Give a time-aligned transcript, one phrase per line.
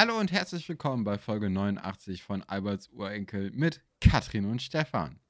[0.00, 5.20] Hallo und herzlich willkommen bei Folge 89 von Alberts Urenkel mit Katrin und Stefan.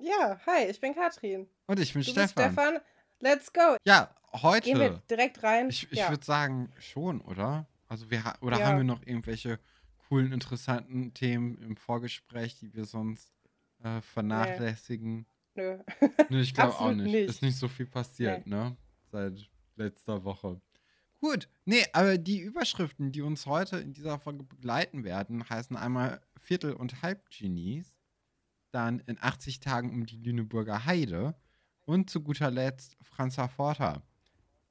[0.00, 1.48] Ja, hi, ich bin Katrin.
[1.66, 2.24] Und ich bin Du Stefan.
[2.26, 2.78] bist Stefan.
[3.18, 3.74] Let's go.
[3.84, 4.14] Ja,
[4.62, 5.02] Gehen wir heute.
[5.10, 5.70] direkt rein.
[5.70, 6.08] Ich, ich ja.
[6.10, 7.66] würde sagen, schon, oder?
[7.88, 8.66] Also wir ha- oder Ja.
[8.68, 9.58] haben wir noch irgendwelche
[10.08, 13.32] coolen, interessanten Themen im Vorgespräch, die wir sonst
[13.82, 15.26] äh, vernachlässigen?
[15.56, 15.78] Nö.
[16.28, 17.06] Nee, ich glaube auch nicht.
[17.10, 17.28] nicht.
[17.28, 18.76] Ist nicht so viel passiert, ne?
[19.10, 20.60] Seit letzter Woche.
[21.20, 26.20] Gut, nee, aber die Überschriften, die uns heute in dieser Folge begleiten werden, heißen einmal
[26.40, 27.96] Viertel- und Halbgenies,
[28.70, 31.34] dann in 80 Tagen um die Lüneburger Heide
[31.86, 34.02] und zu guter Letzt Franzer Forter.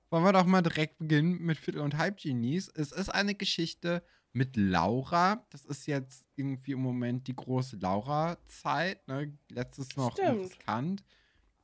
[0.10, 2.70] Wollen wir doch mal direkt beginnen mit Viertel- und Halbgenies.
[2.70, 4.02] Es ist eine Geschichte
[4.32, 5.46] mit Laura.
[5.50, 9.06] Das ist jetzt irgendwie im Moment die große Laura-Zeit.
[9.10, 9.38] Ne?
[9.50, 10.46] Letztes noch Stimmt.
[10.46, 11.04] riskant.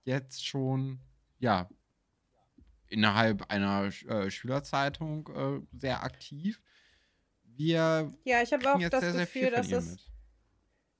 [0.03, 0.99] Jetzt schon,
[1.39, 1.69] ja,
[2.93, 6.61] innerhalb einer äh, Schülerzeitung äh, sehr aktiv.
[7.43, 9.99] Wir Ja, ich habe auch das sehr, Gefühl, dass es, mit.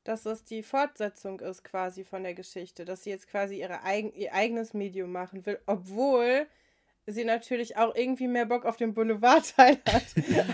[0.04, 2.84] dass es die Fortsetzung ist quasi von der Geschichte.
[2.86, 6.48] Dass sie jetzt quasi ihre eigen, ihr eigenes Medium machen will, obwohl
[7.06, 10.06] sie natürlich auch irgendwie mehr Bock auf den Boulevardteil hat.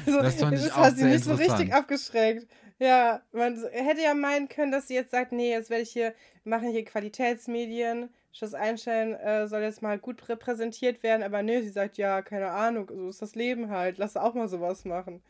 [0.06, 2.48] Also Das fand ist auch quasi nicht so richtig abgeschränkt.
[2.80, 6.16] Ja, man hätte ja meinen können, dass sie jetzt sagt, nee, jetzt werde ich hier,
[6.46, 11.70] machen hier Qualitätsmedien, Schuss einstellen äh, soll jetzt mal gut repräsentiert werden, aber nee, sie
[11.70, 15.22] sagt, ja, keine Ahnung, so ist das Leben halt, lass auch mal sowas machen.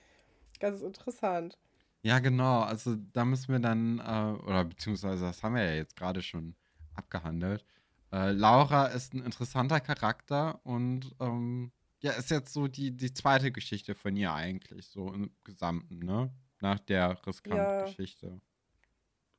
[0.59, 1.57] Ganz interessant.
[2.01, 2.61] Ja, genau.
[2.61, 6.55] Also da müssen wir dann, äh, oder beziehungsweise das haben wir ja jetzt gerade schon
[6.95, 7.65] abgehandelt.
[8.11, 13.51] Äh, Laura ist ein interessanter Charakter und ähm, ja, ist jetzt so die, die zweite
[13.51, 16.31] Geschichte von ihr eigentlich, so im Gesamten, ne?
[16.61, 17.11] Nach der Ja.
[17.25, 18.41] Riskant-Geschichte.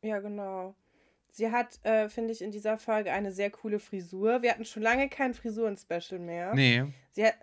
[0.02, 0.74] Ja, genau.
[1.32, 4.42] Sie hat, äh, finde ich, in dieser Folge eine sehr coole Frisur.
[4.42, 6.54] Wir hatten schon lange kein Frisuren-Special mehr.
[6.54, 7.34] Nee, Sie hat,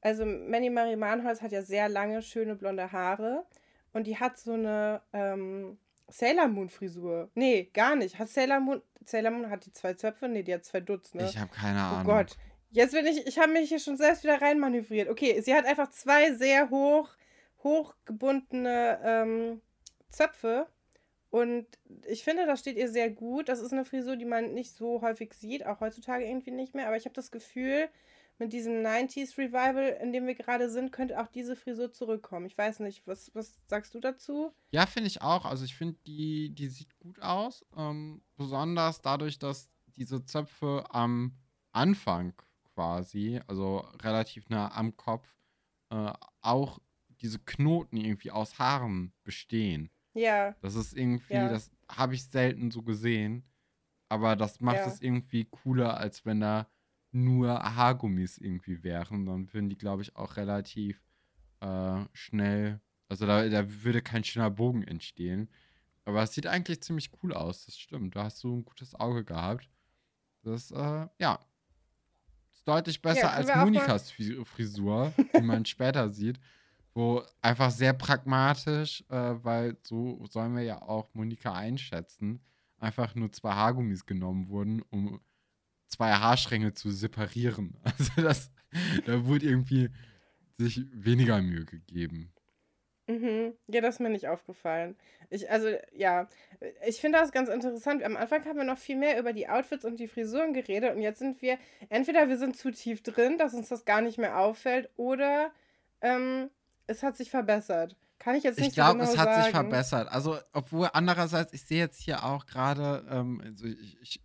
[0.00, 3.44] also Manny Marie Manholz hat ja sehr lange, schöne blonde Haare.
[3.92, 5.78] Und die hat so eine ähm,
[6.08, 7.30] Sailor Moon Frisur.
[7.34, 8.18] Nee, gar nicht.
[8.18, 10.28] Hat Sailor Moon, Sailor Moon hat die zwei Zöpfe?
[10.28, 11.26] Nee, die hat zwei Dutz, ne?
[11.28, 12.04] ich habe keine Oh Ahnung.
[12.04, 12.36] Gott.
[12.70, 15.08] Jetzt bin ich, ich habe mich hier schon selbst wieder reinmanövriert.
[15.08, 17.08] Okay, sie hat einfach zwei sehr hoch,
[17.64, 19.60] hochgebundene ähm,
[20.10, 20.66] Zöpfe.
[21.30, 21.66] Und
[22.06, 23.48] ich finde, das steht ihr sehr gut.
[23.48, 26.86] Das ist eine Frisur, die man nicht so häufig sieht, auch heutzutage irgendwie nicht mehr.
[26.86, 27.88] Aber ich habe das Gefühl,
[28.38, 32.46] mit diesem 90s Revival, in dem wir gerade sind, könnte auch diese Frisur zurückkommen.
[32.46, 34.52] Ich weiß nicht, was, was sagst du dazu?
[34.70, 35.44] Ja, finde ich auch.
[35.44, 37.66] Also ich finde, die, die sieht gut aus.
[37.76, 41.36] Ähm, besonders dadurch, dass diese Zöpfe am
[41.72, 42.32] Anfang
[42.74, 45.36] quasi, also relativ nah am Kopf,
[45.90, 46.78] äh, auch
[47.20, 49.90] diese Knoten irgendwie aus Haaren bestehen.
[50.18, 51.48] Ja, Das ist irgendwie, Ja.
[51.48, 53.44] das habe ich selten so gesehen.
[54.10, 54.86] Aber das macht Ja.
[54.86, 56.66] es irgendwie cooler, als wenn da
[57.12, 59.26] nur Haargummis irgendwie wären.
[59.26, 61.02] Dann würden die, glaube ich, auch relativ
[61.60, 65.50] äh, schnell, also da, da würde kein schöner Bogen entstehen.
[66.04, 68.14] Aber es sieht eigentlich ziemlich cool aus, das stimmt.
[68.16, 69.68] Da hast du ein gutes Auge gehabt.
[70.42, 71.38] Das, äh, ja.
[72.52, 76.38] Ist deutlich besser können als Monikas Fri- Frisur, die man später sieht.
[76.98, 79.14] Wo einfach sehr pragmatisch, äh,
[79.44, 82.40] weil so sollen wir ja auch Monika einschätzen,
[82.76, 85.20] einfach nur zwei Haargummis genommen wurden, um
[85.86, 87.76] zwei Haarstränge zu separieren.
[87.84, 88.50] Also das,
[89.06, 89.90] da wurde irgendwie
[90.56, 92.32] sich weniger Mühe gegeben.
[93.06, 93.54] Mhm.
[93.68, 94.96] Ja, das ist mir nicht aufgefallen.
[95.30, 96.28] Ich, also, ja,
[96.84, 98.02] ich finde das ganz interessant.
[98.02, 101.02] Am Anfang haben wir noch viel mehr über die Outfits und die Frisuren geredet und
[101.02, 101.58] jetzt sind wir,
[101.90, 105.52] entweder wir sind zu tief drin, dass uns das gar nicht mehr auffällt, oder
[106.00, 106.50] ähm,
[106.88, 107.96] es hat sich verbessert.
[108.18, 109.42] Kann ich jetzt nicht Ich glaube, so es genau hat sagen.
[109.44, 110.08] sich verbessert.
[110.08, 114.22] Also, obwohl andererseits, ich sehe jetzt hier auch gerade, ähm, also ich, ich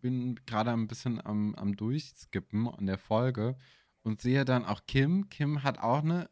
[0.00, 3.56] bin gerade ein bisschen am, am Durchskippen an der Folge
[4.02, 5.28] und sehe dann auch Kim.
[5.28, 6.30] Kim hat auch eine,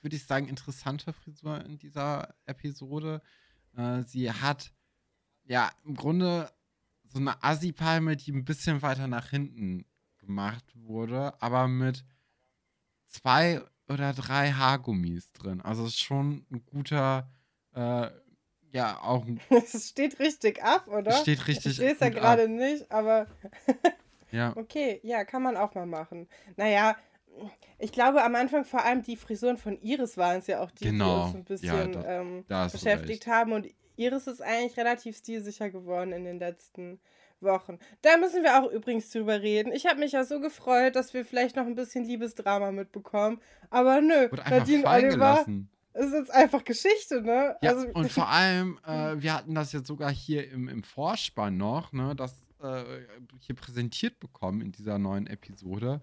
[0.00, 3.20] würde ich sagen, interessante Frisur in dieser Episode.
[3.76, 4.72] Äh, sie hat
[5.44, 6.50] ja im Grunde
[7.04, 9.84] so eine Assi-Palme, die ein bisschen weiter nach hinten
[10.18, 12.04] gemacht wurde, aber mit
[13.06, 13.60] zwei
[13.90, 15.60] oder drei Haargummis drin.
[15.60, 17.28] Also es ist schon ein guter,
[17.74, 18.08] äh,
[18.72, 21.12] ja, auch ein, Es steht richtig ab, oder?
[21.12, 22.14] steht richtig ich sehe es ja ab.
[22.14, 23.26] gerade nicht, aber
[24.32, 26.28] Ja, okay, ja, kann man auch mal machen.
[26.56, 26.96] Naja,
[27.78, 30.84] ich glaube am Anfang vor allem die Frisuren von Iris waren es ja auch, die,
[30.84, 33.52] Genau, die uns ein ja, bisschen da- ähm, da beschäftigt haben.
[33.52, 33.66] Und
[33.96, 37.00] Iris ist eigentlich relativ stilsicher geworden in den letzten
[37.42, 37.78] Wochen.
[38.02, 39.72] Da müssen wir auch übrigens drüber reden.
[39.72, 43.40] Ich habe mich ja so gefreut, dass wir vielleicht noch ein bisschen Liebesdrama mitbekommen.
[43.70, 45.70] Aber nö, Nadine Oliver gelassen.
[45.94, 47.56] ist jetzt einfach Geschichte, ne?
[47.62, 51.56] Ja, also, und vor allem, äh, wir hatten das jetzt sogar hier im, im Vorspann
[51.56, 52.84] noch, ne, das äh,
[53.38, 56.00] hier präsentiert bekommen in dieser neuen Episode.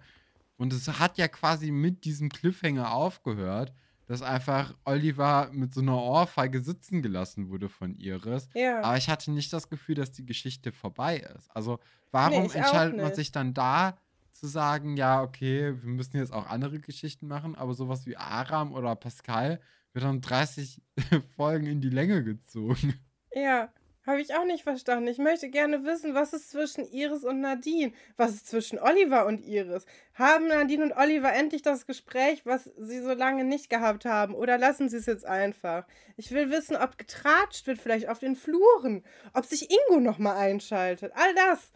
[0.58, 3.74] Und es hat ja quasi mit diesem Cliffhanger aufgehört,
[4.08, 8.50] dass einfach Oliver mit so einer Ohrfeige sitzen gelassen wurde von Iris.
[8.54, 8.82] Ja.
[8.82, 11.50] Aber ich hatte nicht das Gefühl, dass die Geschichte vorbei ist.
[11.54, 11.80] Also,
[12.12, 13.98] warum auch entscheidet man sich dann da
[14.32, 18.72] zu sagen, ja, okay, wir müssen jetzt auch andere Geschichten machen, aber sowas wie Aram
[18.72, 19.60] oder Pascal
[19.94, 20.82] wird dann 30
[21.36, 22.94] Folgen in die Länge gezogen.
[23.34, 23.70] Ja,
[24.08, 25.08] habe ich auch nicht verstanden.
[25.08, 27.92] Ich möchte gerne wissen, was ist zwischen Iris und Nadine?
[28.16, 29.86] Was ist zwischen Oliver und Iris?
[30.16, 34.34] Haben Nadine und Oliver endlich das Gespräch, was sie so lange nicht gehabt haben?
[34.34, 35.86] Oder lassen sie es jetzt einfach?
[36.16, 39.04] Ich will wissen, ob getratscht wird, vielleicht auf den Fluren.
[39.34, 41.12] Ob sich Ingo nochmal einschaltet.
[41.14, 41.72] All das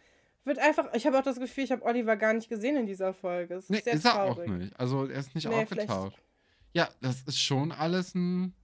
[0.45, 0.91] wird einfach.
[0.93, 3.55] Ich habe auch das Gefühl, ich habe Oliver gar nicht gesehen in dieser Folge.
[3.55, 4.49] Es ist Nee, sehr ist er traurig.
[4.49, 4.79] auch nicht.
[4.79, 6.21] Also, er ist nicht Nee, vielleicht- aufgetaucht.
[6.73, 8.55] Ja, das ist schon alles ein.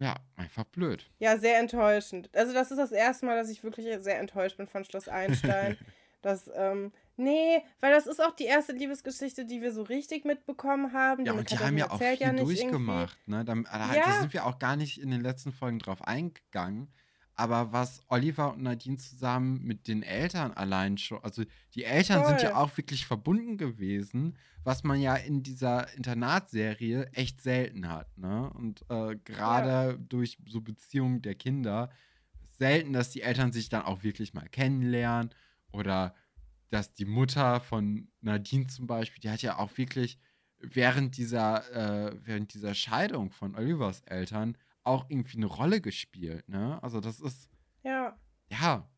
[0.00, 1.08] Ja, einfach blöd.
[1.18, 2.30] Ja, sehr enttäuschend.
[2.34, 5.76] Also, das ist das erste Mal, dass ich wirklich sehr enttäuscht bin von Schloss Einstein.
[6.22, 10.92] das, ähm, nee, weil das ist auch die erste Liebesgeschichte, die wir so richtig mitbekommen
[10.94, 11.26] haben.
[11.26, 13.18] Ja, Die und die haben ja auch viel ja durchgemacht.
[13.28, 13.44] Ne?
[13.44, 14.02] Da, da, Ja.
[14.06, 16.90] da sind wir auch gar nicht in den letzten Folgen drauf eingegangen.
[17.40, 21.42] Aber was Oliver und Nadine zusammen mit den Eltern allein schon, also
[21.74, 22.58] die Eltern sind ja Voll.
[22.58, 28.18] auch wirklich verbunden gewesen, was man ja in dieser Internatserie echt selten hat.
[28.18, 28.50] Ne?
[28.50, 31.88] Und äh, gerade durch so Beziehungen der Kinder
[32.58, 35.30] selten, dass die Eltern sich dann auch wirklich mal kennenlernen
[35.72, 36.14] oder
[36.68, 40.18] dass die Mutter von Nadine zum Beispiel, die hat ja auch wirklich
[40.58, 46.82] während dieser, äh, während dieser Scheidung von Olivers Eltern auch irgendwie eine Rolle gespielt, ne?
[46.82, 47.48] Also das ist,
[47.82, 48.18] Ja.
[48.50, 48.88] ja,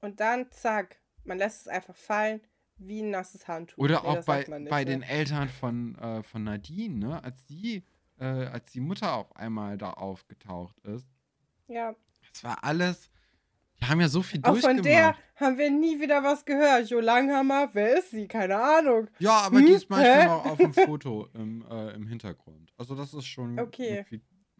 [0.00, 2.40] Und dann, zack, man lässt es einfach fallen
[2.78, 3.78] wie ein nasses Handtuch.
[3.78, 4.90] oder Nee, auch bei, nicht, bei ne?
[4.90, 7.24] den Eltern von, äh, von Nadine, ne?
[7.24, 7.82] Als die,
[8.18, 11.06] äh, als die Mutter auf einmal da aufgetaucht ist.
[11.68, 11.94] Ja.
[12.32, 13.10] Das war alles,
[13.80, 14.84] die haben ja so viel Auch von durchgemacht.
[14.84, 16.88] der haben wir nie wieder was gehört.
[16.90, 18.28] Jo Langhammer, wer ist sie?
[18.28, 19.08] Keine Ahnung.
[19.18, 19.66] Ja, aber Hm?
[19.66, 20.26] die ist manchmal Hä?
[20.26, 22.72] noch auf dem Foto im, äh, im Hintergrund.
[22.76, 24.04] Also das ist schon Okay.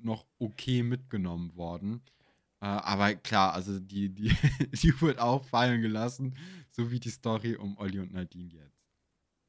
[0.07, 2.03] Noch okay mitgenommen worden.
[2.63, 4.29] Äh, aber klar, also die, die,
[4.73, 6.35] die wird auch fallen gelassen,
[6.71, 8.73] so wie die Story um Olli und Nadine jetzt.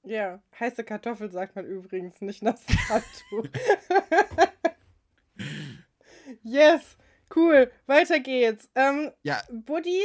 [0.04, 3.50] Ja, heiße Kartoffel sagt man übrigens, nicht nasses Handtuch.
[6.44, 6.98] yes,
[7.36, 7.72] cool.
[7.86, 8.70] Weiter geht's.
[8.76, 10.02] Ähm, Ja, Buddy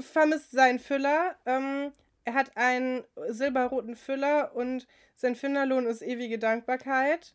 [0.00, 1.36] vermisst seinen Füller.
[1.46, 1.92] Ähm,
[2.24, 7.34] er hat einen silberroten Füller und sein Finderlohn ist ewige Dankbarkeit.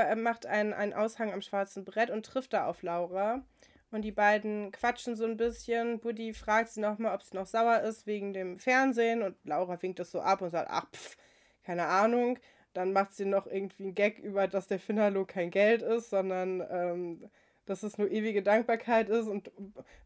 [0.00, 3.44] Er, macht einen, einen Aushang am schwarzen Brett und trifft da auf Laura.
[3.90, 6.00] Und die beiden quatschen so ein bisschen.
[6.00, 9.22] Buddy fragt sie nochmal, ob sie noch sauer ist wegen dem Fernsehen.
[9.22, 11.16] Und Laura winkt das so ab und sagt, ach, pff,
[11.62, 12.38] keine Ahnung.
[12.72, 16.66] Dann macht sie noch irgendwie einen Gag über, dass der Finderlohn kein Geld ist, sondern
[16.70, 17.30] ähm,
[17.66, 19.28] dass es nur ewige Dankbarkeit ist.
[19.28, 19.50] Und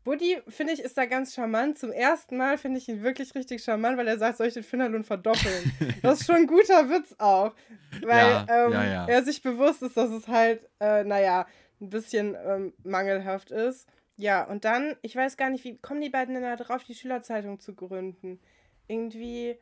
[0.05, 1.79] Buddy, finde ich, ist da ganz charmant.
[1.79, 4.63] Zum ersten Mal finde ich ihn wirklich richtig charmant, weil er sagt, soll ich den
[4.63, 5.73] Finderlohn verdoppeln?
[6.03, 7.55] das ist schon ein guter Witz auch.
[8.03, 9.07] Weil Ja, ähm, ja, ja.
[9.09, 11.47] er sich bewusst ist, dass es halt, äh, naja,
[11.81, 13.89] ein bisschen ähm, mangelhaft ist.
[14.17, 16.95] Ja, und dann, ich weiß gar nicht, wie kommen die beiden denn da drauf, die
[16.95, 18.41] Schülerzeitung zu gründen?
[18.89, 19.59] Irgendwie,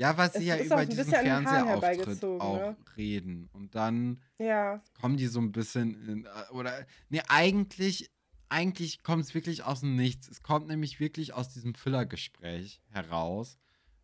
[0.00, 2.76] ja, weil sie ja über diesen Fernsehauftritt auch ne?
[2.96, 3.50] reden.
[3.52, 8.10] Und dann ja, kommen die so ein bisschen in, äh, oder nee, eigentlich
[8.48, 10.26] eigentlich kommt es wirklich aus dem Nichts.
[10.28, 13.58] Es kommt nämlich wirklich aus diesem Füllergespräch heraus,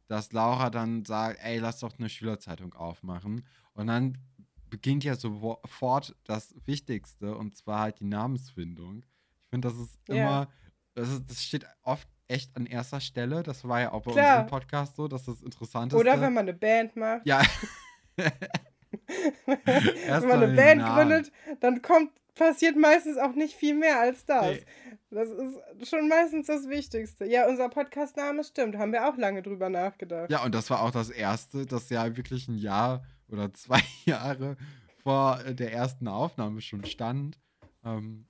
[0.07, 4.19] dass Laura dann sagt, ey, lass doch eine Schülerzeitung aufmachen und dann
[4.69, 9.03] beginnt ja sofort das Wichtigste und zwar halt die Namensfindung.
[9.45, 10.49] Ich finde, das ist immer
[10.97, 13.43] das, ist, das steht oft echt an erster Stelle.
[13.43, 14.43] Das war ja auch bei Klar.
[14.43, 17.27] unserem Podcast so, dass das Interessanteste oder wenn man eine Band macht.
[17.27, 17.43] ja.
[19.47, 24.57] wenn man eine Band gründet, dann kommt, passiert meistens auch nicht viel mehr als das.
[24.57, 24.65] Nee.
[25.11, 27.27] Das ist schon meistens das Wichtigste.
[27.27, 30.31] Ja, unser Podcastname stimmt, haben wir auch lange drüber nachgedacht.
[30.31, 34.57] Ja, und das war auch das erste, das ja wirklich ein Jahr oder zwei Jahre
[35.03, 37.39] vor äh, der ersten Aufnahme schon stand.
[37.85, 38.27] Ähm,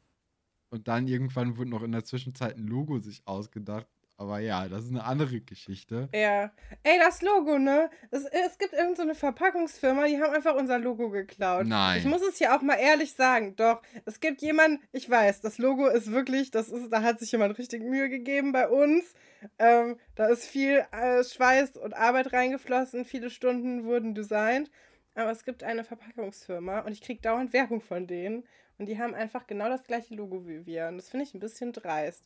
[0.76, 3.86] und dann irgendwann wurde noch in der Zwischenzeit ein Logo sich ausgedacht.
[4.18, 6.08] Aber ja, das ist eine andere Geschichte.
[6.14, 6.50] Ja.
[6.82, 7.90] Ey, das Logo, ne?
[8.10, 11.66] Es, es gibt irgendeine so eine Verpackungsfirma, die haben einfach unser Logo geklaut.
[11.66, 11.98] Nein.
[11.98, 13.56] Ich muss es hier auch mal ehrlich sagen.
[13.56, 17.32] Doch, es gibt jemanden, ich weiß, das Logo ist wirklich, das ist, da hat sich
[17.32, 19.12] jemand richtig Mühe gegeben bei uns.
[19.58, 24.70] Ähm, da ist viel äh, Schweiß und Arbeit reingeflossen, viele Stunden wurden designt.
[25.14, 28.44] Aber es gibt eine Verpackungsfirma und ich kriege dauernd Werbung von denen.
[28.78, 30.88] Und die haben einfach genau das gleiche Logo wie wir.
[30.88, 32.24] Und das finde ich ein bisschen dreist.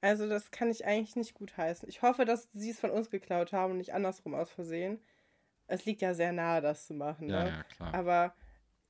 [0.00, 1.88] Also, das kann ich eigentlich nicht gut heißen.
[1.88, 5.00] Ich hoffe, dass sie es von uns geklaut haben und nicht andersrum aus Versehen.
[5.68, 7.28] Es liegt ja sehr nahe, das zu machen.
[7.28, 7.50] Ja, ne?
[7.50, 7.94] ja, klar.
[7.94, 8.34] Aber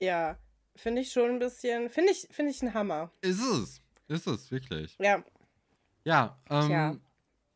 [0.00, 0.38] ja,
[0.75, 3.10] finde ich schon ein bisschen, finde ich, finde ich ein Hammer.
[3.22, 3.80] ist es.
[4.08, 4.96] Ist es, wirklich.
[5.00, 5.25] Ja,
[6.04, 6.66] Ja, ähm.
[6.66, 6.96] Tja.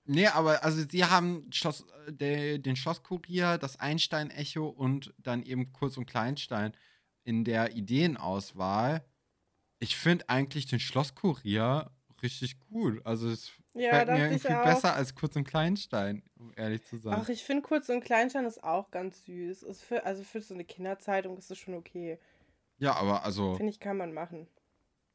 [0.07, 5.73] Nee, aber also sie haben Schloss, äh, de, den Schlosskurier, das Einstein-Echo und dann eben
[5.73, 6.73] Kurz und Kleinstein
[7.23, 9.05] in der Ideenauswahl,
[9.81, 11.91] ich finde eigentlich den Schlosskurier
[12.23, 13.05] richtig gut.
[13.07, 17.15] Also es Ja, fällt mir irgendwie besser als Kurz und Kleinstein, um ehrlich zu sein.
[17.15, 19.63] Ach, ich finde Kurz und Kleinstein ist auch ganz süß.
[19.65, 22.19] Ist für, also für so eine Kinderzeitung ist es schon okay.
[22.79, 24.49] Ja, aber also Finde ich, kann man machen.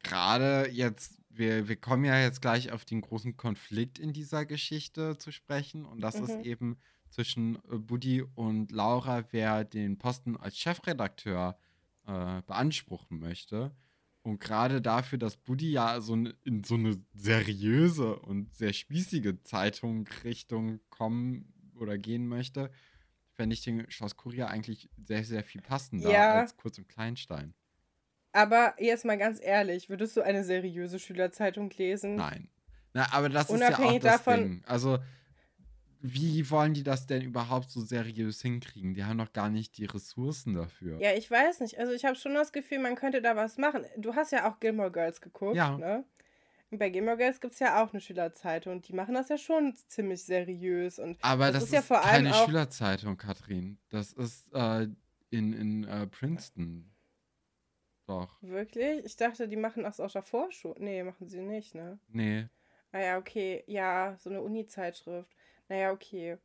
[0.02, 5.18] gerade jetzt, wir, wir kommen ja jetzt gleich auf den großen Konflikt in dieser Geschichte
[5.18, 5.84] zu sprechen.
[5.84, 6.42] Und das ist Mhm.
[6.42, 6.78] eben
[7.10, 11.58] zwischen äh, Buddy und Laura, wer den Posten als Chefredakteur
[12.06, 13.74] äh, beanspruchen möchte.
[14.26, 20.08] Und gerade dafür, dass Buddy ja so in so eine seriöse und sehr spießige Zeitung
[20.24, 22.72] Richtung kommen oder gehen möchte,
[23.34, 26.40] fände ich den Schloss Kurier eigentlich sehr, sehr viel passender Ja.
[26.40, 27.54] als Kurz und Kleinstein.
[28.32, 32.16] Aber jetzt mal ganz ehrlich, würdest du eine seriöse Schülerzeitung lesen?
[32.16, 32.48] Nein.
[32.94, 34.62] Na, aber das ist ja auch Unabhängig das davon- Ding.
[34.66, 34.98] Also,
[36.14, 38.94] wie wollen die das denn überhaupt so seriös hinkriegen?
[38.94, 41.00] Die haben doch gar nicht die Ressourcen dafür.
[41.00, 41.78] Ja, ich weiß nicht.
[41.78, 43.84] Also ich habe schon das Gefühl, man könnte da was machen.
[43.96, 45.76] Du hast ja auch Gilmore Girls geguckt, Ja.
[45.78, 46.04] ne?
[46.70, 49.38] Und bei Gilmore Girls gibt es ja auch eine Schülerzeitung und die machen das ja
[49.38, 50.98] schon ziemlich seriös.
[50.98, 53.78] Und aber das das, ist ja ist vor allem keine auch- Schülerzeitung, Katrin.
[53.90, 54.88] Das ist äh,
[55.30, 56.90] in, in äh, Princeton.
[58.06, 58.40] Doch.
[58.40, 60.74] wirklich, ich dachte, die machen das auch davor schon.
[60.78, 61.98] Nee, machen sie nicht, ne?
[62.08, 62.46] Nee.
[62.92, 63.64] Ah ja, okay.
[63.66, 65.34] Ja, so eine Uni-Zeitschrift.
[65.68, 66.38] Naja, okay.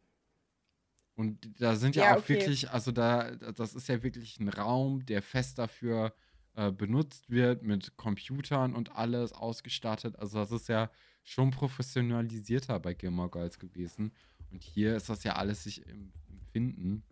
[1.15, 2.29] Und da sind ja, Ja, auch okay.
[2.29, 6.13] wirklich, also da, das ist ja wirklich ein Raum, der fest dafür
[6.55, 10.17] äh, benutzt wird, mit Computern und alles ausgestattet.
[10.17, 10.89] Also das ist ja
[11.23, 14.13] schon professionalisierter bei Gilmore Girls gewesen.
[14.51, 17.03] Und hier ist das ja alles sich im, im Finden.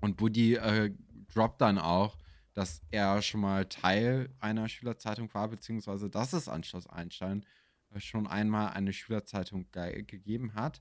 [0.00, 0.92] Und Buddy äh,
[1.34, 2.16] droppt dann auch,
[2.54, 7.44] dass er schon mal Teil einer Schülerzeitung war, beziehungsweise dass es an Schloss Einstein
[7.90, 10.80] äh, schon einmal eine Schülerzeitung ge gegeben hat,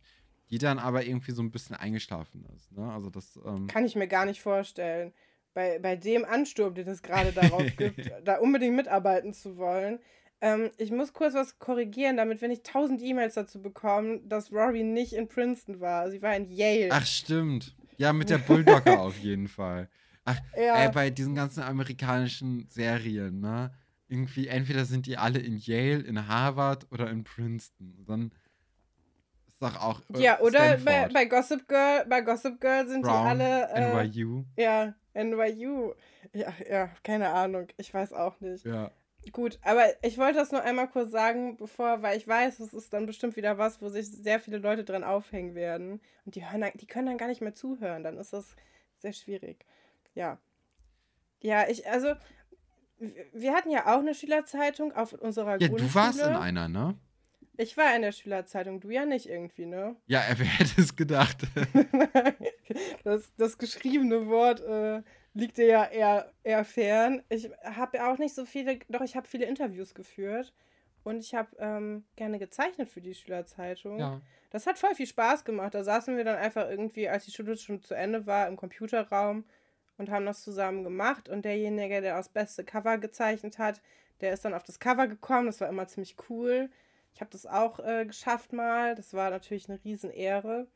[0.49, 2.71] die dann aber irgendwie so ein bisschen eingeschlafen ist.
[2.71, 2.91] Ne?
[2.91, 5.13] Also das, ähm, Kann ich mir gar nicht vorstellen.
[5.53, 9.99] Bei, bei dem Ansturm, den es gerade darauf gibt, da unbedingt mitarbeiten zu wollen.
[10.39, 14.83] Ähm, ich muss kurz was korrigieren, damit wir nicht tausend E-Mails dazu bekommen, dass Rory
[14.83, 16.11] nicht in Princeton war.
[16.11, 16.89] Sie war in Yale.
[16.91, 17.75] ach stimmt.
[17.97, 19.89] Ja, mit der Bulldogger auf jeden Fall.
[20.25, 20.83] Ach, ja.
[20.83, 23.71] ey, bei diesen ganzen amerikanischen Serien, ne?
[24.09, 27.95] Irgendwie, entweder sind die alle in Yale, in Harvard oder in Princeton.
[27.97, 28.31] Und dann
[29.59, 30.01] ist doch auch.
[30.13, 33.69] äh, ja, oder bei, bei Gossip Girl, bei Gossip Girl sind Brown, die alle.
[33.69, 34.43] Äh, NYU.
[34.55, 35.93] ja, NYU.
[36.33, 37.67] Ja, ja, keine Ahnung.
[37.77, 38.65] Ich weiß auch nicht.
[38.65, 38.91] Ja.
[39.31, 42.93] Gut, aber ich wollte das nur einmal kurz sagen, bevor, weil ich weiß, es ist
[42.93, 45.99] dann bestimmt wieder was, wo sich sehr viele Leute dran aufhängen werden.
[46.25, 48.03] Und die hören die können dann gar nicht mehr zuhören.
[48.03, 48.55] Dann ist das
[48.99, 49.65] sehr schwierig.
[50.13, 50.37] Ja.
[51.41, 52.13] Ja, ich, also,
[53.33, 55.89] wir hatten ja auch eine Schülerzeitung auf unserer Ja, Grundschule.
[55.89, 56.95] du warst in einer, ne?
[57.57, 59.95] Ich war in der Schülerzeitung, du ja nicht irgendwie, ne?
[60.05, 61.37] Ja, wer hätte es gedacht?
[63.03, 65.01] das, das geschriebene Wort äh,
[65.33, 67.23] liegt dir ja eher, eher fern.
[67.29, 70.53] Ich habe auch nicht so viele, doch ich habe viele Interviews geführt
[71.03, 73.99] und ich habe ähm, gerne gezeichnet für die Schülerzeitung.
[73.99, 74.21] ja.
[74.49, 75.73] Das hat voll viel Spaß gemacht.
[75.73, 79.43] Da saßen wir dann einfach irgendwie, als die Schule schon zu Ende war, im Computerraum
[79.97, 81.27] und haben das zusammen gemacht.
[81.27, 83.81] Und derjenige, der das beste Cover gezeichnet hat,
[84.21, 85.47] der ist dann auf das Cover gekommen.
[85.47, 86.69] Das war immer ziemlich cool.
[87.17, 88.93] Ich habe das auch äh, geschafft mal.
[88.93, 90.67] Das war natürlich eine Riesenehre.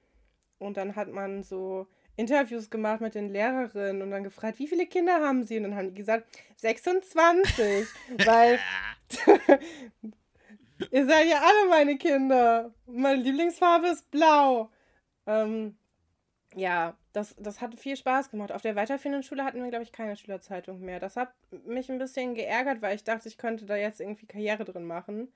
[0.57, 4.87] Und dann hat man so Interviews gemacht mit den Lehrerinnen und dann gefragt, wie viele
[4.87, 5.57] Kinder haben sie?
[5.57, 7.85] Und dann haben die gesagt, 26.
[8.25, 8.57] weil
[10.89, 12.73] ihr seid ja alle meine Kinder.
[12.87, 14.71] Meine Lieblingsfarbe ist blau.
[15.27, 15.77] Ähm,
[16.55, 18.51] ja, das, das hat viel Spaß gemacht.
[18.51, 20.99] Auf der weiterführenden Schule hatten wir, glaube ich, keine Schülerzeitung mehr.
[20.99, 21.35] Das hat
[21.67, 25.31] mich ein bisschen geärgert, weil ich dachte, ich könnte da jetzt irgendwie Karriere drin machen.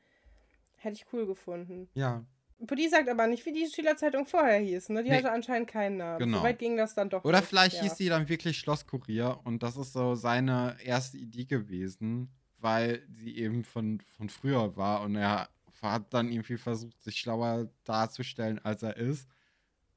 [0.78, 1.90] Hätte ich cool gefunden.
[1.94, 2.26] Ja.
[2.60, 4.90] Buddy sagt aber nicht, wie die Schülerzeitung vorher hieß.
[4.90, 5.04] Ne?
[5.04, 5.18] Die Nee.
[5.18, 6.20] hatte anscheinend keinen Namen.
[6.20, 6.38] Genau.
[6.40, 7.50] So weit ging das dann doch Oder nicht.
[7.50, 7.82] vielleicht ja.
[7.84, 12.30] hieß sie dann wirklich Schlosskurier und das ist so seine erste Idee gewesen,
[12.60, 15.50] weil sie eben von, von früher war und er
[15.82, 19.28] hat dann irgendwie versucht, sich schlauer darzustellen, als er ist.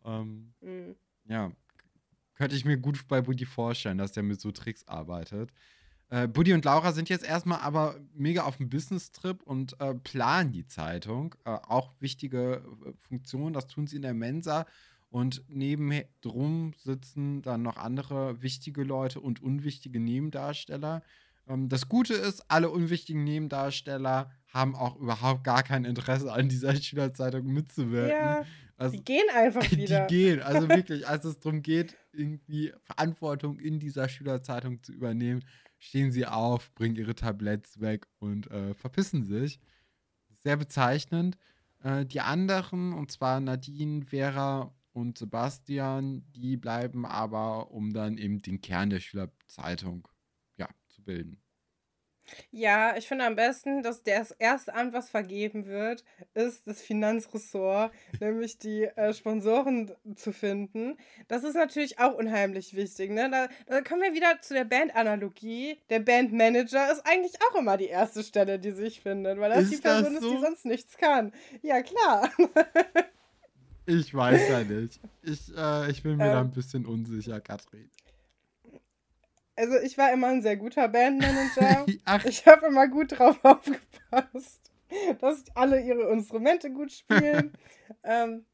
[0.04, 0.96] Ähm, Mhm.
[1.26, 1.52] ja,
[2.34, 5.50] könnte ich mir gut bei Buddy vorstellen, dass der mit so Tricks arbeitet.
[6.10, 10.52] Äh, Buddy und Laura sind jetzt erstmal aber mega auf dem Business-Trip und äh, planen
[10.52, 11.34] die Zeitung.
[11.44, 14.66] Äh, auch wichtige äh, Funktion, das tun sie in der Mensa.
[15.10, 21.02] Und nebendrum sitzen dann noch andere wichtige Leute und unwichtige Nebendarsteller.
[21.46, 26.74] Ähm, das Gute ist, alle unwichtigen Nebendarsteller haben auch überhaupt gar kein Interesse an dieser
[26.76, 28.10] Schülerzeitung mitzuwirken.
[28.10, 28.46] Ja,
[28.78, 30.06] also, die gehen einfach die wieder.
[30.06, 30.40] gehen.
[30.40, 35.44] Also wirklich, als es darum geht, irgendwie Verantwortung in dieser Schülerzeitung zu übernehmen,
[35.78, 39.60] stehen sie auf, bringen ihre Tabletts weg und äh, verpissen sich.
[40.38, 41.38] Sehr bezeichnend.
[41.82, 48.42] Äh, die anderen, und zwar Nadine, Vera und Sebastian, die bleiben aber, um dann eben
[48.42, 50.08] den Kern der Schülerzeitung
[50.56, 51.40] ja, zu bilden.
[52.50, 56.04] Ja, ich finde am besten, dass das erste Amt, was vergeben wird,
[56.34, 60.96] ist das Finanzressort, nämlich die äh, Sponsoren zu finden.
[61.28, 63.10] Das ist natürlich auch unheimlich wichtig.
[63.10, 63.30] Ne?
[63.30, 65.78] Da, da kommen wir wieder zu der Band-Analogie.
[65.90, 69.72] Der Bandmanager ist eigentlich auch immer die erste Stelle, die sich findet, weil das Ist
[69.72, 70.40] die Person das ist, die so?
[70.40, 71.32] sonst nichts kann.
[71.62, 72.30] Ja, klar.
[73.86, 75.00] Ich weiß ja nicht.
[75.22, 77.90] Ich, äh, ich bin mir da ein ähm, bisschen unsicher, Katrin.
[79.58, 81.84] Also ich war immer ein sehr guter Bandmanager.
[82.04, 84.70] Ach, Ich habe immer gut drauf aufgepasst,
[85.20, 87.52] dass alle ihre Instrumente gut spielen.
[88.04, 88.46] ähm,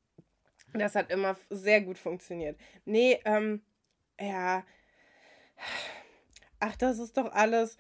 [0.73, 2.58] das hat immer sehr gut funktioniert.
[2.87, 3.62] Nee, ähm,
[4.18, 4.64] ja.
[6.58, 7.76] Ach, das ist doch alles.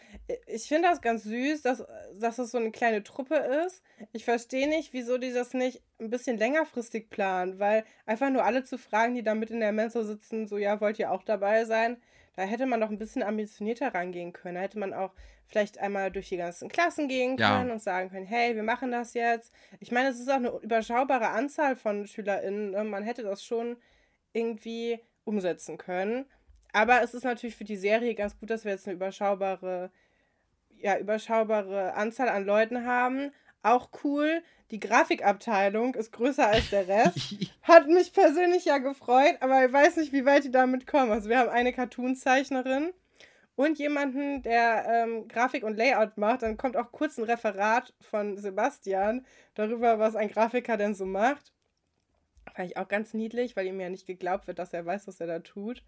[0.46, 1.82] Ich finde das ganz süß, dass,
[2.20, 3.82] dass es so eine kleine Truppe ist.
[4.12, 8.64] Ich verstehe nicht, wieso die das nicht ein bisschen längerfristig planen, weil einfach nur alle
[8.64, 11.64] zu fragen, die da mit in der Mensa sitzen, so, ja, wollt ihr auch dabei
[11.64, 11.96] sein?
[12.36, 14.56] Da hätte man doch ein bisschen ambitionierter rangehen können.
[14.56, 15.12] Da hätte man auch
[15.46, 17.58] vielleicht einmal durch die ganzen Klassen gehen ja.
[17.58, 19.52] können und sagen können, hey, wir machen das jetzt.
[19.80, 22.70] Ich meine, es ist auch eine überschaubare Anzahl von SchülerInnen.
[22.72, 22.84] ne?
[22.84, 23.76] Man hätte das schon
[24.32, 26.26] irgendwie umsetzen können.
[26.72, 29.92] Aber es ist natürlich für die Serie ganz gut, dass wir jetzt eine überschaubare,
[30.76, 33.30] ja, überschaubare Anzahl an Leuten haben.
[33.62, 34.42] Auch cool,
[34.74, 37.16] die Grafikabteilung ist größer als der Rest.
[37.62, 41.12] Hat mich persönlich ja gefreut, aber ich weiß nicht, wie weit die damit kommen.
[41.12, 42.92] Also wir haben eine Cartoon-Zeichnerin
[43.54, 46.42] und jemanden, der ähm, Grafik und Layout macht.
[46.42, 51.52] Dann kommt auch kurz ein Referat von Sebastian darüber, was ein Grafiker denn so macht.
[52.52, 55.20] Fand ich auch ganz niedlich, weil ihm ja nicht geglaubt wird, dass er weiß, was
[55.20, 55.84] er da tut.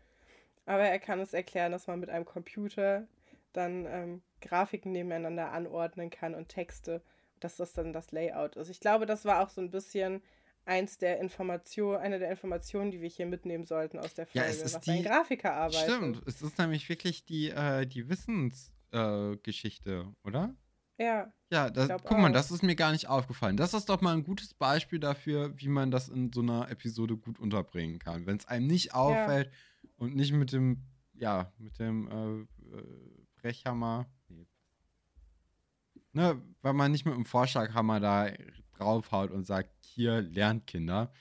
[0.65, 3.09] Aber er kann es erklären, dass man mit einem Computer
[3.53, 7.03] dann ähm, Grafiken nebeneinander anordnen kann und Texte,
[7.41, 8.69] dass das dann das Layout ist.
[8.71, 10.23] Ich glaube, das war auch so ein bisschen
[10.65, 14.51] eins der Informationen, eine der Informationen, die wir hier mitnehmen sollten aus der Ja, Folge,
[14.51, 15.03] es ist was ein die.
[15.05, 15.95] Grafiker arbeitet.
[15.95, 19.91] Stimmt, es ist nämlich wirklich die, äh, die Wissensgeschichte,
[20.25, 20.55] äh, oder?
[20.99, 22.33] Ja, Ja, das, guck mal, auch.
[22.33, 23.57] das ist mir gar nicht aufgefallen.
[23.57, 27.17] Das ist doch mal ein gutes Beispiel dafür, wie man das in so einer Episode
[27.17, 28.27] gut unterbringen kann.
[28.27, 29.51] Wenn es einem nicht Ja, auffällt
[29.97, 30.83] und nicht mit dem,
[31.15, 32.83] ja, mit dem äh, äh,
[33.41, 34.07] Brechhammer,
[36.17, 38.31] ne, weil man nicht mit dem Vorschlaghammer da
[38.79, 41.13] draufhaut und sagt, hier lernt Kinder.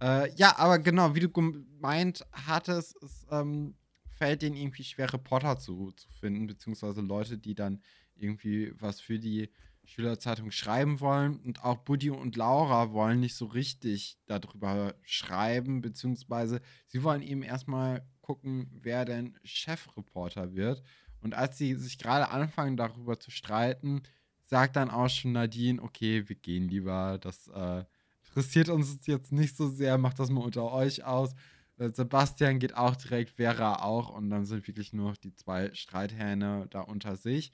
[0.00, 3.74] Äh, ja, aber genau, wie du gemeint hattest, es ähm,
[4.16, 7.82] fällt denen irgendwie schwer, Reporter zu, zu finden, beziehungsweise Leute, die dann
[8.14, 9.50] irgendwie was für die
[9.84, 11.40] Schülerzeitung schreiben wollen.
[11.40, 17.42] Und auch Buddy und Laura wollen nicht so richtig darüber schreiben, beziehungsweise sie wollen eben
[17.42, 20.84] erstmal gucken, wer denn Chefreporter wird.
[21.20, 24.02] Und als sie sich gerade anfangen, darüber zu streiten,
[24.48, 27.84] sagt dann auch schon Nadine, okay, wir gehen lieber, das äh,
[28.26, 31.34] interessiert uns jetzt nicht so sehr, macht das mal unter euch aus.
[31.76, 35.72] Äh, Sebastian geht auch direkt, Vera auch und dann sind wirklich nur noch die zwei
[35.74, 37.52] Streithähne da unter sich.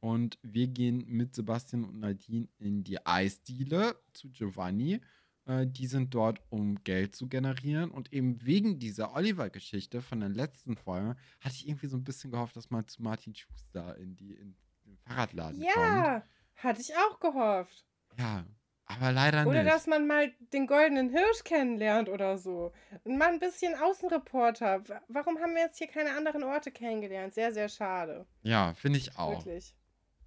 [0.00, 5.00] Und wir gehen mit Sebastian und Nadine in die Eisdiele zu Giovanni.
[5.44, 7.90] Äh, die sind dort, um Geld zu generieren.
[7.90, 12.30] Und eben wegen dieser Oliver-Geschichte von der letzten Folge hatte ich irgendwie so ein bisschen
[12.30, 14.56] gehofft, dass man zu Martin Schuster in, die, in
[14.90, 15.74] den Fahrradladen kommt.
[15.76, 16.22] ja,
[16.56, 17.84] hatte ich auch gehofft.
[18.18, 18.44] Ja,
[18.86, 19.72] aber leider Oder nicht.
[19.74, 22.72] dass man mal den goldenen Hirsch kennenlernt oder so.
[23.04, 24.88] Und mal ein bisschen Außenreporter.
[24.88, 27.32] Wa- Warum haben wir jetzt hier keine anderen Orte kennengelernt?
[27.34, 28.26] Sehr, sehr schade.
[28.42, 29.44] Ja, finde ich auch.
[29.44, 29.74] Wirklich.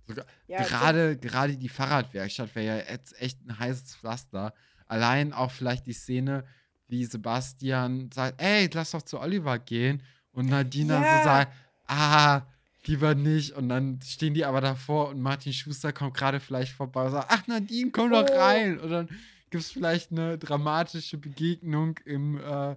[0.07, 4.53] Sogar, Ja, gerade, gerade die Fahrradwerkstatt wäre ja jetzt echt ein heißes Pflaster.
[4.87, 6.45] Allein auch vielleicht die Szene,
[6.87, 10.03] wie Sebastian sagt, ey, lass doch zu Oliver gehen.
[10.31, 11.53] Und Nadina so ja, sagt,
[11.87, 12.41] ah,
[12.87, 13.51] lieber nicht.
[13.51, 17.27] Und dann stehen die aber davor und Martin Schuster kommt gerade vielleicht vorbei und sagt,
[17.29, 18.79] ach Nadine, komm doch oh, rein.
[18.79, 19.07] Und dann
[19.49, 22.75] gibt es vielleicht eine dramatische Begegnung im, äh,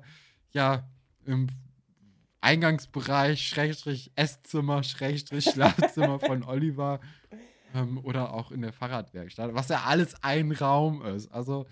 [0.53, 0.89] ja,
[1.25, 1.49] im
[2.41, 7.01] Eingangsbereich, Schrägstrich Esszimmer, Schrägstrich Schlafzimmer von Oliver
[7.75, 11.29] ähm, oder auch in der Fahrradwerkstatt, was ja alles ein Raum ist.
[11.33, 11.67] Also,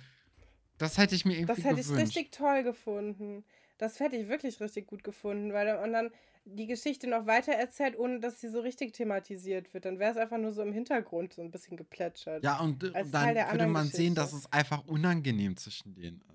[0.79, 2.16] das hätte ich mir irgendwie das hätte ich gewünscht.
[2.16, 3.44] richtig toll gefunden.
[3.79, 6.11] Das hätte ich wirklich richtig gut gefunden, weil und dann
[6.44, 9.85] die Geschichte noch weiter erzählt, ohne dass sie so richtig thematisiert wird.
[9.87, 12.44] Dann wäre es einfach nur so im Hintergrund so ein bisschen geplätschert.
[12.44, 14.14] Ja, und, äh, und Teil dann würde man sehen, Geschichte.
[14.14, 16.35] dass es einfach unangenehm zwischen denen ist.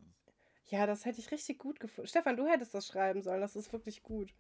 [0.72, 2.08] Ja, das hätte ich richtig gut gefunden.
[2.08, 3.42] Stefan, du hättest das schreiben sollen.
[3.42, 4.34] Das ist wirklich gut.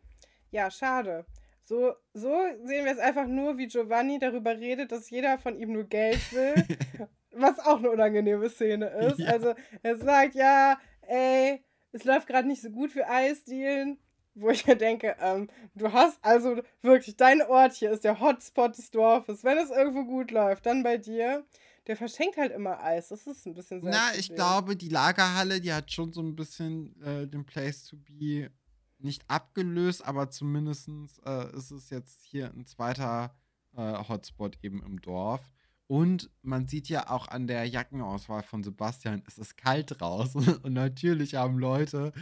[0.51, 1.25] Ja, schade.
[1.63, 5.71] So, so sehen wir es einfach nur, wie Giovanni darüber redet, dass jeder von ihm
[5.71, 6.53] nur Geld will.
[7.32, 9.19] was auch eine unangenehme Szene ist.
[9.19, 9.29] Ja.
[9.29, 9.53] Also,
[9.84, 13.99] er sagt, ja, ey, es läuft gerade nicht so gut für Eisdielen.
[14.39, 18.78] Wo ich mir denke, ähm, du hast also wirklich, dein Ort hier ist der Hotspot
[18.78, 19.43] des Dorfes.
[19.43, 21.45] Wenn es irgendwo gut läuft, dann bei dir.
[21.88, 23.08] Der verschenkt halt immer Eis.
[23.08, 26.36] Das ist ein bisschen sein Na, ich glaube, die Lagerhalle, die hat schon so ein
[26.36, 28.52] bisschen äh, den Place to be
[28.99, 30.89] nicht abgelöst, aber zumindest
[31.25, 33.34] äh, ist es jetzt hier ein zweiter
[33.75, 35.41] äh, Hotspot eben im Dorf.
[35.88, 40.58] Und man sieht ja auch an der Jackenauswahl von Sebastian, es ist kalt draußen.
[40.63, 42.13] Und natürlich haben Leute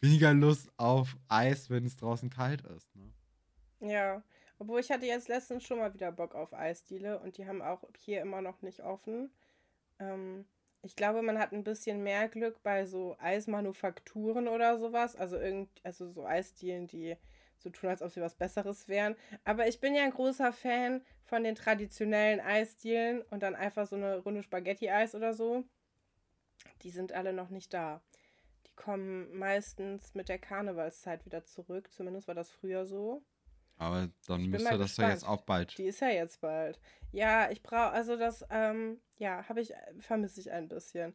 [0.00, 2.94] weniger Lust auf Eis, wenn es draußen kalt ist.
[2.96, 3.12] Ne?
[3.80, 4.22] Ja,
[4.58, 7.82] obwohl ich hatte jetzt letztens schon mal wieder Bock auf Eisdiele und die haben auch
[7.98, 9.30] hier immer noch nicht offen.
[9.98, 10.44] Ähm,
[10.82, 15.16] ich glaube, man hat ein bisschen mehr Glück bei so Eismanufakturen oder sowas.
[15.16, 17.16] Also irgend, also so Eisdielen, die
[17.58, 19.14] so tun, als ob sie was Besseres wären.
[19.44, 23.96] Aber ich bin ja ein großer Fan von den traditionellen Eisdielen und dann einfach so
[23.96, 25.64] eine Runde Spaghetti-Eis oder so.
[26.82, 28.02] Die sind alle noch nicht da.
[28.82, 31.92] Kommen meistens mit der Karnevalszeit wieder zurück.
[31.92, 33.22] Zumindest war das früher so.
[33.76, 35.76] Aber dann müsste das ja jetzt auch bald.
[35.76, 36.80] Die ist ja jetzt bald.
[37.12, 41.14] Ja, ich brauche, also das, ähm, ja, habe ich, vermisse ich ein bisschen.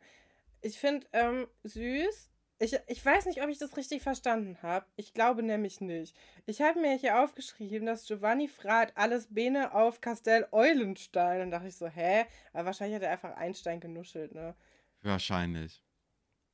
[0.61, 2.31] Ich finde ähm, süß.
[2.57, 4.85] Ich, ich weiß nicht, ob ich das richtig verstanden habe.
[4.95, 6.15] Ich glaube nämlich nicht.
[6.45, 11.41] Ich habe mir hier aufgeschrieben, dass Giovanni fragt alles Bene auf Castell Eulenstein.
[11.41, 12.25] Und dachte ich so, hä?
[12.53, 14.55] Aber wahrscheinlich hat er einfach Einstein genuschelt, ne?
[15.01, 15.84] Wahrscheinlich.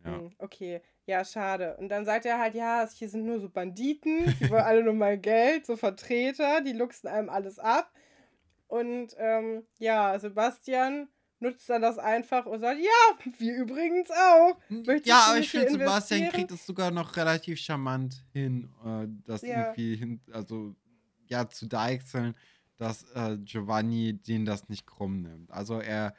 [0.03, 0.17] Ja.
[0.17, 1.77] Hm, okay, ja, schade.
[1.77, 4.93] Und dann sagt er halt, ja, hier sind nur so Banditen, die wollen alle nur
[4.93, 7.91] mal Geld, so Vertreter, die luchsen einem alles ab.
[8.67, 11.09] Und ähm, ja, Sebastian
[11.39, 14.57] nutzt dann das einfach und sagt, ja, wir übrigens auch.
[14.69, 19.41] Möchtest ja, aber ich finde, Sebastian kriegt es sogar noch relativ charmant hin, äh, das
[19.41, 19.73] ja.
[19.73, 20.75] irgendwie hin, also
[21.27, 22.35] ja, zu deichseln,
[22.77, 25.51] dass äh, Giovanni den das nicht krumm nimmt.
[25.51, 26.13] Also er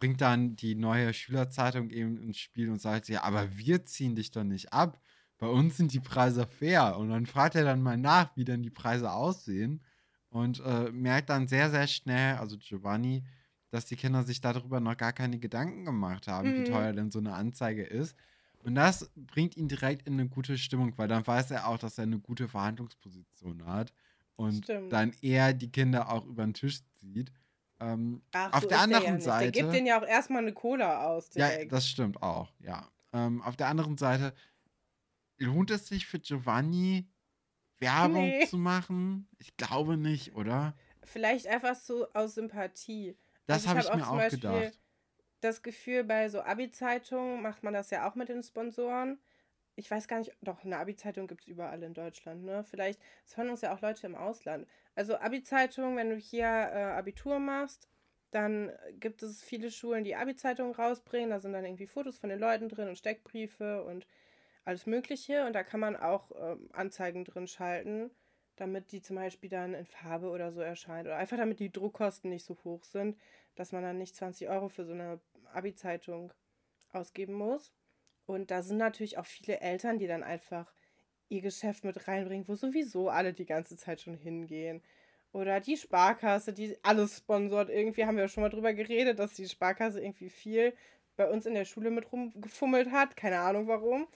[0.00, 4.32] bringt dann die neue Schülerzeitung eben ins Spiel und sagt, ja, aber wir ziehen dich
[4.32, 5.00] doch nicht ab.
[5.38, 6.96] Bei uns sind die Preise fair.
[6.96, 9.82] Und dann fragt er dann mal nach, wie denn die Preise aussehen
[10.30, 13.24] und äh, merkt dann sehr, sehr schnell, also Giovanni,
[13.70, 16.60] dass die Kinder sich darüber noch gar keine Gedanken gemacht haben, mhm.
[16.60, 18.16] wie teuer denn so eine Anzeige ist.
[18.62, 21.98] Und das bringt ihn direkt in eine gute Stimmung, weil dann weiß er auch, dass
[21.98, 23.92] er eine gute Verhandlungsposition hat
[24.36, 24.92] und Stimmt.
[24.92, 27.32] dann eher die Kinder auch über den Tisch zieht.
[27.80, 29.52] Ähm, Ach, auf so der anderen der Seite.
[29.52, 31.30] Der gibt denen ja auch erstmal eine Cola aus.
[31.30, 31.62] Direkt.
[31.64, 32.88] Ja, das stimmt auch, ja.
[33.12, 34.34] Ähm, auf der anderen Seite
[35.38, 37.08] lohnt es sich für Giovanni,
[37.78, 38.46] Werbung nee.
[38.46, 39.28] zu machen?
[39.38, 40.74] Ich glaube nicht, oder?
[41.02, 43.16] Vielleicht einfach so aus Sympathie.
[43.46, 44.80] Das also habe ich, hab ich mir auch, auch gedacht.
[45.40, 49.18] Das Gefühl, bei so Abi-Zeitungen macht man das ja auch mit den Sponsoren.
[49.80, 52.62] Ich weiß gar nicht, doch, eine Abi-Zeitung gibt es überall in Deutschland, ne?
[52.64, 54.68] Vielleicht, es hören uns ja auch Leute im Ausland.
[54.94, 57.88] Also Abi-Zeitung, wenn du hier äh, Abitur machst,
[58.30, 61.30] dann gibt es viele Schulen, die Abi-Zeitungen rausbringen.
[61.30, 64.06] Da sind dann irgendwie Fotos von den Leuten drin und Steckbriefe und
[64.66, 65.46] alles Mögliche.
[65.46, 68.10] Und da kann man auch ähm, Anzeigen drin schalten,
[68.56, 71.06] damit die zum Beispiel dann in Farbe oder so erscheint.
[71.06, 73.18] Oder einfach damit die Druckkosten nicht so hoch sind,
[73.54, 75.20] dass man dann nicht 20 Euro für so eine
[75.54, 76.34] Abi-Zeitung
[76.92, 77.72] ausgeben muss.
[78.30, 80.72] Und da sind natürlich auch viele Eltern, die dann einfach
[81.28, 84.82] ihr Geschäft mit reinbringen, wo sowieso alle die ganze Zeit schon hingehen.
[85.32, 87.70] Oder die Sparkasse, die alles sponsort.
[87.70, 90.74] Irgendwie haben wir schon mal drüber geredet, dass die Sparkasse irgendwie viel
[91.16, 93.16] bei uns in der Schule mit rumgefummelt hat.
[93.16, 94.06] Keine Ahnung warum.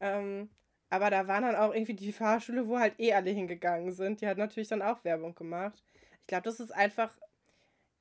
[0.00, 0.48] Ähm,
[0.88, 4.22] aber da waren dann auch irgendwie die Fahrschule, wo halt eh alle hingegangen sind.
[4.22, 5.84] Die hat natürlich dann auch Werbung gemacht.
[6.22, 7.14] Ich glaube, das ist einfach,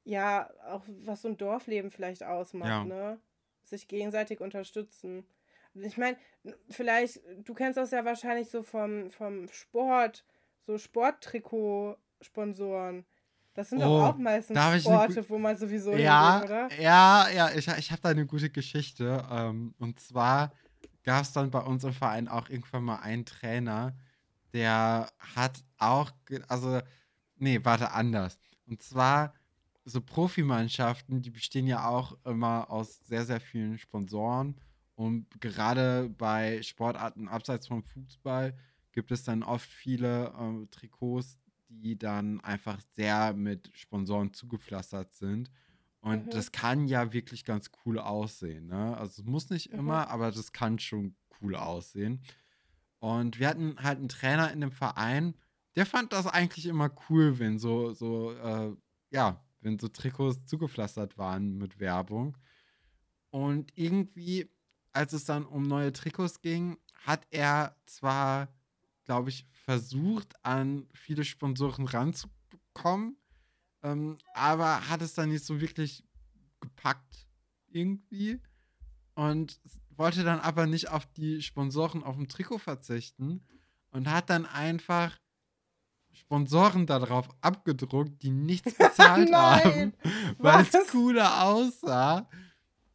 [0.06, 2.86] ja, auch was so ein Dorfleben vielleicht ausmacht, ja.
[2.86, 3.19] ne?
[3.63, 5.26] Sich gegenseitig unterstützen.
[5.73, 6.15] Ich meine,
[6.69, 10.23] vielleicht, du kennst das ja wahrscheinlich so vom, vom Sport,
[10.65, 13.05] so Sporttrikot-Sponsoren.
[13.53, 16.69] Das sind oh, doch auch meistens Sporte, wo man sowieso ja, hingeht, oder?
[16.82, 19.23] Ja, ja, ich, ich habe da eine gute Geschichte.
[19.29, 20.51] Ähm, und zwar
[21.03, 23.95] gab es dann bei uns im Verein auch irgendwann mal einen Trainer,
[24.53, 26.12] der hat auch,
[26.47, 26.82] also,
[27.38, 28.39] nee, warte, anders.
[28.65, 29.34] Und zwar
[29.86, 34.60] so Profimannschaften, die bestehen ja auch immer aus sehr, sehr vielen Sponsoren.
[34.99, 38.53] Und gerade bei Sportarten abseits vom Fußball
[38.91, 45.49] gibt es dann oft viele äh, Trikots, die dann einfach sehr mit Sponsoren zugepflastert sind.
[46.01, 46.29] Und mhm.
[46.31, 48.67] das kann ja wirklich ganz cool aussehen.
[48.67, 48.97] Ne?
[48.97, 49.79] Also es muss nicht mhm.
[49.79, 52.21] immer, aber das kann schon cool aussehen.
[52.97, 55.33] Und wir hatten halt einen Trainer in dem Verein,
[55.77, 58.75] der fand das eigentlich immer cool, wenn so, so, äh,
[59.12, 62.35] ja, wenn so Trikots zugepflastert waren mit Werbung.
[63.29, 64.49] Und irgendwie
[64.93, 68.49] als es dann um neue Trikots ging, hat er zwar,
[69.06, 73.17] glaube ich, versucht, an viele Sponsoren ranzukommen,
[73.84, 76.04] ähm, aber hat es dann nicht so wirklich
[76.60, 77.28] gepackt
[77.67, 78.41] irgendwie
[79.15, 83.45] und wollte dann aber nicht auf die Sponsoren auf dem Trikot verzichten
[83.91, 85.17] und hat dann einfach
[86.12, 89.93] Sponsoren darauf abgedruckt, die nichts bezahlt haben,
[90.38, 92.28] weil es cooler aussah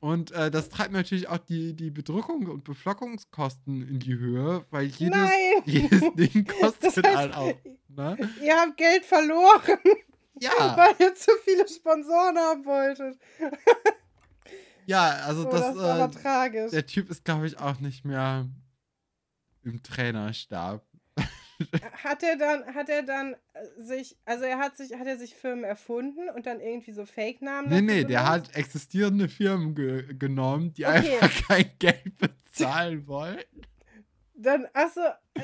[0.04, 4.84] Und äh, das treibt natürlich auch die, die Bedrucking und Beflockungskosten in die Höhe, weil
[4.84, 5.30] jedes, Nein!
[5.64, 7.54] jedes Ding Das kostet heißt, halt auch.
[7.88, 8.18] Ne?
[8.42, 9.78] ihr habt Geld verloren,
[10.40, 13.18] Ja, weil ihr zu viele Sponsoren haben wolltet.
[14.84, 16.70] ja, also Oh, das, das äh, tragisch.
[16.72, 18.46] der Typ ist, glaube ich, auch nicht mehr
[19.62, 20.84] im Trainerstab.
[22.02, 25.34] Hat er dann, hat er dann äh, sich, also er hat sich, hat er sich
[25.34, 28.26] Firmen erfunden und dann irgendwie so Fake-Namen Nee, nee, der benutzt?
[28.48, 31.18] hat existierende Firmen ge genommen, die Okay.
[31.20, 33.38] einfach kein Geld bezahlen wollen.
[34.36, 35.00] Dann, achso,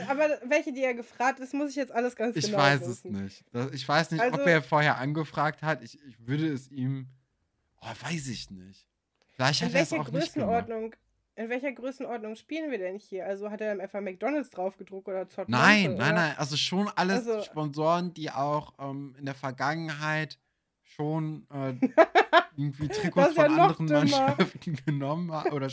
[0.09, 2.89] aber welche, die er gefragt ist, muss ich jetzt alles ganz Ich genau weiß es
[3.05, 3.23] wissen.
[3.23, 3.45] nicht.
[3.53, 5.83] Das- Ich weiß nicht, ob Also- er vorher angefragt hat.
[5.83, 7.07] Ich, ich würde es ihm.
[7.81, 8.87] Oh, weiß ich nicht.
[9.37, 10.67] Vielleicht hat er es auch nicht gemacht.
[10.67, 10.95] Größenordnung,
[11.41, 13.27] in welcher Größenordnung spielen wir denn hier?
[13.27, 16.35] Also hat er dann einfach McDonalds draufgedruckt oder Zott Nein, nein, nein.
[16.37, 20.39] Also schon alles Also- Sponsoren, die auch ähm, in der Vergangenheit
[20.83, 21.75] schon äh,
[22.57, 24.01] irgendwie Trikots ja von anderen dümmer.
[24.01, 25.69] Mannschaften genommen oder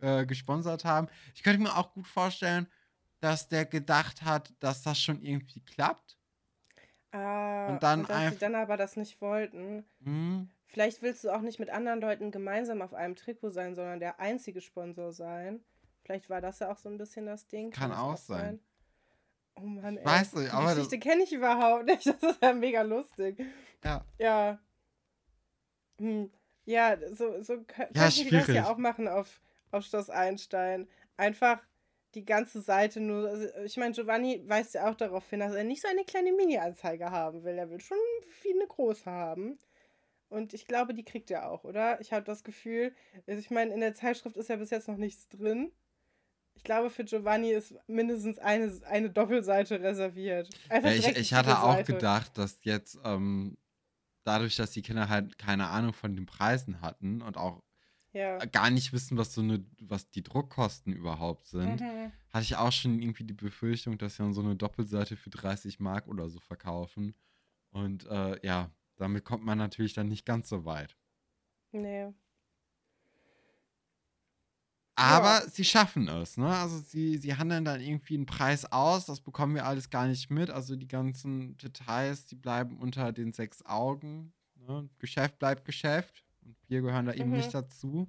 [0.00, 1.08] äh, gesponsert haben.
[1.34, 2.66] Ich könnte mir auch gut vorstellen,
[3.20, 6.16] dass der gedacht hat, dass das schon irgendwie klappt.
[7.10, 9.84] Ah, Und dann und dass sie dann aber das nicht wollten.
[10.02, 10.48] Hm.
[10.74, 14.18] Vielleicht willst du auch nicht mit anderen Leuten gemeinsam auf einem Trikot sein, sondern der
[14.18, 15.64] einzige Sponsor sein.
[16.02, 17.70] Vielleicht war das ja auch so ein bisschen das Ding.
[17.70, 18.58] Kann das auch sein.
[19.54, 20.04] Oh Mann, ey.
[20.04, 22.04] Weiß nicht, Die aber das- Geschichte kenne ich überhaupt nicht.
[22.20, 23.40] Das ist ja mega lustig.
[23.84, 24.04] Ja.
[24.18, 24.58] Ja.
[25.98, 26.30] Hm.
[26.64, 30.88] Ja, so, so kö- Ja, die das ja auch machen auf, auf Schloss Einstein.
[31.16, 31.62] Einfach
[32.14, 33.28] die ganze Seite nur.
[33.28, 36.32] Also ich meine, Giovanni weist ja auch darauf hin, dass er nicht so eine kleine
[36.32, 37.56] Mini-Anzeige haben will.
[37.58, 37.98] Er will schon
[38.40, 39.56] viel eine große haben.
[40.34, 42.00] Und ich glaube, die kriegt er auch, oder?
[42.00, 42.92] Ich habe das Gefühl,
[43.28, 45.70] also ich meine, in der Zeitschrift ist ja bis jetzt noch nichts drin.
[46.56, 50.50] Ich glaube, für Giovanni ist mindestens eine, eine Doppelseite reserviert.
[50.70, 53.56] Ja, ich, ich hatte auch gedacht, dass jetzt ähm,
[54.24, 57.62] dadurch, dass die Kinder halt keine Ahnung von den Preisen hatten und auch
[58.12, 58.38] Ja.
[58.46, 62.12] gar nicht wissen, was so eine, was die Druckkosten überhaupt sind, Mhm.
[62.32, 65.78] hatte ich auch schon irgendwie die Befürchtung, dass sie dann so eine Doppelseite für 30
[65.78, 67.14] Mark oder so verkaufen.
[67.70, 70.96] Und äh, ja, damit kommt man natürlich dann nicht ganz so weit.
[71.72, 72.12] Nee.
[74.96, 76.46] Aber sie schaffen es, ne?
[76.46, 80.30] Also sie, sie handeln dann irgendwie einen Preis aus, das bekommen wir alles gar nicht
[80.30, 80.50] mit.
[80.50, 84.32] Also die ganzen Details, die bleiben unter den sechs Augen.
[84.54, 84.88] Ne?
[84.98, 87.36] Geschäft bleibt Geschäft und wir gehören da eben Mhm.
[87.36, 88.08] nicht dazu.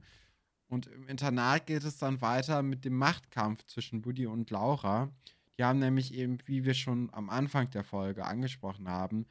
[0.67, 5.09] Und im Internat geht es dann weiter mit dem Machtkampf zwischen Buddy und Laura.
[5.57, 9.25] Die haben nämlich eben, wie wir schon am Anfang der Folge angesprochen haben,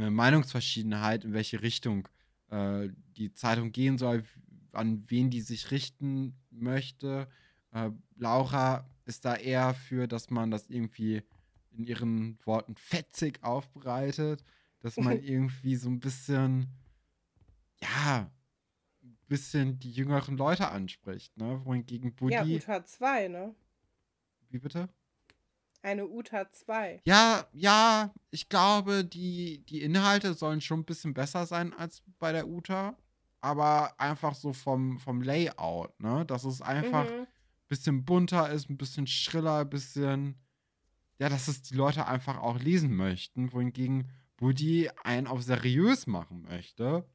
[0.00, 2.08] eine Meinungsverschiedenheit, in welche Richtung
[2.50, 4.24] äh, die Zeitung gehen soll,
[4.72, 7.28] an wen die sich richten möchte.
[7.72, 11.22] Äh, Laura ist da eher für, dass man das irgendwie
[11.72, 14.44] in ihren Worten fetzig aufbereitet,
[14.80, 16.68] dass man irgendwie so ein bisschen,
[17.80, 18.30] ja,
[19.02, 21.60] ein bisschen die jüngeren Leute anspricht, ne?
[21.64, 22.34] Wohingegen Buddy.
[22.34, 23.54] Ja, Uta 2, ne?
[24.50, 24.88] wie bitte?
[25.82, 27.00] Eine Uta 2.
[27.04, 32.32] Ja, ja, ich glaube, die, die Inhalte sollen schon ein bisschen besser sein als bei
[32.32, 32.96] der Uta.
[33.40, 36.26] Aber einfach so vom, vom Layout, ne?
[36.26, 37.26] Dass es einfach ein Mhm.
[37.68, 40.34] bisschen bunter ist, ein bisschen schriller, ein bisschen.
[41.18, 43.52] Ja, dass es die Leute einfach auch lesen möchten.
[43.52, 47.06] Wohingegen Buddy einen auf seriös machen möchte.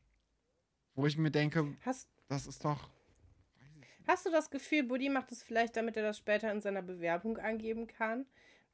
[0.95, 2.89] Wo ich mir denke, Hast, das ist doch.
[4.07, 7.37] hast du das Gefühl, Buddy macht es vielleicht, damit er das später in seiner Bewerbung
[7.37, 8.25] angeben kann?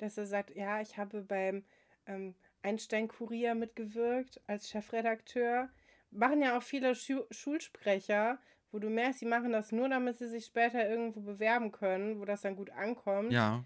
[0.01, 1.63] Dass er sagt, ja, ich habe beim
[2.07, 2.33] ähm,
[2.63, 5.69] Einstein-Kurier mitgewirkt als Chefredakteur.
[6.09, 8.39] Machen ja auch viele Schu Schulsprecher,
[8.71, 12.25] wo du merkst, sie machen das nur, damit sie sich später irgendwo bewerben können, wo
[12.25, 13.31] das dann gut ankommt.
[13.31, 13.63] Ja.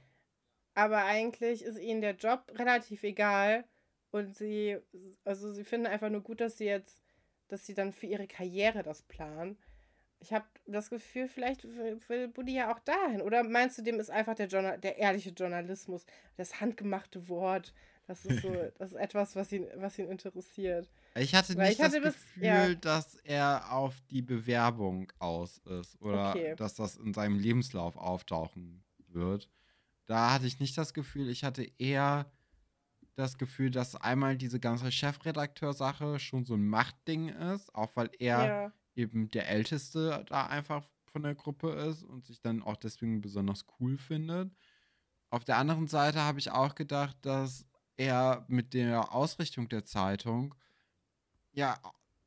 [0.74, 3.64] Aber eigentlich ist ihnen der Job relativ egal.
[4.12, 4.78] Und sie,
[5.24, 7.02] also sie finden einfach nur gut, dass sie jetzt,
[7.48, 9.58] dass sie dann für ihre Karriere das planen.
[10.26, 13.22] Ich habe das Gefühl, vielleicht will, Buddy ja auch dahin.
[13.22, 16.04] Oder meinst du, dem ist einfach der, Journal der ehrliche Journalismus,
[16.36, 17.76] das handgemachte Wort,
[18.08, 20.90] das ist so, das ist etwas, was ihn, was ihn interessiert.
[21.16, 22.74] Ich hatte Weil nicht ich hatte das Gefühl, ja.
[22.74, 26.56] dass er auf die Bewerbung aus ist oder Okay.
[26.56, 29.48] dass das in seinem Lebenslauf auftauchen wird.
[30.08, 31.30] Da hatte ich nicht das Gefühl.
[31.30, 32.32] Ich hatte eher
[33.16, 38.46] das Gefühl, dass einmal diese ganze Chefredakteur-Sache schon so ein Machtding ist, auch weil er
[38.48, 38.74] Ja.
[38.96, 43.66] Eben der Älteste da einfach von der Gruppe ist und sich dann auch deswegen besonders
[43.80, 44.52] cool findet.
[45.30, 47.66] Auf der anderen Seite habe ich auch gedacht, dass
[47.98, 50.56] er mit der Ausrichtung der Zeitung
[51.54, 51.80] ja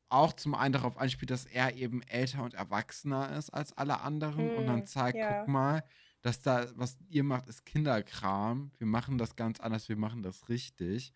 [0.09, 4.49] auch zum einen darauf anspielt, dass er eben älter und erwachsener ist als alle anderen
[4.51, 5.21] und dann Hm, zeigt, ja.
[5.21, 5.83] guck mal,
[6.21, 8.71] dass da, was ihr macht, ist Kinderkram.
[8.77, 11.13] Wir machen das ganz anders, wir machen das richtig.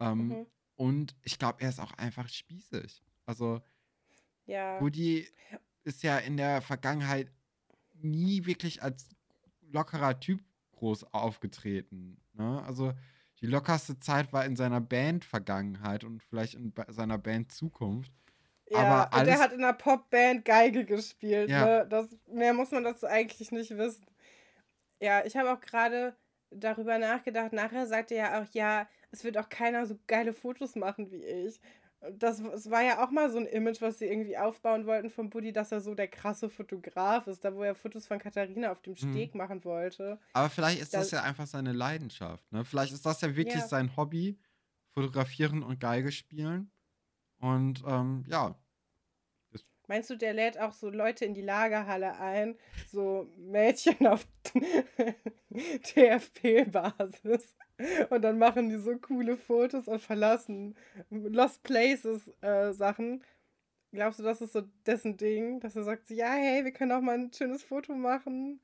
[0.00, 0.46] Ähm, Mhm.
[0.76, 3.02] Und ich glaube, er ist auch einfach spießig.
[3.26, 3.62] Also,
[4.48, 4.80] Ja.
[4.80, 5.28] Woody
[5.84, 7.30] ist ja in der Vergangenheit
[7.94, 9.08] nie wirklich als
[9.70, 10.40] lockerer Typ
[10.72, 12.20] groß aufgetreten.
[12.32, 12.62] Ne?
[12.66, 12.92] Also
[13.40, 18.12] die lockerste Zeit war in seiner Band-Vergangenheit und vielleicht in seiner Band-Zukunft.
[18.70, 21.48] Ja, Aber alles, und er hat in einer Popband Geige gespielt.
[21.48, 21.64] Ja.
[21.64, 21.86] Ne?
[21.88, 24.06] Das, mehr muss man dazu eigentlich nicht wissen.
[25.00, 26.16] Ja, ich habe auch gerade
[26.50, 27.52] darüber nachgedacht.
[27.52, 31.24] Nachher sagt er ja auch, ja, es wird auch keiner so geile Fotos machen wie
[31.24, 31.60] ich.
[32.12, 35.30] Das, das war ja auch mal so ein Image, was sie irgendwie aufbauen wollten von
[35.30, 38.80] Buddy, dass er so der krasse Fotograf ist, da wo er Fotos von Katharina auf
[38.82, 39.10] dem hm.
[39.10, 39.38] Steg hm.
[39.38, 40.18] machen wollte.
[40.32, 42.50] Aber vielleicht ist das, das, ja einfach seine Leidenschaft.
[42.52, 42.64] Ne?
[42.64, 43.66] Vielleicht ist das ja wirklich ja.
[43.66, 44.38] sein Hobby,
[44.94, 46.70] fotografieren und Geige spielen.
[47.40, 48.56] Und ähm, ja,
[49.88, 52.58] Meinst du, der lädt auch so Leute in die Lagerhalle ein,
[52.92, 54.28] so Mädchen auf
[55.82, 57.56] TFP-Basis?
[58.10, 60.74] Und dann machen die so coole Fotos und verlassen
[61.10, 63.22] Lost Places äh, Sachen.
[63.92, 67.00] Glaubst du, das ist so dessen Ding, dass er sagt, ja, hey, wir können auch
[67.00, 68.60] mal ein schönes Foto machen?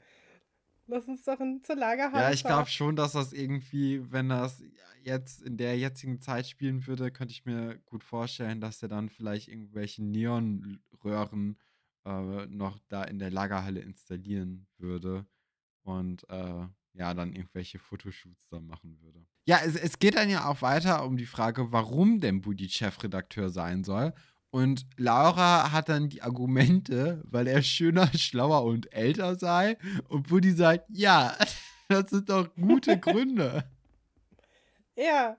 [0.87, 2.25] Lass uns doch in, zur Lagerhalle.
[2.25, 4.63] Ja, ich glaube schon, dass das irgendwie, wenn das
[5.03, 9.09] jetzt in der jetzigen Zeit spielen würde, könnte ich mir gut vorstellen, dass er dann
[9.09, 11.59] vielleicht irgendwelche Neonröhren
[12.05, 15.27] äh, noch da in der Lagerhalle installieren würde
[15.85, 19.27] und äh, ja, dann irgendwelche Fotoshoots dann machen würde.
[19.47, 23.51] Ja, es, es geht dann ja auch weiter um die Frage, warum denn Budi Chefredakteur
[23.51, 24.15] sein soll.
[24.51, 29.77] Und Laura hat dann die Argumente, weil er schöner, schlauer und älter sei.
[30.09, 31.37] Und Buddy sagt, ja,
[31.89, 33.65] das sind doch gute Gründe.
[34.97, 35.37] ja.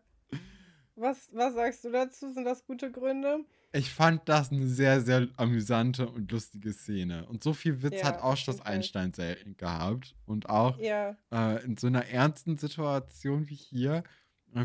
[0.98, 2.32] Was, was sagst du dazu?
[2.32, 3.44] Sind das gute Gründe?
[3.75, 7.25] Ich fand das eine sehr, sehr amüsante und lustige Szene.
[7.25, 10.15] Und so viel Witz ja, hat auch Schloss Einstein selten gehabt.
[10.25, 11.17] Und auch ja.
[11.29, 14.03] äh, in so einer ernsten Situation wie hier.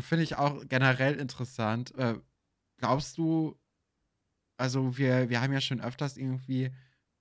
[0.01, 1.93] Finde ich auch generell interessant.
[1.97, 2.15] Äh,
[2.77, 3.59] glaubst du,
[4.55, 6.71] also wir, wir haben ja schon öfters irgendwie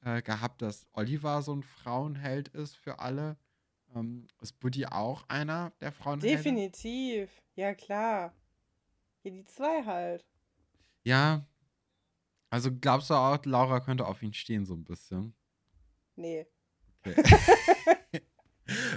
[0.04, 3.36] äh, gehabt, dass Oliver so ein Frauenheld ist für alle.
[3.96, 6.36] Ähm, ist Buddy auch einer der Frauenhelden?
[6.36, 7.30] Definitiv.
[7.56, 8.32] Ja, klar.
[9.22, 10.24] Hier die zwei halt.
[11.02, 11.44] Ja.
[12.50, 15.34] Also glaubst du auch, Laura könnte auf ihn stehen, so ein bisschen?
[16.16, 16.46] Nee.
[17.04, 17.22] Okay.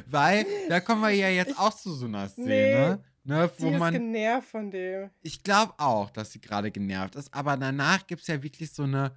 [0.07, 2.99] Weil, da kommen wir ja jetzt ich, auch zu so einer Szene.
[3.01, 3.09] Nee.
[3.25, 5.09] Ne, wo sie ist man, genervt von dem.
[5.21, 8.83] Ich glaube auch, dass sie gerade genervt ist, aber danach gibt es ja wirklich so
[8.83, 9.15] eine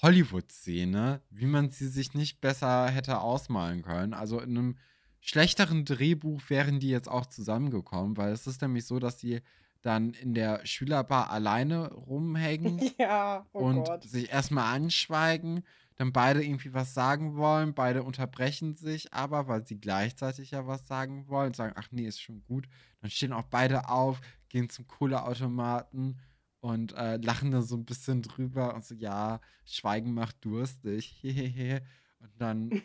[0.00, 4.14] Hollywood-Szene, wie man sie sich nicht besser hätte ausmalen können.
[4.14, 4.78] Also in einem
[5.20, 9.42] schlechteren Drehbuch wären die jetzt auch zusammengekommen, weil es ist nämlich so, dass sie
[9.82, 14.04] dann in der Schülerbar alleine rumhängen ja, oh und Gott.
[14.04, 15.64] sich erstmal anschweigen
[15.96, 20.86] dann beide irgendwie was sagen wollen, beide unterbrechen sich aber, weil sie gleichzeitig ja was
[20.86, 22.66] sagen wollen, sagen, ach nee, ist schon gut.
[23.00, 26.18] Dann stehen auch beide auf, gehen zum Kohleautomaten
[26.60, 31.22] und äh, lachen dann so ein bisschen drüber und so, ja, Schweigen macht durstig.
[32.22, 32.70] Und dann,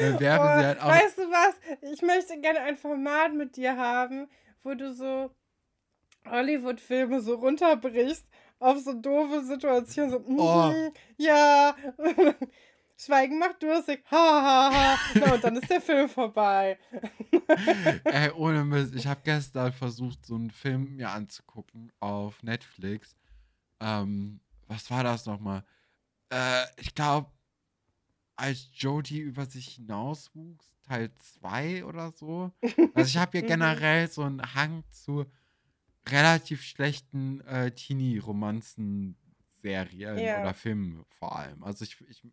[0.00, 0.88] dann werfen oh, sie halt auch.
[0.88, 1.54] Weißt du was?
[1.92, 4.28] Ich möchte gerne ein Format mit dir haben,
[4.62, 5.30] wo du so
[6.28, 8.26] Hollywood-Filme so runterbrichst
[8.58, 10.10] auf so doofe Situationen.
[10.10, 10.92] So, mm oh.
[11.18, 11.74] ja.
[12.98, 14.02] Schweigen macht durstig.
[14.10, 14.98] Ha, ha, ha.
[15.14, 16.78] Na, und dann ist der Film vorbei.
[18.04, 18.94] Ey, ohne Mist.
[18.94, 23.14] Ich habe gestern versucht, so einen Film mir anzugucken auf Netflix.
[23.80, 25.62] Ähm, was war das nochmal?
[26.30, 27.30] Äh, ich glaube,
[28.36, 32.52] als Jodie über sich hinauswuchs, Teil 2 oder so.
[32.94, 35.26] Also ich habe hier generell so einen Hang zu
[36.08, 40.40] relativ schlechten äh, Teenie-Romanzen-Serien ja.
[40.40, 41.62] oder Filmen vor allem.
[41.64, 42.24] Also ich, ich,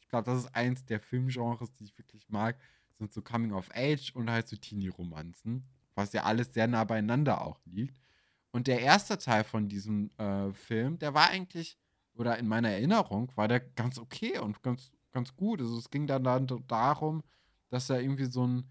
[0.00, 2.58] ich glaube, das ist eins der Filmgenres, die ich wirklich mag,
[2.98, 7.42] sind so Coming of Age und halt so Teenie-Romanzen, was ja alles sehr nah beieinander
[7.42, 8.00] auch liegt.
[8.50, 11.78] Und der erste Teil von diesem äh, Film, der war eigentlich,
[12.14, 15.60] oder in meiner Erinnerung, war der ganz okay und ganz, ganz gut.
[15.60, 17.22] Also es ging dann, dann darum,
[17.70, 18.70] dass er irgendwie so ein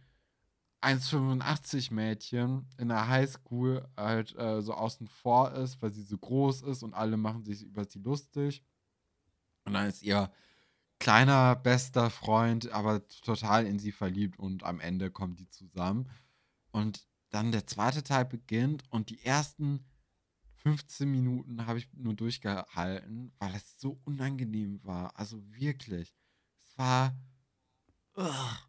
[0.82, 6.61] 1,85 Mädchen in der Highschool halt äh, so außen vor ist, weil sie so groß
[6.61, 8.63] ist und alle machen sich über sie lustig.
[9.63, 10.32] Und dann ist ihr
[10.99, 16.11] kleiner, bester Freund aber total in sie verliebt und am Ende kommen die zusammen.
[16.72, 19.84] Und dann der zweite Teil beginnt und die ersten
[20.57, 25.17] 15 Minuten habe ich nur durchgehalten, weil es so unangenehm war.
[25.17, 26.13] Also wirklich.
[26.76, 27.15] War.
[28.17, 28.65] Ugh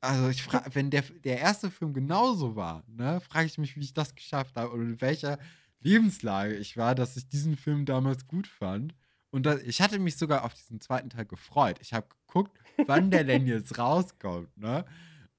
[0.00, 3.80] also ich frage, wenn der, der erste Film genauso war, ne, frage ich mich, wie
[3.80, 5.38] ich das geschafft habe und in welcher
[5.80, 8.94] Lebenslage ich war, dass ich diesen Film damals gut fand.
[9.30, 11.78] Und das, ich hatte mich sogar auf diesen zweiten Teil gefreut.
[11.80, 14.84] Ich habe geguckt, wann der denn jetzt rauskommt, ne?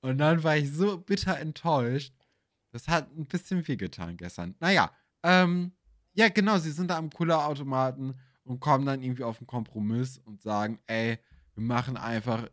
[0.01, 2.13] Und dann war ich so bitter enttäuscht.
[2.71, 4.55] Das hat ein bisschen wehgetan gestern.
[4.59, 4.91] Naja,
[5.23, 5.73] ähm,
[6.13, 10.41] ja, genau, sie sind da am Cooler-Automaten und kommen dann irgendwie auf einen Kompromiss und
[10.41, 11.17] sagen, ey,
[11.59, 12.49] wir machen einfach,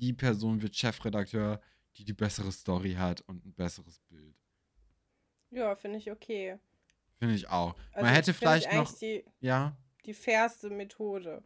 [0.00, 1.60] die Person wird Chefredakteur,
[1.96, 4.34] die die bessere Story hat und ein besseres Bild.
[5.50, 6.58] Ja, finde ich okay.
[7.18, 7.76] Finde ich auch.
[7.92, 11.42] Also man hätte vielleicht noch, die, ja, die fairste Methode.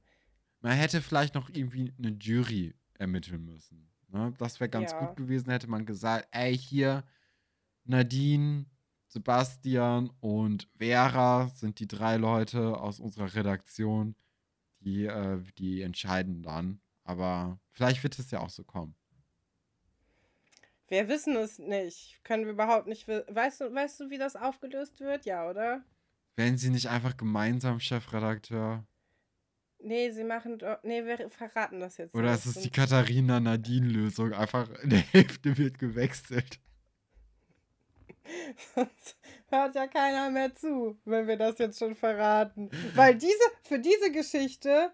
[0.61, 3.91] man hätte vielleicht noch irgendwie eine Jury ermitteln müssen.
[4.09, 4.33] Ne?
[4.39, 4.99] Das wäre ganz Ja.
[4.99, 7.05] gut gewesen, hätte man gesagt, ey, hier,
[7.85, 8.67] Nadine,
[9.09, 14.15] Sebastian und Vera sind die drei Leute aus unserer Redaktion,
[14.81, 16.81] die, äh, die entscheiden dann.
[17.05, 18.95] Aber vielleicht wird es ja auch so kommen.
[20.89, 22.21] Wir wissen es nicht.
[22.23, 23.09] Können wir überhaupt nicht.
[23.09, 25.25] wi- Weißt du, weißt du, wie das aufgelöst wird?
[25.25, 25.83] Ja, oder?
[26.37, 28.85] Werden sie nicht einfach gemeinsam Chefredakteur?
[29.79, 30.79] Nee, sie machen doch.
[30.85, 34.33] Nee, wir verraten das jetzt Oder ist es die Katharina-Nadine-Lösung?
[34.33, 36.61] Einfach in der Hälfte wird gewechselt.
[38.75, 39.17] Sonst
[39.49, 42.71] hört ja keiner mehr zu, wenn wir das jetzt schon verraten.
[42.95, 43.33] Weil diese,
[43.65, 44.93] für diese Geschichte,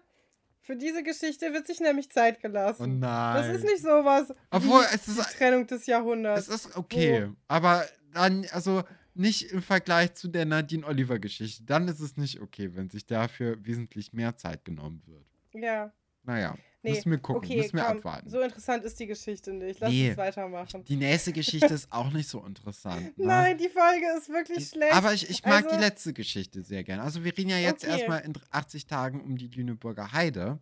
[0.69, 2.99] für diese Geschichte wird sich nämlich Zeit Oh gelassen.
[2.99, 3.35] nein.
[3.37, 6.47] das ist nicht sowas Obwohl, wie es ist- die Trennung des Jahrhunderts.
[6.47, 8.83] Es ist okay, aber dann, also
[9.15, 11.63] nicht im Vergleich zu der Nadine-Oliver-Geschichte.
[11.63, 15.25] Dann ist es nicht okay, wenn sich dafür wesentlich mehr Zeit genommen wird.
[15.53, 15.91] ja.
[16.23, 18.29] Naja, Nee, müssen wir gucken, Okay, müssen wir komm, abwarten.
[18.29, 19.79] so interessant ist die Geschichte nicht.
[19.81, 20.09] Lass Nee.
[20.09, 20.85] uns weitermachen.
[20.85, 23.01] Die nächste Geschichte ist auch nicht so interessant.
[23.17, 23.25] Ne?
[23.25, 24.93] Nein, die Folge ist wirklich schlecht.
[24.93, 27.01] Aber ich, ich mag Also- die letzte Geschichte sehr gern.
[27.01, 27.91] Also wir reden ja jetzt Okay.
[27.97, 30.59] erstmal in 80 Tagen um die Lüneburger Heide.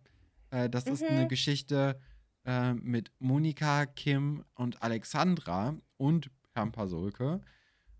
[0.50, 1.28] Äh, das ist eine Mhm.
[1.28, 2.00] Geschichte
[2.44, 7.42] äh, mit Monika, Kim und Alexandra und Herrn Pasulke.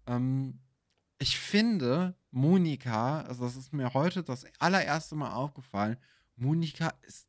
[0.08, 0.58] Ähm,
[1.18, 5.98] ich finde, Monika, also das ist mir heute das allererste Mal aufgefallen,
[6.36, 7.27] Monika ist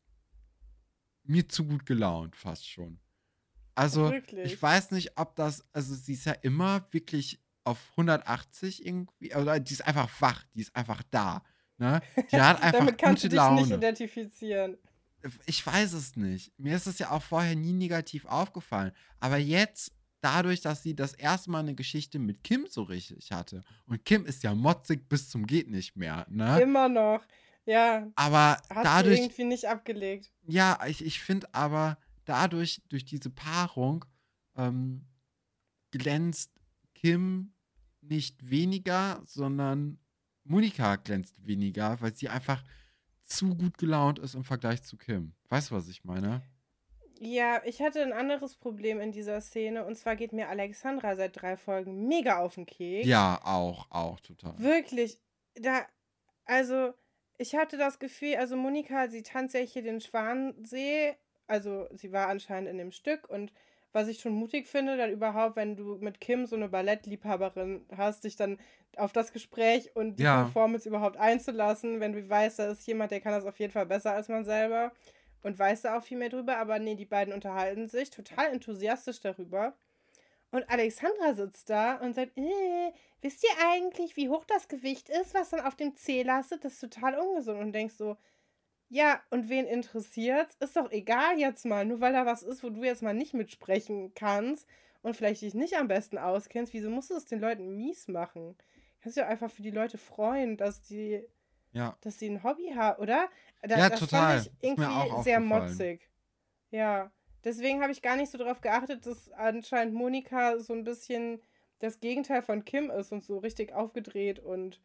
[1.29, 2.99] mir zu gut gelaunt, fast schon.
[3.75, 4.53] Also, Wirklich?
[4.53, 9.59] ich weiß nicht, ob das, also sie ist ja immer wirklich auf 180 irgendwie, oder
[9.59, 11.43] die ist einfach wach, die ist einfach da.
[11.77, 12.01] Ne?
[12.31, 13.75] Die hat einfach Damit kannst gute du dich nicht Laune.
[13.75, 14.77] identifizieren.
[15.45, 16.51] Ich weiß es nicht.
[16.57, 18.91] Mir ist es ja auch vorher nie negativ aufgefallen.
[19.19, 23.63] Aber jetzt, dadurch, dass sie das erste Mal eine Geschichte mit Kim so richtig hatte,
[23.85, 26.59] und Kim ist ja motzig bis zum geht nicht mehr, ne?
[26.61, 27.21] Immer noch.
[27.69, 30.31] Ja, Aber hat sie dadurch, irgendwie nicht abgelegt.
[30.47, 34.05] ja, ich, ich finde aber dadurch, durch diese Paarung,
[34.57, 35.05] ähm,
[35.91, 36.51] glänzt
[36.95, 37.53] Kim
[38.01, 39.99] nicht weniger, sondern
[40.45, 42.63] Monika glänzt weniger, weil sie einfach
[43.23, 45.35] zu gut gelaunt ist im Vergleich zu Kim.
[45.49, 46.41] Weißt du, was ich meine?
[47.19, 51.39] Ja, ich hatte ein anderes Problem in dieser Szene und zwar geht mir Alexandra seit
[51.39, 53.07] drei Folgen mega auf den Keks.
[53.07, 54.57] Ja, auch, auch total.
[54.57, 55.21] Wirklich,
[55.53, 55.85] da,
[56.45, 56.93] also
[57.39, 61.15] ich hatte das Gefühl, also Monika, sie tanzt ja hier den Schwansee,
[61.47, 63.29] also sie war anscheinend in dem Stück.
[63.29, 63.53] Und
[63.93, 68.23] was ich schon mutig finde, dann überhaupt, wenn du mit Kim so eine Ballettliebhaberin hast,
[68.25, 68.59] dich dann
[68.97, 70.35] auf das Gespräch und die Ja.
[70.43, 73.87] Performance überhaupt einzulassen, wenn du weißt, da ist jemand, der kann das auf jeden Fall
[73.87, 74.91] besser als man selber.
[75.41, 79.21] Und weiß da auch viel mehr drüber, aber nee, die beiden unterhalten sich total enthusiastisch
[79.21, 79.73] darüber.
[80.51, 82.91] Und Alexandra sitzt da und sagt, äh,
[83.21, 86.65] wisst ihr eigentlich, wie hoch das Gewicht ist, was dann auf dem Zeh lastet?
[86.65, 87.59] Das ist total ungesund.
[87.59, 88.17] Und denkst so,
[88.89, 90.55] ja, und wen interessiert's?
[90.59, 93.35] Ist doch egal jetzt mal, nur weil da was ist, wo du jetzt mal nicht
[93.35, 94.67] mitsprechen kannst
[95.03, 98.57] und vielleicht dich nicht am besten auskennst, wieso musst du es den Leuten mies machen?
[99.01, 101.23] Kannst du ja einfach für die Leute freuen, dass die,
[101.71, 101.95] Ja.
[102.01, 103.29] dass sie ein Hobby haben, oder?
[103.61, 104.39] Da, Ja, das total.
[104.39, 106.09] fand ich irgendwie auch sehr motzig.
[106.71, 107.11] Ja,
[107.43, 111.41] deswegen habe ich gar nicht so darauf geachtet, dass anscheinend Monika so ein bisschen
[111.79, 114.81] das Gegenteil von Kim ist und so richtig aufgedreht und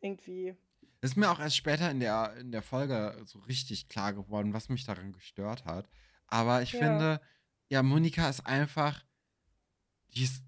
[0.00, 0.56] irgendwie.
[1.00, 4.68] Ist mir auch erst später in der, in der Folge so richtig klar geworden, was
[4.68, 5.88] mich daran gestört hat.
[6.26, 6.78] Aber ich Ja.
[6.78, 7.20] finde,
[7.68, 9.04] ja, Monika ist einfach,
[10.14, 10.42] die ist,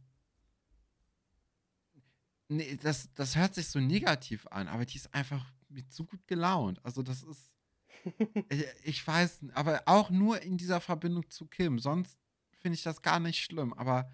[2.48, 6.26] nee, das, das hört sich so negativ an, aber die ist einfach mit so gut
[6.26, 6.84] gelaunt.
[6.84, 7.52] Also das ist,
[8.50, 11.78] ich, ich weiß, aber auch nur in dieser Verbindung zu Kim.
[11.78, 12.16] Sonst
[12.60, 13.72] finde ich das gar nicht schlimm.
[13.74, 14.10] Aber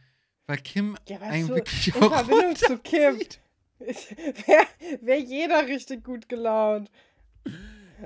[0.46, 3.18] weil Kim Ja, einen zu- wirklich in auch Verbindung zu Kim.
[3.78, 4.66] Wäre
[5.02, 6.90] wär jeder richtig gut gelaunt.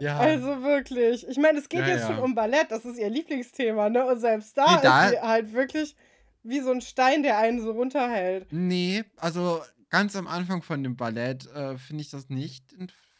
[0.00, 0.18] Ja.
[0.18, 1.26] Also wirklich.
[1.28, 2.06] Ich meine, es geht Ja, jetzt ja.
[2.08, 4.04] schon um Ballett, das ist ihr Lieblingsthema, ne?
[4.06, 5.96] Und selbst da Nee, da- ist sie halt wirklich
[6.42, 8.46] wie so ein Stein, der einen so runterhält.
[8.52, 9.60] Nee, also
[9.90, 12.64] ganz am Anfang von dem Ballett äh, finde ich das nicht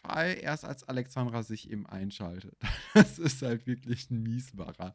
[0.08, 2.56] Fall, erst als Alexandra sich eben einschaltet.
[2.94, 4.92] Das ist halt wirklich ein Miesmacher.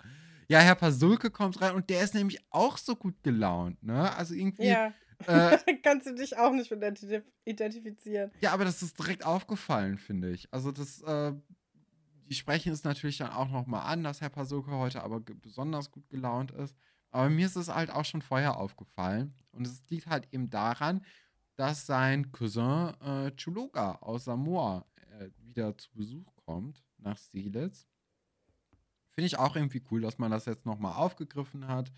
[0.49, 4.14] Ja, Herr Pasulke kommt rein und der ist nämlich auch so gut gelaunt, ne?
[4.18, 4.93] Also irgendwie, ja,
[5.28, 8.32] äh, Kannst du dich auch nicht mit identi- identifizieren.
[8.41, 10.51] ja aber das ist direkt aufgefallen, finde ich.
[10.51, 11.34] Also das, äh,
[12.30, 16.09] die sprechen es natürlich dann auch nochmal an, dass Herr Pasulke heute aber besonders gut
[16.09, 16.76] gelaunt ist.
[17.11, 19.34] Aber mir ist es halt auch schon vorher aufgefallen.
[19.51, 21.05] Und es liegt halt eben daran,
[21.55, 24.86] dass sein Cousin äh, Chuluga aus Samoa
[25.20, 27.88] äh, wieder zu Besuch kommt nach Steelitz.
[29.11, 31.91] Finde ich auch irgendwie cool, dass man das jetzt nochmal aufgegriffen hat.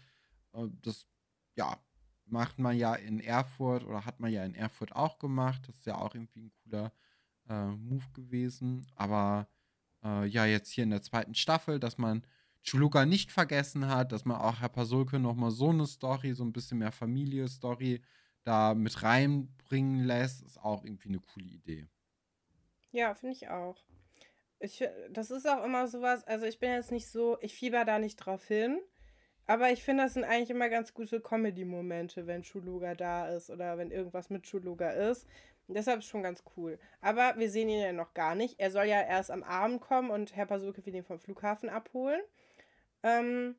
[0.54, 1.08] Äh, das,
[1.56, 1.80] ja,
[2.26, 5.68] macht man ja in Erfurt oder hat man ja in Erfurt auch gemacht.
[5.68, 6.92] Das ist ja auch irgendwie ein cooler
[7.48, 8.86] äh, Move gewesen.
[8.96, 9.48] Aber
[10.04, 12.26] äh, ja, jetzt hier in der zweiten Staffel, dass man
[12.64, 16.54] Chuluka nicht vergessen hat, dass man auch Herr Pasulke nochmal so eine Story, so ein
[16.54, 18.02] bisschen mehr Familie-Story
[18.44, 21.88] da mit reinbringen lässt, ist auch irgendwie eine coole Idee.
[22.96, 23.76] Ja, finde ich auch.
[24.60, 28.00] Ich, das ist auch immer sowas, also ich bin jetzt nicht so, ich fieber da
[28.00, 28.80] nicht drauf hin,
[29.48, 33.78] aber ich finde, das sind eigentlich immer ganz gute Comedy-Momente, wenn Chuluga da ist oder
[33.78, 35.28] wenn irgendwas mit Chuluga ist.
[35.68, 36.80] Deshalb ist schon ganz cool.
[37.02, 38.62] Aber wir sehen ihn ja noch gar nicht.
[38.62, 42.22] Er soll ja erst am Abend kommen und Herr Pasuke will ihn vom Flughafen abholen.
[43.04, 43.56] Ähm,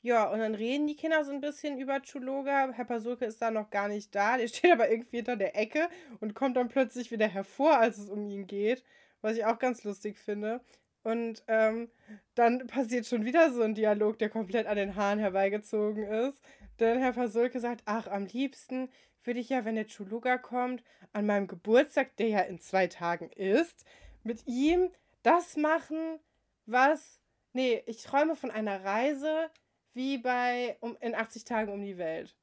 [0.00, 2.70] ja, und dann reden die Kinder so ein bisschen über Chuluga.
[2.72, 4.36] Herr Pasulke ist da noch gar nicht da.
[4.36, 5.88] Der steht aber irgendwie hinter der Ecke
[6.20, 8.84] und kommt dann plötzlich wieder hervor, als es um ihn geht.
[9.20, 10.60] Was ich auch ganz lustig finde.
[11.02, 11.90] Und ähm,
[12.34, 16.42] dann passiert schon wieder so ein Dialog, der komplett an den Haaren herbeigezogen ist.
[16.78, 18.90] Denn Herr Pasulke sagt, ach, am liebsten
[19.24, 23.30] würde ich ja, wenn der Chuluga kommt, an meinem Geburtstag, der ja in zwei Tagen
[23.30, 23.84] ist,
[24.22, 24.90] mit ihm
[25.22, 26.20] das machen,
[26.66, 27.20] was.
[27.52, 29.50] Nee, ich träume von einer Reise
[29.94, 32.34] wie bei um, in 80 Tagen um die Welt.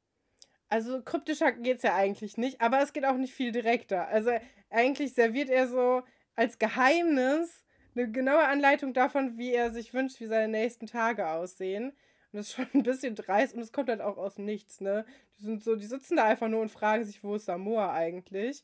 [0.67, 4.07] Also kryptischer geht es ja eigentlich nicht, aber es geht auch nicht viel direkter.
[4.07, 4.31] Also
[4.69, 6.03] eigentlich serviert er so
[6.35, 7.63] als Geheimnis
[7.95, 11.91] eine genaue Anleitung davon, wie er sich wünscht, wie seine nächsten Tage aussehen.
[12.31, 15.05] Und das ist schon ein bisschen dreist und es kommt halt auch aus Nichts, ne?
[15.37, 18.63] Die sind so, die sitzen da einfach nur und fragen sich, wo ist Samoa eigentlich?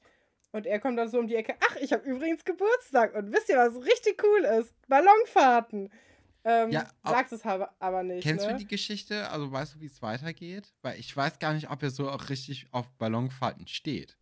[0.51, 3.47] Und er kommt dann so um die Ecke, ach, ich habe übrigens Geburtstag und wisst
[3.47, 4.73] ihr, was richtig cool ist?
[4.89, 5.89] Ballonfahrten.
[6.43, 8.23] Ähm, ja, sagt es aber nicht.
[8.23, 8.53] Kennst ne?
[8.53, 9.29] du die Geschichte?
[9.29, 10.73] Also weißt du, wie es weitergeht?
[10.81, 14.17] Weil ich weiß gar nicht, ob er so auch richtig auf Ballonfahrten steht.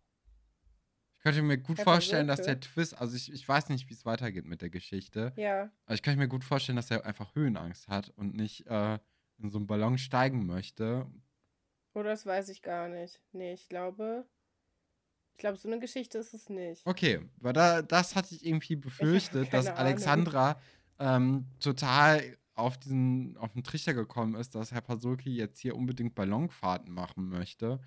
[1.18, 4.06] Ich könnte mir gut vorstellen, dass der Twist, also ich, ich weiß nicht, wie es
[4.06, 5.34] weitergeht mit der Geschichte.
[5.36, 5.70] Ja.
[5.86, 9.00] Aber ich könnte mir gut vorstellen, dass er einfach Höhenangst hat und nicht äh,
[9.38, 11.06] in so einen Ballon steigen möchte.
[11.94, 13.22] Oh, das weiß ich gar nicht.
[13.32, 14.26] Nee, ich glaube.
[15.34, 16.86] Ich glaube, so eine Geschichte ist es nicht.
[16.86, 20.60] Okay, weil da, das hatte ich irgendwie befürchtet, ich dass Alexandra
[21.00, 22.22] ähm, total
[22.56, 27.30] auf diesen, auf den Trichter gekommen ist, dass Herr Pasulki jetzt hier unbedingt Ballonfahrten machen
[27.30, 27.80] möchte.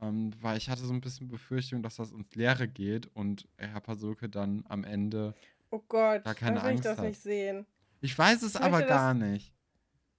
[0.00, 3.80] Ähm, weil ich hatte so ein bisschen Befürchtung, dass das ins Leere geht und Herr
[3.80, 5.34] Pasulke dann am Ende
[5.70, 7.04] oh Gott, gar keine Angst ich das hat.
[7.06, 7.66] nicht sehen.
[8.00, 9.52] Ich weiß es ich aber gar nicht.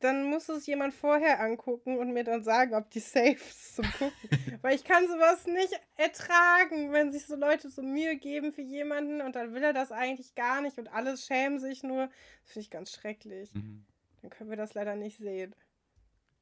[0.01, 3.85] Dann muss es jemand vorher angucken und mir dann sagen, ob die safe ist zum
[3.93, 4.29] Gucken.
[4.61, 9.21] Weil ich kann sowas nicht ertragen, wenn sich so Leute so Mühe geben für jemanden
[9.21, 12.07] und dann will er das eigentlich gar nicht und alles schämen sich nur.
[12.43, 13.53] Das finde ich ganz schrecklich.
[13.53, 13.85] Mhm.
[14.21, 15.55] Dann können wir das leider nicht sehen.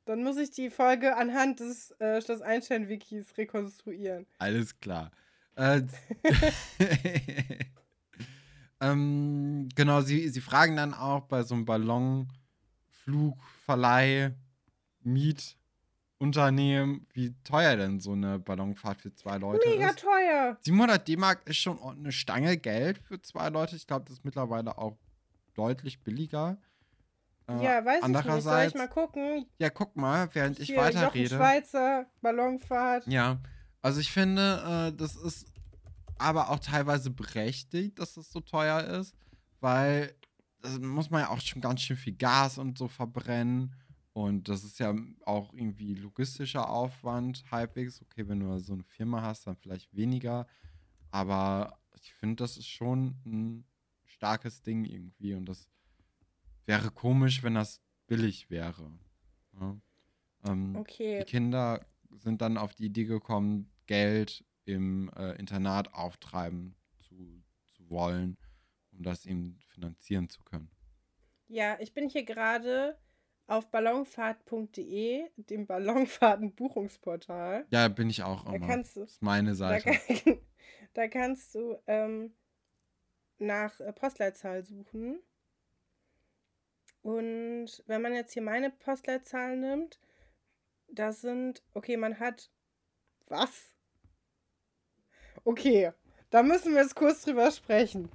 [0.06, 4.26] Dann muss ich die Folge anhand des äh, Schloss Einstein-Wikis rekonstruieren.
[4.38, 5.12] Alles klar.
[5.56, 5.82] Äh,
[8.82, 11.66] ähm, genau, sie, sie fragen dann auch bei so einem
[13.10, 14.34] Ballonflugverleih,
[15.04, 20.04] Mietunternehmen, wie teuer denn so eine Ballonfahrt für zwei Leute Mega ist.
[20.04, 20.58] Mega teuer.
[20.62, 23.76] 700 D-Mark ist schon eine Stange Geld für zwei Leute.
[23.76, 24.98] Ich glaube, das ist mittlerweile auch
[25.54, 26.58] deutlich billiger.
[27.48, 28.44] Äh, ja, weiß ich nicht.
[28.44, 29.46] Soll ich mal gucken?
[29.58, 31.36] Ja, guck mal, während Hier, ich weiterrede.
[31.36, 33.08] Schweizer Ballonfahrt.
[33.08, 33.40] Ja,
[33.82, 35.48] also ich finde, äh, das ist
[36.18, 39.16] aber auch teilweise berechtigt, dass es so teuer ist,
[39.62, 40.14] weil
[40.80, 43.76] muss man ja auch schon ganz schön viel Gas und so verbrennen.
[44.14, 44.94] Und das ist ja
[45.26, 48.02] auch irgendwie logistischer Aufwand halbwegs.
[48.02, 50.48] Okay, wenn du so eine Firma hast, dann vielleicht weniger.
[51.12, 53.66] Aber ich finde, das ist schon ein
[54.06, 55.36] starkes Ding irgendwie.
[55.36, 55.70] Und das
[56.66, 58.92] wäre komisch, wenn das billig wäre.
[59.60, 59.78] Ja.
[60.46, 61.20] Ähm, okay.
[61.20, 67.90] Die Kinder sind dann auf die Idee gekommen, Geld im äh, Internat auftreiben zu, zu
[67.90, 68.38] wollen,
[69.00, 70.70] um das eben finanzieren zu können.
[71.48, 73.00] Ja, ich bin hier gerade
[73.48, 77.66] auf ballonfahrt.de, dem Ballonfahrten-Buchungsportal.
[77.72, 78.60] Ja, bin ich auch immer.
[78.60, 79.90] Da kannst du, das ist meine Seite.
[79.90, 80.38] Da, kann,
[80.94, 82.36] da kannst du ähm,
[83.40, 85.20] nach äh, Postleitzahl suchen
[87.02, 90.00] und wenn man jetzt hier meine Postleitzahl nimmt,
[90.88, 92.52] das sind, okay, man hat,
[93.28, 93.74] was?
[95.44, 95.92] Okay,
[96.30, 98.10] da müssen wir jetzt kurz drüber sprechen.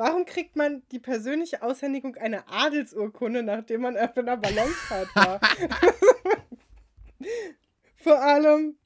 [0.00, 5.38] Warum kriegt man die persönliche Aushändigung einer Adelsurkunde, nachdem man auf einer Ballonfahrt war?
[7.96, 8.78] Vor allem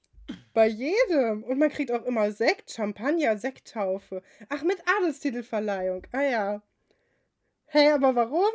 [0.54, 1.44] bei jedem.
[1.44, 4.24] Und man kriegt auch immer Sekt, Champagner, Sekttaufe.
[4.48, 6.04] Ach, mit Adelstitelverleihung.
[6.10, 6.62] Ah ja.
[7.66, 8.50] Hey, aber warum?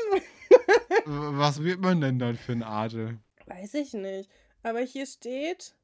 [1.05, 3.19] Was wird man denn dann für ein Adel?
[3.45, 4.29] Weiß ich nicht.
[4.63, 5.75] Aber hier steht,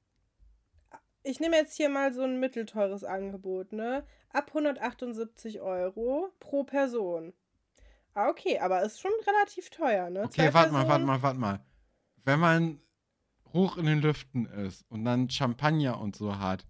[1.26, 4.04] ich nehme jetzt hier mal so ein mittelteures Angebot, ne?
[4.30, 7.34] Ab 178 Euro pro Person.
[8.14, 10.24] Ah, okay, aber ist schon relativ teuer, ne?
[10.24, 11.60] Okay, warte mal, warte mal, warte mal.
[12.24, 12.80] Wenn man
[13.54, 16.66] hoch in den Lüften ist und dann Champagner und so hat,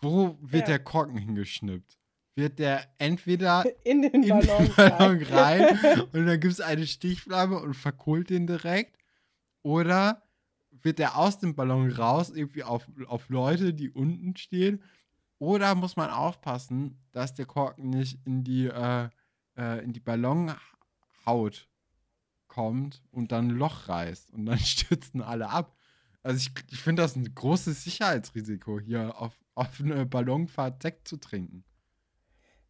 [0.00, 0.76] wo wird ja.
[0.76, 1.98] der Korken hingeschnippt?
[2.36, 5.78] Wird der entweder in den Ballon, in den Ballon rein
[6.12, 8.98] und dann gibt es eine Stichflamme und verkohlt den direkt?
[9.62, 10.22] Oder
[10.82, 14.82] wird der aus dem Ballon raus, irgendwie auf, auf Leute, die unten stehen?
[15.38, 19.08] Oder muss man aufpassen, dass der Korken nicht in die, äh,
[19.56, 20.54] äh, in die Ballon
[21.26, 21.68] Haut
[22.48, 25.76] kommt und dann ein Loch reißt und dann stürzen alle ab.
[26.22, 31.18] Also ich, ich finde das ein großes Sicherheitsrisiko, hier auf, auf eine Ballonfahrt Sekt zu
[31.18, 31.64] trinken.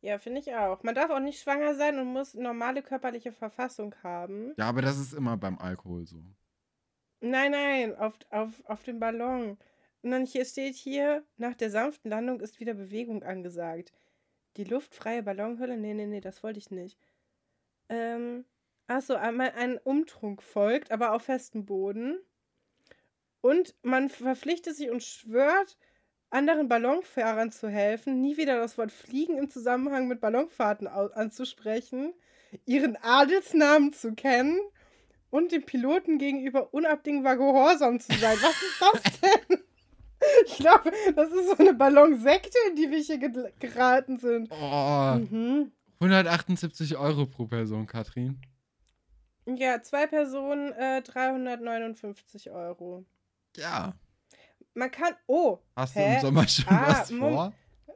[0.01, 0.83] Ja, finde ich auch.
[0.83, 4.53] Man darf auch nicht schwanger sein und muss normale körperliche Verfassung haben.
[4.59, 6.23] Ja, aber das ist immer beim Alkohol so.
[7.25, 9.57] Nein, nein, auf, auf, auf dem Ballon.
[10.03, 13.95] Und dann hier steht hier, nach der sanften Landung ist wieder Bewegung angesagt.
[14.59, 15.79] Die luftfreie Ballonhülle?
[15.79, 16.99] Nee, nee, nee, das wollte ich nicht.
[17.89, 18.45] Ähm,
[18.89, 22.19] achso, einmal ein Umtrunk folgt, aber auf festem Boden.
[23.41, 25.79] Und man verpflichtet sich und schwört,
[26.29, 32.13] anderen Ballonfahrern zu helfen, nie wieder das Wort Fliegen im Zusammenhang mit Ballonfahrten anzusprechen,
[32.67, 34.59] ihren Adelsnamen zu kennen
[35.31, 38.37] und dem Piloten gegenüber unabdingbar gehorsam zu sein.
[38.41, 39.21] Was ist das
[39.51, 39.59] denn?
[40.47, 43.19] Ich glaube, das ist so eine Ballonsekte, in die wir hier
[43.59, 44.51] geraten sind.
[44.51, 45.17] Oh.
[45.17, 45.73] Mhm.
[46.01, 48.41] 178 Euro pro Person, Katrin.
[49.47, 53.05] Ja, zwei Personen äh, 359 Euro.
[53.57, 53.95] Ja.
[54.75, 55.15] Man kann.
[55.27, 55.59] Oh.
[55.77, 56.09] Hast hä?
[56.09, 57.53] du im Sommer schon ah, was vor?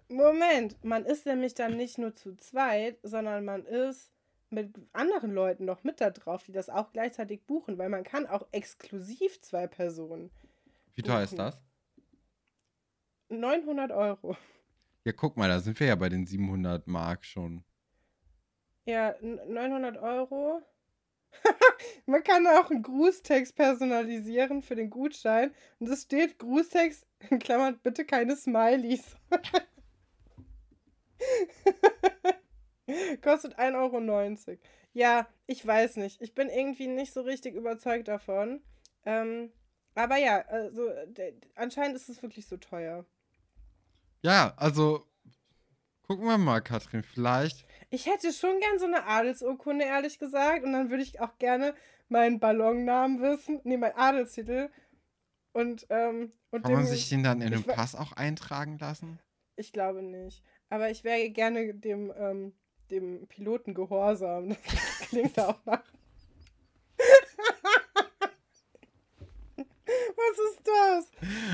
[0.09, 4.11] Moment, man ist nämlich dann nicht nur zu zweit, sondern man ist
[4.51, 8.27] mit anderen Leuten noch mit da drauf, die das auch gleichzeitig buchen, weil man kann
[8.27, 10.31] auch exklusiv zwei Personen.
[10.95, 11.61] Wie teuer ist das?
[13.29, 14.37] 900 Euro.
[15.05, 17.63] Ja, guck mal, da sind wir ja bei den 700 Mark schon.
[18.85, 20.63] Ja, 900 Euro.
[22.07, 25.55] Man kann auch einen Grußtext personalisieren für den Gutschein.
[25.79, 29.17] Und es steht Grußtext, in Klammern, bitte keine Smileys.
[33.23, 34.59] Kostet 1,90 Euro.
[34.93, 36.21] Ja, ich weiß nicht.
[36.21, 38.63] Ich bin irgendwie nicht so richtig überzeugt davon.
[39.05, 39.53] Ähm,
[39.95, 40.91] aber ja, also
[41.55, 43.05] anscheinend ist es wirklich so teuer.
[44.23, 45.07] Ja, also
[46.03, 47.03] gucken wir mal, Katrin.
[47.03, 50.65] Vielleicht ich hätte schon gern so eine Adelsurkunde, ehrlich gesagt.
[50.65, 51.75] Und dann würde ich auch gerne
[52.09, 53.61] meinen Ballonnamen wissen.
[53.65, 54.71] Nee, meinen Adelstitel.
[55.53, 59.19] Und, ähm, und Kann man sich den dann in den Pass auch eintragen lassen?
[59.57, 60.45] Ich glaube nicht.
[60.69, 62.53] Aber ich wäre gerne dem, ähm,
[62.91, 64.51] dem Piloten gehorsam.
[64.51, 65.83] Das klingt auch nach
[70.17, 70.61] Was ist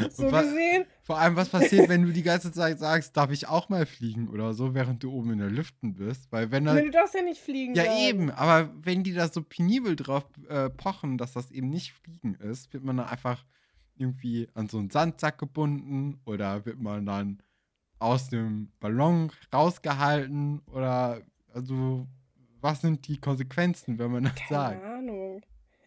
[0.08, 0.16] das?
[0.16, 0.86] So gesehen.
[1.02, 4.28] Vor allem, was passiert, wenn du die ganze Zeit sagst, darf ich auch mal fliegen
[4.28, 6.30] oder so, während du oben in der Lüften bist?
[6.32, 7.74] Weil wenn da, du darfst ja nicht fliegen.
[7.74, 7.98] Ja, sagen.
[7.98, 12.34] eben, aber wenn die da so penibel drauf äh, pochen, dass das eben nicht fliegen
[12.34, 13.44] ist, wird man dann einfach
[13.96, 17.42] irgendwie an so einen Sandsack gebunden oder wird man dann
[17.98, 21.22] aus dem Ballon rausgehalten oder
[21.52, 22.06] also
[22.60, 24.82] was sind die Konsequenzen, wenn man das Keine sagt?
[24.82, 25.42] Keine Ahnung.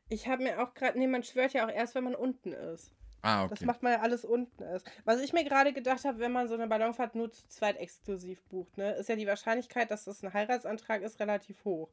[0.10, 2.92] Ich habe mir auch gerade, nee, man schwört ja auch erst, wenn man unten ist.
[3.22, 3.56] Ah, okay.
[3.56, 4.90] Das macht man ja alles unten ist.
[5.04, 8.42] Was ich mir gerade gedacht habe, wenn man so eine Ballonfahrt nur zu zweit exklusiv
[8.44, 11.90] bucht, ne, ist ja die Wahrscheinlichkeit, dass das ein Heiratsantrag ist, relativ hoch.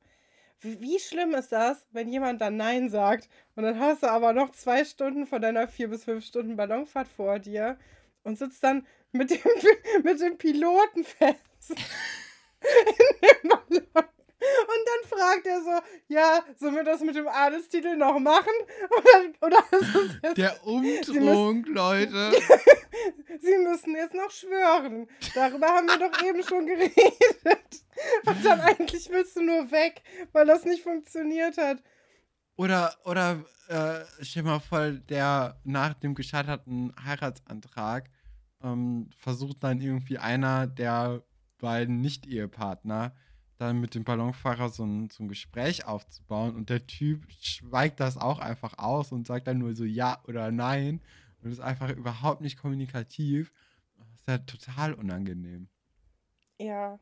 [0.61, 4.33] Wie, wie schlimm ist das, wenn jemand dann Nein sagt und dann hast du aber
[4.33, 7.79] noch zwei Stunden von deiner vier bis fünf Stunden Ballonfahrt vor dir
[8.23, 9.39] und sitzt dann mit dem,
[10.03, 14.09] mit dem Piloten fest in dem Ballon.
[14.45, 18.53] Und dann fragt er so, ja, sollen wir das mit dem Adelstitel noch machen?
[18.91, 22.33] Oder, oder ist es jetzt, Der Umtrunk, Leute.
[23.41, 25.09] Sie müssen jetzt noch schwören.
[25.35, 27.85] Darüber haben wir doch eben schon geredet.
[28.27, 30.03] Und dann eigentlich willst du nur weg,
[30.33, 31.83] weil das nicht funktioniert hat.
[32.57, 38.11] Oder, oder äh, stell mal vor, der nach dem gescheiterten Heiratsantrag
[38.65, 41.23] ähm, versucht dann irgendwie einer der
[41.59, 43.15] beiden Nicht-Ehepartner
[43.59, 48.17] dann mit dem Ballonfahrer so ein, so ein Gespräch aufzubauen und der Typ schweigt das
[48.17, 51.01] auch einfach aus und sagt dann nur so ja oder nein
[51.43, 53.53] und ist einfach überhaupt nicht kommunikativ.
[53.97, 55.69] Das ist ja total unangenehm.
[56.59, 56.99] Ja.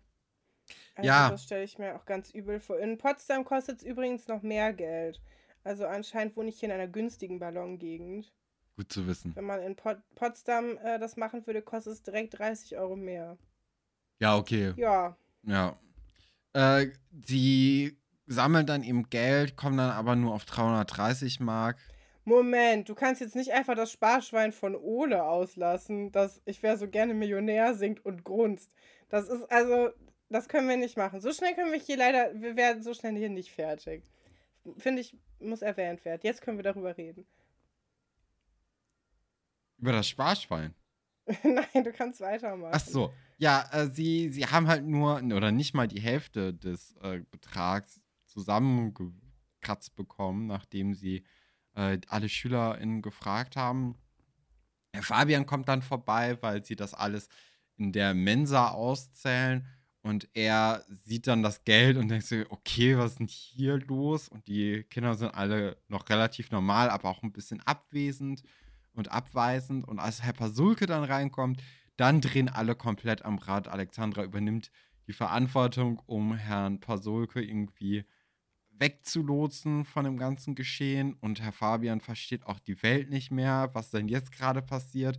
[0.95, 1.31] Also ja.
[1.31, 2.79] Das stelle ich mir auch ganz übel vor.
[2.79, 5.21] In Potsdam kostet es übrigens noch mehr Geld.
[5.65, 8.33] Also anscheinend wohne ich hier in einer günstigen Ballongegend.
[8.77, 9.37] Gut zu wissen.
[9.37, 13.37] Wenn man in Pot Potsdam äh, das machen würde, kostet es direkt 30 Euro mehr.
[14.19, 14.73] Ja, okay.
[14.77, 15.17] Ja.
[15.45, 15.77] Ja,
[16.53, 21.79] äh, die sammeln dann eben Geld, kommen dann aber nur auf 330 Mark.
[22.25, 26.89] Moment, du kannst jetzt nicht einfach das Sparschwein von Ole auslassen, das Ich wäre so
[26.89, 28.73] gerne Millionär singt und grunzt.
[29.09, 29.91] Das ist also
[30.29, 31.21] das können wir nicht machen.
[31.21, 34.05] So schnell können wir hier leider wir werden so schnell hier nicht fertig.
[34.79, 36.21] Finde ich, muss erwähnt werden.
[36.23, 37.27] Jetzt können wir darüber reden.
[39.83, 40.75] Über das Sparschwein?
[41.43, 42.71] Nein, du kannst weitermachen.
[42.73, 43.13] Ach so.
[43.37, 48.01] Ja, äh, sie, sie haben halt nur oder nicht mal die Hälfte des äh, Betrags
[48.27, 51.25] zusammengekratzt bekommen, nachdem sie
[51.75, 53.97] äh, alle SchülerInnen gefragt haben.
[54.93, 57.29] Herr Fabian kommt dann vorbei, weil sie das alles
[57.77, 59.67] in der Mensa auszählen.
[60.03, 64.29] Und er sieht dann das Geld und denkt sich, okay, was ist denn hier los?
[64.29, 68.45] Und die Kinder sind alle noch relativ normal, aber auch ein bisschen abwesend
[68.95, 69.87] und abweisend.
[69.87, 71.63] Und als Herr Pasulke dann reinkommt,
[71.97, 73.69] dann drehen alle komplett am Rad.
[73.69, 74.71] Alexandra übernimmt
[75.07, 78.05] die Verantwortung, um Herrn Pasulke irgendwie
[78.71, 81.15] wegzulotsen von dem ganzen Geschehen.
[81.15, 85.19] Und Herr Fabian versteht auch die Welt nicht mehr, was denn jetzt gerade passiert.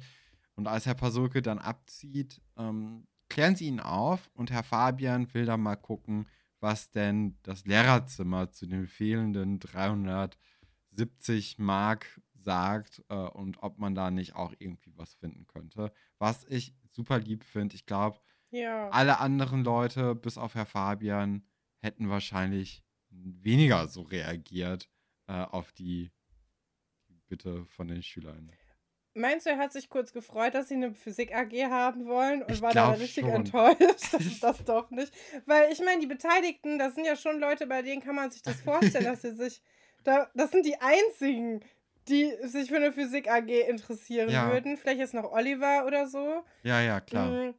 [0.56, 5.46] Und als Herr Pasulke dann abzieht, ähm, klären sie ihn auf und Herr Fabian will
[5.46, 6.28] dann mal gucken,
[6.60, 14.12] was denn das Lehrerzimmer zu den fehlenden 370 Mark sagt äh, und ob man da
[14.12, 15.92] nicht auch irgendwie was finden könnte.
[16.20, 17.76] Was ich super lieb finde.
[17.76, 18.20] Ich glaube,
[18.52, 18.90] Ja.
[18.90, 21.46] alle anderen Leute, bis auf Herr Fabian,
[21.82, 24.90] hätten wahrscheinlich weniger so reagiert
[25.28, 26.12] äh, auf die
[27.28, 28.52] Bitte von den Schülern.
[29.16, 32.52] Meinst du, er hat sich kurz gefreut, dass sie eine Physik AG haben wollen und
[32.52, 33.34] Ich war dann glaube richtig schon.
[33.36, 35.14] enttäuscht, dass das doch nicht.
[35.46, 38.42] Weil ich meine, die Beteiligten, das sind ja schon Leute, bei denen kann man sich
[38.42, 39.62] das vorstellen, dass sie sich.
[40.04, 41.64] Da, das sind die einzigen,
[42.08, 44.50] die sich für eine Physik AG interessieren Ja.
[44.52, 44.78] würden.
[44.78, 46.44] Vielleicht ist noch Oliver oder so.
[46.64, 47.30] Ja, ja, klar.
[47.30, 47.54] Mm,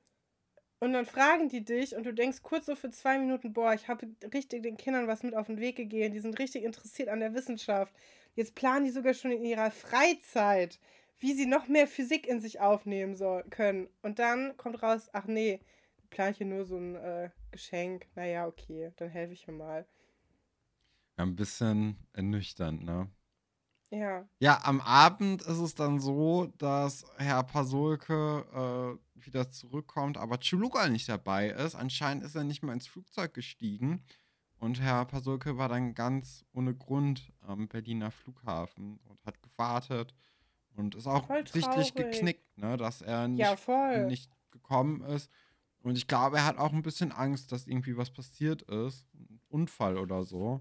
[0.81, 3.89] Und dann fragen die dich und du denkst kurz so für zwei Minuten, boah, ich
[3.89, 6.13] habe richtig den Kindern was mit auf den Weg gegeben.
[6.13, 7.95] Die sind richtig interessiert an der Wissenschaft.
[8.35, 10.79] Jetzt planen die sogar schon in ihrer Freizeit,
[11.21, 13.89] wie sie noch mehr Physik in sich aufnehmen soll, können.
[14.03, 15.61] Und dann kommt raus, ach nee,
[16.03, 18.07] die planen hier nur so ein äh, Geschenk.
[18.15, 19.87] Naja, okay, dann helfe ich mir mal.
[21.17, 23.09] Ja, ein bisschen ernüchternd, ne?
[23.91, 24.27] Ja.
[24.41, 30.89] Ja, am Abend ist es dann so, dass Herr Pasulke äh, wieder zurückkommt, aber Chuluka
[30.89, 31.75] nicht dabei ist.
[31.75, 34.03] Anscheinend ist er nicht mehr ins Flugzeug gestiegen.
[34.59, 40.15] Und Herr Pasulke war dann ganz ohne Grund am Berliner Flughafen und hat gewartet
[40.77, 41.95] und ist auch sichtlich traurig.
[41.95, 43.57] geknickt, ne, dass er nicht, Ja,
[44.07, 45.31] nicht gekommen ist.
[45.83, 49.07] Und ich glaube, er hat auch ein bisschen Angst, dass irgendwie was passiert ist.
[49.15, 50.61] Ein Unfall oder so.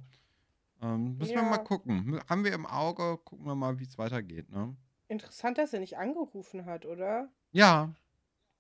[0.83, 1.49] Ähm, müssen wir Ja.
[1.49, 2.19] mal gucken.
[2.29, 4.75] Haben wir im Auge, gucken wir mal, wie es weitergeht, ne?
[5.07, 7.29] Interessant, dass er nicht angerufen hat, oder?
[7.51, 7.93] Ja.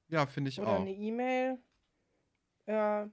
[0.07, 0.81] Ja, finde ich Oder auch.
[0.81, 1.59] eine E-Mail.
[2.67, 3.09] Ja,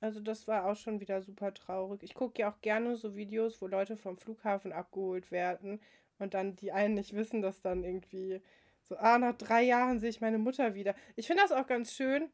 [0.00, 2.02] also das war auch schon wieder super traurig.
[2.02, 5.80] Ich gucke ja auch gerne so Videos, wo Leute vom Flughafen abgeholt werden
[6.18, 8.42] und dann die einen nicht wissen, dass dann irgendwie
[8.82, 10.94] so, ah, nach drei Jahren sehe ich meine Mutter wieder.
[11.16, 12.30] Ich finde das auch ganz schön.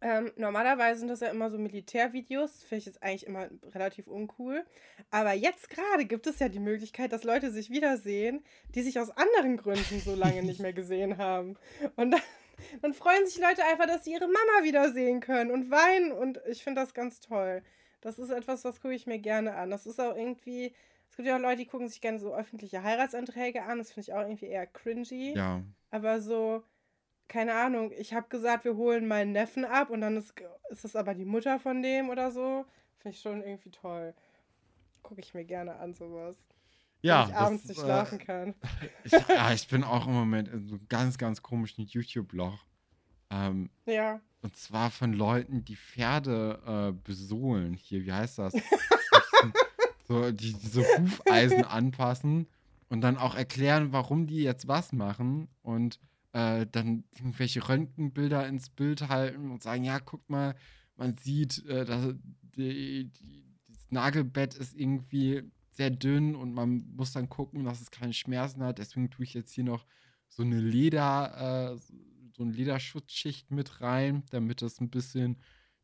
[0.00, 4.64] Ähm, normalerweise sind das ja immer so Militärvideos, finde ich jetzt eigentlich immer relativ uncool.
[5.10, 8.44] Aber jetzt gerade gibt es ja die Möglichkeit, dass Leute sich wiedersehen,
[8.74, 11.56] die sich aus anderen Gründen so lange nicht mehr gesehen haben.
[11.96, 12.20] Und dann,
[12.80, 16.12] dann freuen sich Leute einfach, dass sie ihre Mama wiedersehen können und weinen.
[16.12, 17.62] Und ich finde das ganz toll.
[18.00, 19.70] Das ist etwas, das gucke ich mir gerne an.
[19.70, 20.72] Das ist auch irgendwie.
[21.10, 23.78] Es gibt ja auch Leute, die gucken sich gerne so öffentliche Heiratsanträge an.
[23.78, 25.34] Das finde ich auch irgendwie eher cringy.
[25.34, 25.62] Ja.
[25.90, 26.62] Aber so,
[27.28, 30.34] keine Ahnung, ich habe gesagt, wir holen meinen Neffen ab und dann ist,
[30.70, 32.64] ist es aber die Mutter von dem oder so.
[32.98, 34.14] Finde ich schon irgendwie toll.
[35.02, 36.36] Gucke ich mir gerne an, sowas.
[37.00, 38.54] Ja, wenn ich abends das, nicht äh, schlafen kann.
[39.04, 42.64] Ich, ja, ich bin auch im Moment in so einem ganz, ganz komischen YouTube-Loch.
[43.30, 44.20] Ähm, Ja.
[44.42, 47.74] und zwar von Leuten, die Pferde äh, besohlen.
[47.74, 48.54] Hier, wie heißt das?
[50.08, 52.48] so, die diese Hufeisen anpassen
[52.88, 56.00] und dann auch erklären, warum die jetzt was machen und
[56.38, 60.54] äh, dann irgendwelche Röntgenbilder ins Bild halten und sagen, ja, guck mal,
[60.96, 62.14] man sieht, äh, dass
[62.56, 67.90] die, die, das Nagelbett ist irgendwie sehr dünn und man muss dann gucken, dass es
[67.90, 68.78] keine Schmerzen hat.
[68.78, 69.84] Deswegen tue ich jetzt hier noch
[70.28, 71.78] so eine Leder, äh,
[72.36, 75.38] so eine Lederschutzschicht mit rein, damit es ein bisschen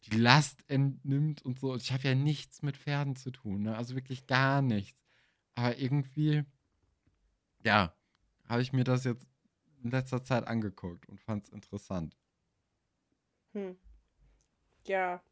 [0.04, 1.74] die Last entnimmt und so.
[1.74, 3.76] Ich habe ja nichts mit Pferden zu tun, ne?
[3.76, 5.00] Also wirklich gar nichts.
[5.56, 6.44] Aber irgendwie,
[7.64, 7.92] ja,
[8.44, 9.26] habe ich mir das jetzt
[9.84, 12.16] in letzter Zeit angeguckt und fand es interessant.
[13.52, 13.76] Hm.
[14.86, 15.22] Ja.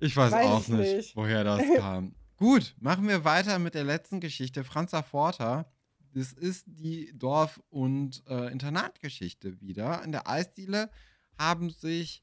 [0.00, 1.16] Ich weiß, Weiß auch ich nicht, nicht.
[1.16, 2.14] woher das kam.
[2.36, 4.64] Gut, machen wir weiter mit der letzten Geschichte.
[4.64, 5.70] Franza Forter.
[6.14, 10.02] Das ist die Dorf- und äh, Internatgeschichte wieder.
[10.02, 10.90] In der Eisdiele
[11.38, 12.22] haben sich,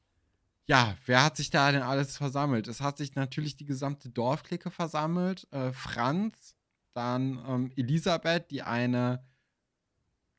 [0.66, 2.68] ja, wer hat sich da denn alles versammelt?
[2.68, 5.48] Es hat sich natürlich die gesamte Dorfklicke versammelt.
[5.52, 6.54] Äh, Franz,
[6.92, 9.24] Dann ähm, Elisabeth, die eine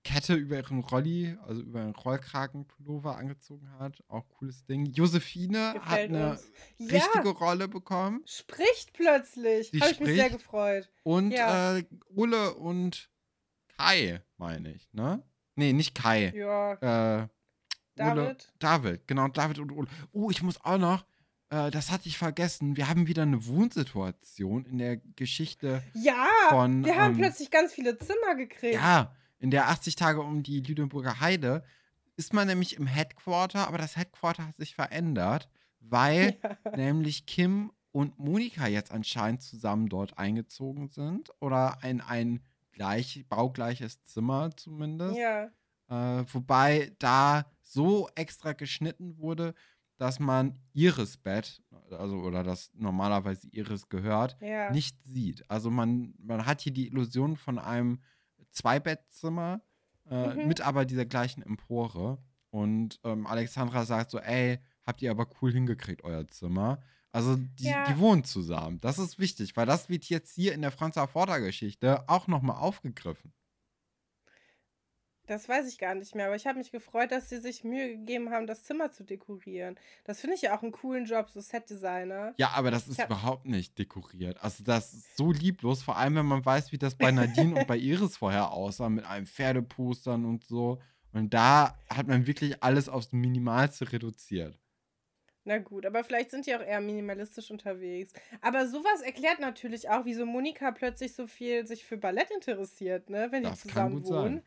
[0.04, 4.04] Kette über ihren Rolli, also über einen Rollkragenpullover angezogen hat.
[4.08, 4.86] Auch cooles Ding.
[4.88, 6.52] Josephine Gefällt hat eine uns.
[6.78, 8.22] Ja, richtige Rolle bekommen.
[8.26, 9.72] spricht plötzlich.
[9.80, 10.90] Habe ich mich sehr gefreut.
[11.04, 11.78] Und Ja.
[11.78, 11.84] äh,
[12.16, 13.10] Ulle und
[13.78, 15.24] Kai, meine ich, ne?
[15.56, 16.32] Nee, nicht Kai.
[16.36, 16.74] Ja,
[17.24, 17.28] Äh,
[17.96, 18.52] David.
[18.60, 19.88] David, genau, David und Ulle.
[20.12, 21.06] Oh, ich muss auch noch,
[21.50, 26.84] äh, das hatte ich vergessen, wir haben wieder eine Wohnsituation in der Geschichte Ja, von,
[26.86, 28.74] wir haben ähm, plötzlich ganz viele Zimmer gekriegt.
[28.76, 31.64] Ja, in der 80 Tage um die Lüneburger Heide
[32.16, 36.76] ist man nämlich im Headquarter, aber das Headquarter hat sich verändert, weil Ja.
[36.78, 42.40] nämlich Kim und Monika jetzt anscheinend zusammen dort eingezogen sind oder in ein
[42.72, 45.18] gleich, baugleiches Zimmer zumindest.
[45.18, 45.50] Ja.
[45.90, 49.54] Äh, wobei da so extra geschnitten wurde,
[49.98, 51.62] dass man Iris Bett,
[51.92, 54.72] also oder das normalerweise Iris gehört, Ja.
[54.72, 55.50] nicht sieht.
[55.50, 58.02] Also man, man hat hier die Illusion von einem
[58.52, 59.62] Zweibettzimmer
[60.10, 60.48] äh, Mhm.
[60.48, 62.18] mit aber dieser gleichen Empore.
[62.50, 66.82] Und ähm, Alexandra sagt so, ey, habt ihr aber cool hingekriegt, euer Zimmer.
[67.14, 67.86] Also die, Ja.
[67.86, 68.80] die wohnen zusammen.
[68.82, 73.34] Das ist wichtig, weil das wird jetzt hier in der Franzer Vorder-Geschichte auch nochmal aufgegriffen.
[75.32, 77.96] Das weiß ich gar nicht mehr, aber ich habe mich gefreut, dass sie sich Mühe
[77.96, 79.80] gegeben haben, das Zimmer zu dekorieren.
[80.04, 82.34] Das finde ich ja auch einen coolen Job, so Setdesigner.
[82.38, 84.44] Ja, aber das ist hab- überhaupt nicht dekoriert.
[84.44, 87.66] Also das ist so lieblos, vor allem wenn man weiß, wie das bei Nadine und
[87.66, 90.82] bei Iris vorher aussah, mit einem Pferdepostern und so.
[91.14, 94.60] Und da hat man wirklich alles aufs Minimalste reduziert.
[95.46, 98.12] Na gut, aber vielleicht sind die auch eher minimalistisch unterwegs.
[98.42, 103.30] Aber sowas erklärt natürlich auch, wieso Monika plötzlich so viel sich für Ballett interessiert, ne?
[103.32, 104.36] Wenn die Das kann zusammen gut wohnen.
[104.36, 104.44] sein.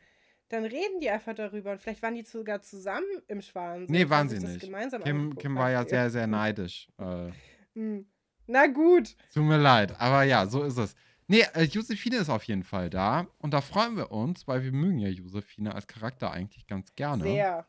[0.54, 3.90] Dann reden die einfach darüber und vielleicht waren die sogar zusammen im Schwanensee.
[3.90, 4.60] Nee, waren sie nicht.
[4.60, 5.36] Gemeinsam Kim.
[5.36, 6.88] Kim war ja sehr, sehr neidisch.
[6.96, 7.32] Äh,
[7.74, 8.06] Hm.
[8.46, 9.16] Na gut.
[9.32, 10.94] tut mir leid, aber ja, so ist es.
[11.26, 13.26] Nee, äh, Josephine ist auf jeden Fall da.
[13.38, 17.24] Und da freuen wir uns, weil wir mögen ja Josephine als Charakter eigentlich ganz gerne.
[17.24, 17.66] Sehr.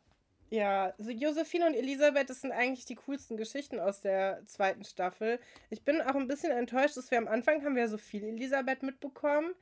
[0.52, 5.40] Ja, also Josephine und Elisabeth, das sind eigentlich die coolsten Geschichten aus der zweiten Staffel.
[5.72, 8.84] Ich bin auch ein bisschen enttäuscht, dass wir am Anfang haben wir so viel Elisabeth
[8.84, 9.56] mitbekommen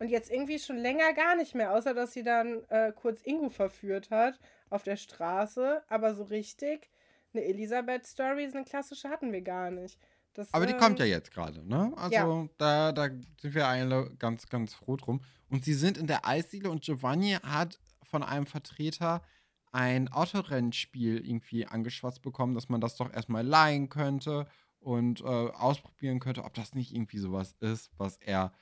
[0.00, 3.50] und jetzt irgendwie schon länger gar nicht mehr, außer dass sie dann äh, kurz Ingo
[3.50, 4.40] verführt hat
[4.70, 5.82] auf der Straße.
[5.88, 6.90] Aber so richtig
[7.32, 9.98] eine Elisabeth-Story, eine klassische hatten wir gar nicht.
[10.32, 11.92] Das, Aber die kommt ja ähm, jetzt gerade, ne?
[11.96, 12.48] Also ja.
[12.56, 13.08] da, da
[13.40, 15.20] sind wir alle ganz, ganz froh drum.
[15.50, 19.22] Und sie sind in der Eisdiele und Giovanni hat von einem Vertreter
[19.72, 24.46] ein Autorennspiel irgendwie angeschwatzt bekommen, dass man das doch erstmal leihen könnte
[24.78, 28.52] und äh, ausprobieren könnte, ob das nicht irgendwie sowas ist, was er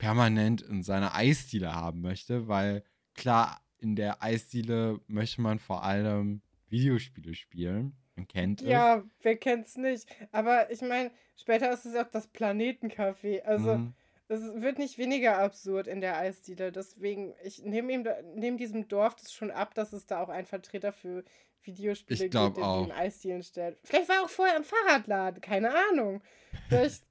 [0.00, 2.82] permanent in seiner Eisdiele haben möchte, weil
[3.14, 7.96] klar, in der Eisdiele möchte man vor allem Videospiele spielen.
[8.16, 8.66] Man kennt es.
[8.68, 10.08] Ja, wer kennt's nicht?
[10.32, 13.42] Aber ich meine, später ist es auch das Planetencafé.
[13.42, 13.94] Also, Mhm.
[14.28, 16.72] es wird nicht weniger absurd in der Eisdiele.
[16.72, 20.46] Deswegen, ich nehme ihm nehme diesem Dorf das schon ab, dass es da auch einen
[20.46, 21.24] Vertreter für
[21.62, 23.78] Videospiele Ich gibt, der in Eisdielen stellt.
[23.84, 26.22] Vielleicht war er auch vorher im Fahrradladen, keine Ahnung.
[26.68, 27.04] Vielleicht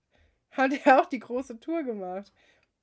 [0.51, 2.31] hat er auch die große Tour gemacht.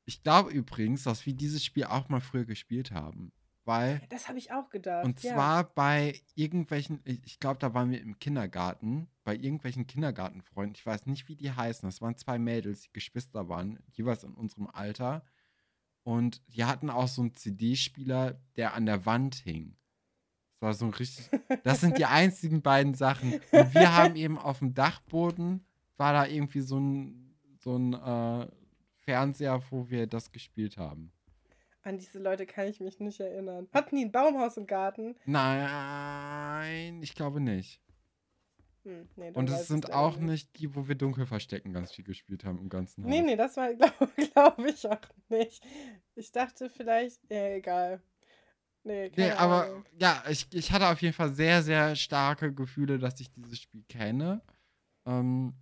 [0.07, 3.33] Ich glaube übrigens, dass wir dieses Spiel auch mal früher gespielt haben.
[3.65, 5.05] Weil, Das habe ich auch gedacht.
[5.05, 5.35] und ja.
[5.35, 11.07] zwar bei irgendwelchen, ich, glaube, da waren wir im Kindergarten, bei irgendwelchen Kindergartenfreunden, ich weiß
[11.07, 15.25] nicht, wie die heißen, das waren zwei Mädels, die Geschwister waren, jeweils in unserem Alter.
[16.05, 19.77] Und die hatten auch so einen CD-Spieler, der an der Wand hing.
[20.53, 21.29] Das war so ein richtig,
[21.65, 23.33] das sind die einzigen beiden Sachen.
[23.51, 28.49] Und wir haben eben auf dem Dachboden, war da irgendwie so ein, so ein äh,
[29.07, 31.13] Fernseher, wo wir das gespielt haben.
[31.83, 33.69] An diese Leute kann ich mich nicht erinnern.
[33.73, 35.15] Hatten die ein Baumhaus im Garten?
[35.25, 37.81] Nein, ich glaube nicht.
[38.83, 42.59] Hm, nee, Und es sind auch nicht die, wo wir Dunkelverstecken ganz viel gespielt haben
[42.59, 43.11] im ganzen Haus.
[43.11, 44.99] Nee, nee, das war, glaube glaub ich auch
[45.29, 45.65] nicht.
[46.17, 48.03] Ich dachte vielleicht, ja, egal.
[48.83, 53.21] Nee, Nee, aber ja, ich, ich hatte auf jeden Fall sehr, sehr starke Gefühle, dass
[53.21, 54.41] ich dieses Spiel kenne.
[55.05, 55.55] Ähm,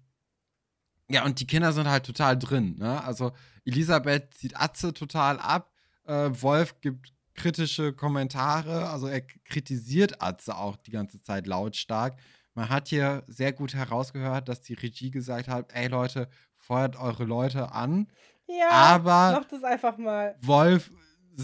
[1.09, 2.77] ja, und die Kinder sind halt total drin.
[2.79, 3.03] Ne?
[3.05, 3.33] Also
[3.65, 5.73] Elisabeth zieht Atze total ab.
[6.07, 8.89] Äh, Wolf gibt kritische Kommentare.
[8.89, 12.17] Also er kritisiert Atze auch die ganze Zeit lautstark.
[12.55, 17.25] Man hat hier sehr gut herausgehört, dass die Regie gesagt hat, ey Leute, feuert eure
[17.25, 18.07] Leute an.
[18.47, 20.37] Ja, aber- mach das einfach mal.
[20.41, 20.91] Wolf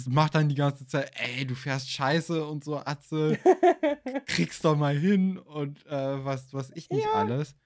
[0.08, 3.36] macht dann die ganze Zeit, ey, du fährst scheiße und so, Atze,
[4.26, 7.12] kriegst doch mal hin und äh, was, was ich nicht Ja.
[7.14, 7.56] alles.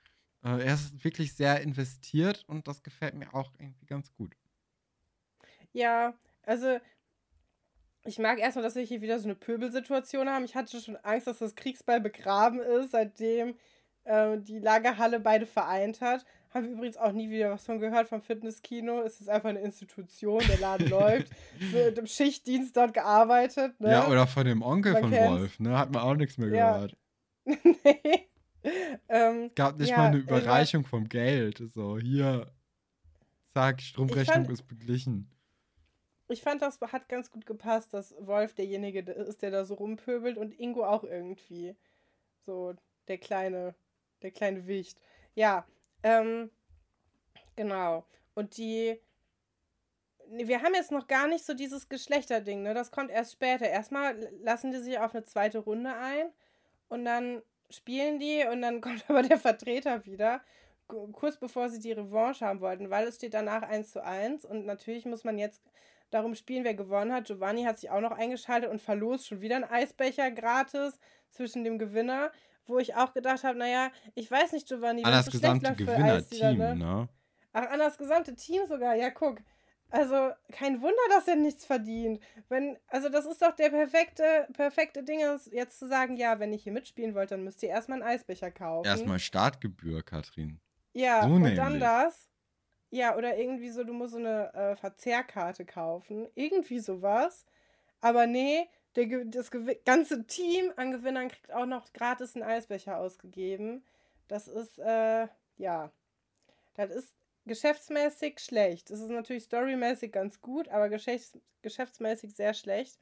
[0.44, 4.34] Äh, er ist wirklich sehr investiert und das gefällt mir auch irgendwie ganz gut.
[5.72, 6.14] Ja,
[6.44, 6.78] also
[8.04, 10.44] ich mag erstmal, dass wir hier wieder so eine Pöbelsituation haben.
[10.44, 13.56] Ich hatte schon Angst, dass das Kriegsball begraben ist, seitdem
[14.04, 16.24] äh, die Lagerhalle beide vereint hat.
[16.52, 19.00] Haben wir übrigens auch nie wieder was von gehört vom Fitnesskino.
[19.00, 21.32] Es ist einfach eine Institution, der Laden läuft.
[21.58, 23.80] Wird im Schichtdienst dort gearbeitet.
[23.80, 23.90] Ne?
[23.90, 25.30] Ja, oder von dem Onkel Man von kennt's.
[25.40, 25.76] Wolf, ne?
[25.78, 26.72] Hat man auch nichts mehr Ja.
[26.74, 26.96] gehört.
[27.46, 28.28] nee.
[29.08, 31.62] Ähm, Gab nicht Ja, mal eine irgendwas- Überreichung vom Geld.
[31.72, 32.50] So, hier,
[33.52, 35.30] zack, Stromrechnung fand- ist beglichen.
[36.28, 40.38] ich fand, das hat ganz gut gepasst, dass Wolf derjenige ist, der da so rumpöbelt
[40.38, 41.76] und Ingo auch irgendwie.
[42.46, 42.74] So,
[43.08, 43.74] der kleine,
[44.22, 44.98] der kleine Wicht.
[45.34, 45.66] Ja,
[46.02, 46.50] ähm,
[47.56, 48.06] genau.
[48.34, 48.98] Und die.
[50.30, 52.72] Wir haben jetzt noch gar nicht so dieses Geschlechterding, ne?
[52.72, 53.68] Das kommt erst später.
[53.68, 56.30] Erstmal lassen die sich auf eine zweite Runde ein
[56.88, 60.40] und dann spielen die und dann kommt aber der Vertreter wieder,
[60.86, 64.44] ku- kurz bevor sie die Revanche haben wollten, weil es steht danach 1 zu 1
[64.44, 65.62] und natürlich muss man jetzt
[66.10, 67.26] darum spielen, wer gewonnen hat.
[67.26, 70.98] Giovanni hat sich auch noch eingeschaltet und verlost schon wieder einen Eisbecher gratis
[71.30, 72.30] zwischen dem Gewinner,
[72.66, 75.66] wo ich auch gedacht habe, naja, ich weiß nicht, Giovanni, An das gesamte
[76.38, 76.74] Gewinnerteam, ne?
[77.52, 79.38] Ach, an das gesamte Team sogar, ja, guck.
[79.90, 82.20] Also, kein Wunder, dass er nichts verdient.
[82.48, 85.20] Wenn, also das ist doch der perfekte, perfekte Ding,
[85.52, 88.50] jetzt zu sagen, ja, wenn ihr hier mitspielen wollt, dann müsst ihr erstmal einen Eisbecher
[88.50, 88.88] kaufen.
[88.88, 90.60] Erstmal Startgebühr, Katrin.
[90.94, 91.56] Ja, so und nämlich.
[91.56, 92.28] dann das.
[92.90, 96.28] Ja, oder irgendwie so, du musst so eine äh, Verzehrkarte kaufen.
[96.34, 97.44] Irgendwie sowas.
[98.00, 99.50] Aber nee, der, das
[99.84, 103.84] ganze Team an Gewinnern kriegt auch noch gratis einen Eisbecher ausgegeben.
[104.28, 105.26] Das ist, äh,
[105.56, 105.90] ja,
[106.74, 107.14] das ist
[107.46, 108.90] geschäftsmäßig schlecht.
[108.90, 112.98] Das ist natürlich storymäßig ganz gut, aber geschäfts geschäftsmäßig sehr schlecht.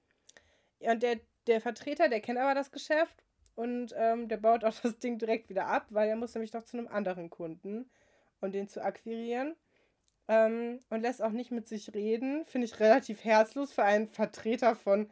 [0.78, 3.24] Und der, der Vertreter, der kennt aber das Geschäft
[3.55, 6.64] und ähm, der baut auch das Ding direkt wieder ab, weil er muss nämlich noch
[6.64, 7.90] zu einem anderen Kunden
[8.40, 9.57] und den zu akquirieren.
[10.28, 12.47] Ähm, und lässt auch nicht mit sich reden.
[12.47, 15.11] Finde ich relativ herzlos für einen Vertreter von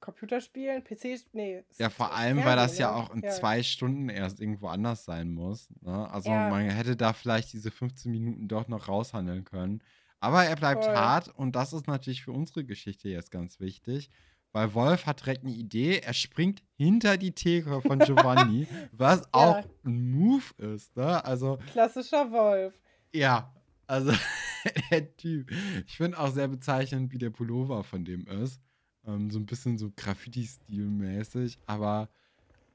[0.00, 1.64] Computerspielen, PC, nee.
[1.78, 2.96] Ja, vor allem, weil das ja ne?
[2.96, 3.30] auch in Ja.
[3.30, 5.68] zwei Stunden erst irgendwo anders sein muss.
[5.80, 6.10] Ne?
[6.10, 6.48] Also Ja.
[6.48, 9.82] man hätte da vielleicht diese 15 Minuten doch noch raushandeln können.
[10.20, 10.94] Aber er bleibt Voll.
[10.94, 14.10] hart und das ist natürlich für unsere Geschichte jetzt ganz wichtig.
[14.52, 19.62] Weil Wolf hat direkt eine Idee, er springt hinter die Theke von Giovanni, was auch
[19.84, 20.96] ein Move ist.
[20.96, 21.22] Ne?
[21.24, 22.74] Also Klassischer Wolf.
[23.12, 23.52] ja,
[23.86, 24.12] also
[24.90, 25.50] der Typ.
[25.86, 28.60] Ich finde auch sehr bezeichnend, wie der Pullover von dem ist.
[29.08, 32.08] Ähm, so ein bisschen so Graffiti-Stil-mäßig, aber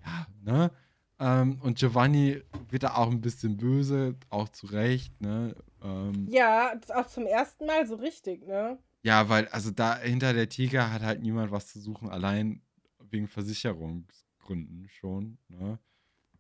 [0.05, 0.71] ja, ne?
[1.19, 5.55] Ähm, und Giovanni wird da auch ein bisschen böse, auch zu Recht, ne?
[5.81, 8.77] Ähm, Ja, das auch zum ersten Mal so richtig, ne?
[9.03, 12.61] ja, weil, also da hinter der Tiger hat halt niemand was zu suchen, allein
[12.99, 15.77] wegen Versicherungsgründen schon, ne?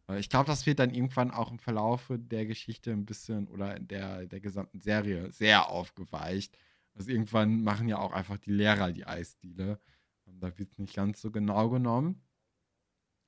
[0.09, 3.77] Äh, Ich glaube, das wird dann irgendwann auch im Verlaufe der Geschichte ein bisschen oder
[3.77, 6.57] in der, der gesamten Serie sehr aufgeweicht.
[6.95, 9.79] Also irgendwann machen ja auch einfach die Lehrer die Eisdiele.
[10.25, 12.21] Und Da wird es nicht ganz so genau genommen.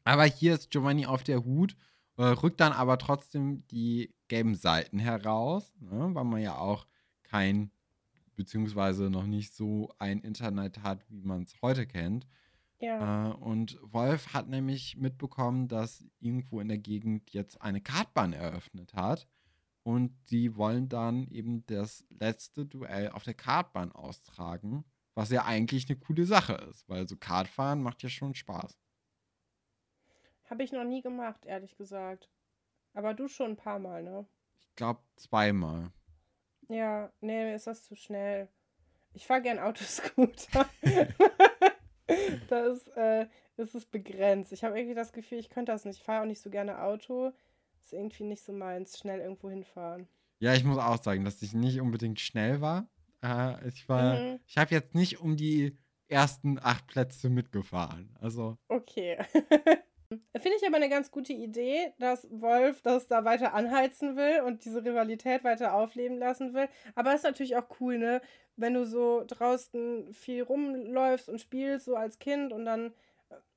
[0.03, 1.75] Aber hier ist Giovanni auf der Hut,
[2.17, 6.87] äh, rückt dann aber trotzdem die gelben Seiten heraus, ne, weil man ja auch
[7.23, 7.71] kein,
[8.35, 12.27] beziehungsweise noch nicht so ein Internet hat, wie man es heute kennt.
[12.79, 13.31] Ja.
[13.31, 18.93] Äh, und Wolf hat nämlich mitbekommen, dass irgendwo in der Gegend jetzt eine Kartbahn eröffnet
[18.93, 19.27] hat.
[19.85, 24.83] Und die wollen dann eben das letzte Duell auf der Kartbahn austragen,
[25.13, 28.79] was ja eigentlich eine coole Sache ist, weil so Kartfahren macht ja schon Spaß.
[30.49, 32.31] Habe ich noch nie gemacht, ehrlich gesagt.
[32.95, 34.25] Aber du schon ein paar Mal, ne?
[34.57, 35.91] Ich glaube zweimal.
[36.67, 38.49] Ja, nee, mir ist das zu schnell.
[39.13, 40.67] Ich fahre gern Autoscooter.
[42.49, 43.27] da ist, äh,
[43.57, 44.51] ist es begrenzt.
[44.51, 45.99] Ich habe irgendwie das Gefühl, ich könnte das nicht.
[45.99, 47.33] Ich fahre auch nicht so gerne Auto.
[47.85, 50.07] Ist irgendwie nicht so meins, schnell irgendwo hinfahren.
[50.39, 52.89] Ja, ich muss auch sagen, dass ich nicht unbedingt schnell war.
[53.23, 54.39] Äh, ich war, Mhm.
[54.47, 55.77] ich habe jetzt nicht um die
[56.07, 58.09] ersten acht Plätze mitgefahren.
[58.19, 59.19] Also, Okay.
[60.09, 64.65] Finde ich aber eine ganz gute Idee, dass Wolf das da weiter anheizen will und
[64.65, 66.69] diese Rivalität weiter aufleben lassen will.
[66.95, 68.19] Aber es ist natürlich auch cool, ne?
[68.55, 72.93] Wenn du so draußen viel rumläufst und spielst, so als Kind und dann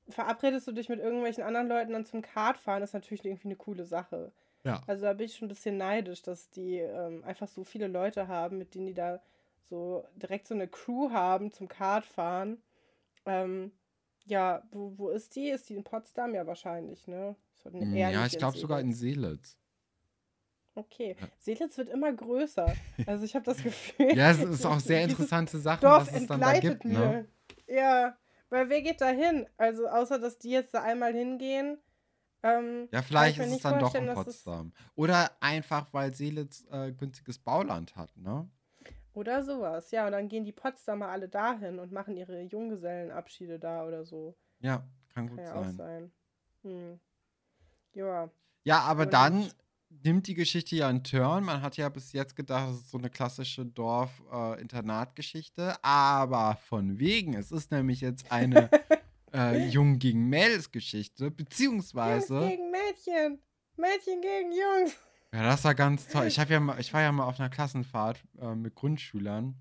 [0.09, 3.85] verabredest du dich mit irgendwelchen anderen Leuten dann zum Kartfahren, ist natürlich irgendwie eine coole
[3.85, 4.31] Sache.
[4.63, 4.81] ja.
[4.87, 8.27] Also da bin ich schon ein bisschen neidisch, dass die ähm, einfach so viele Leute
[8.27, 9.21] haben, mit denen die da
[9.69, 12.61] so direkt so eine Crew haben zum Kartfahren.
[13.25, 13.71] Ähm,
[14.25, 15.49] ja, wo, wo ist die?
[15.49, 16.33] Ist die in Potsdam?
[16.33, 17.35] Ja, wahrscheinlich, ne?
[17.63, 19.57] Halt Mm, Ja, ich glaube sogar in Seelitz.
[20.75, 21.15] Okay.
[21.19, 21.27] Ja.
[21.39, 22.73] Seelitz wird immer größer.
[23.05, 24.15] Also ich habe das Gefühl.
[24.15, 27.27] Ja, es ist auch sehr interessante Sachen, Dorf was es dann da gibt, ne?
[27.67, 27.75] mir.
[27.75, 28.17] Ja,
[28.49, 29.47] weil wer geht da hin?
[29.57, 31.77] Also außer, dass die jetzt da einmal hingehen.
[32.41, 34.71] Ähm, Ja, vielleicht ist es dann doch in Potsdam.
[34.95, 38.49] Oder einfach, weil Seelitz äh, günstiges Bauland hat, ne?
[39.13, 40.05] Oder sowas, ja.
[40.05, 44.35] Und dann gehen die Potsdamer alle dahin und machen ihre Junggesellenabschiede da oder so.
[44.59, 45.75] Ja, kann gut Kann ja auch sein.
[45.75, 46.11] sein.
[46.63, 46.99] Hm.
[47.93, 48.29] Ja.
[48.63, 49.51] Ja, aber Und- dann
[49.89, 51.43] nimmt die Geschichte ja einen Turn.
[51.43, 55.83] Man hat ja bis jetzt gedacht, es ist so eine klassische Dorf-Internat-Geschichte.
[55.83, 58.69] aber von wegen, es ist nämlich jetzt eine
[59.33, 62.35] äh, Jungen gegen Mädels-Geschichte, beziehungsweise.
[62.35, 63.39] Jungs gegen Mädchen.
[63.75, 64.95] Mädchen gegen Jungs.
[65.33, 66.27] Ja, das war ganz toll.
[66.27, 69.55] Ich, ja mal, ich war ja mal auf einer Klassenfahrt äh, mit Grundschülern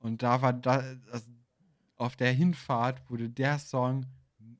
[0.00, 1.30] und da war da, also
[1.96, 4.06] auf der Hinfahrt wurde der Song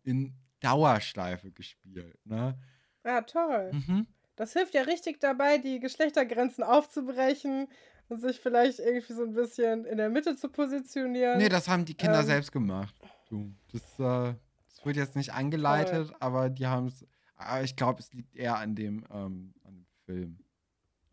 [0.04, 2.16] in Dauerschleife gespielt.
[2.24, 2.56] Ne?
[3.04, 3.72] Ja, toll.
[3.72, 4.06] Mhm.
[4.36, 7.68] Das hilft ja richtig dabei, die Geschlechtergrenzen aufzubrechen
[8.08, 11.38] und sich vielleicht irgendwie so ein bisschen in der Mitte zu positionieren.
[11.38, 12.94] Nee, das haben die Kinder ähm, selbst gemacht.
[13.28, 14.34] Du, das, äh,
[14.68, 16.16] das wird jetzt nicht angeleitet, toll.
[16.20, 17.06] aber die haben es.
[17.64, 20.38] Ich glaube, es liegt eher an dem, ähm, an dem Film.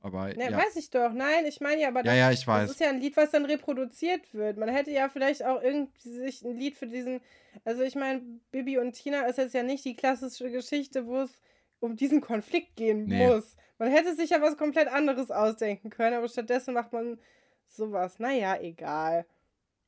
[0.01, 0.57] Aber, ne, ja.
[0.57, 1.13] Weiß ich doch.
[1.13, 2.63] Nein, ich meine ja, aber das, ja, ja, ich weiß.
[2.63, 4.57] das ist ja ein Lied, was dann reproduziert wird.
[4.57, 7.21] Man hätte ja vielleicht auch irgendwie sich ein Lied für diesen.
[7.65, 11.39] Also ich meine, Bibi und Tina ist jetzt ja nicht die klassische Geschichte, wo es
[11.81, 13.27] um diesen Konflikt gehen nee.
[13.27, 13.57] muss.
[13.77, 17.19] Man hätte sich ja was komplett anderes ausdenken können, aber stattdessen macht man
[17.67, 18.19] sowas.
[18.19, 19.25] Naja, egal.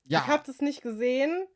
[0.03, 0.19] Ja.
[0.19, 1.47] Ich habe das nicht gesehen.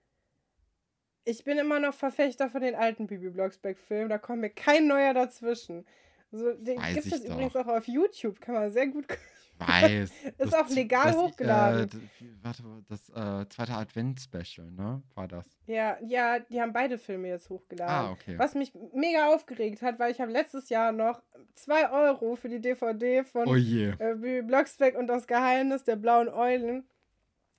[1.25, 4.07] Ich bin immer noch Verfechter von den alten Bibi Blocksberg-Filmen.
[4.07, 5.85] Da kommt mir kein neuer dazwischen.
[6.31, 8.39] Also, den gibt es übrigens auch auf YouTube.
[8.39, 9.05] Kann man sehr gut
[9.59, 10.11] weiß.
[10.37, 12.01] ist auch legal das, hochgeladen.
[12.21, 15.01] Äh, warte, das äh, zweite Advent-Special, ne?
[15.15, 15.45] War das?
[15.65, 18.07] Ja, ja, die haben beide Filme jetzt hochgeladen.
[18.07, 18.37] Ah, okay.
[18.37, 21.21] Was mich mega aufgeregt hat, weil ich habe letztes Jahr noch
[21.55, 23.55] 2 Euro für die DVD von oh.
[23.55, 26.87] Äh, Blocksberg und das Geheimnis der blauen Eulen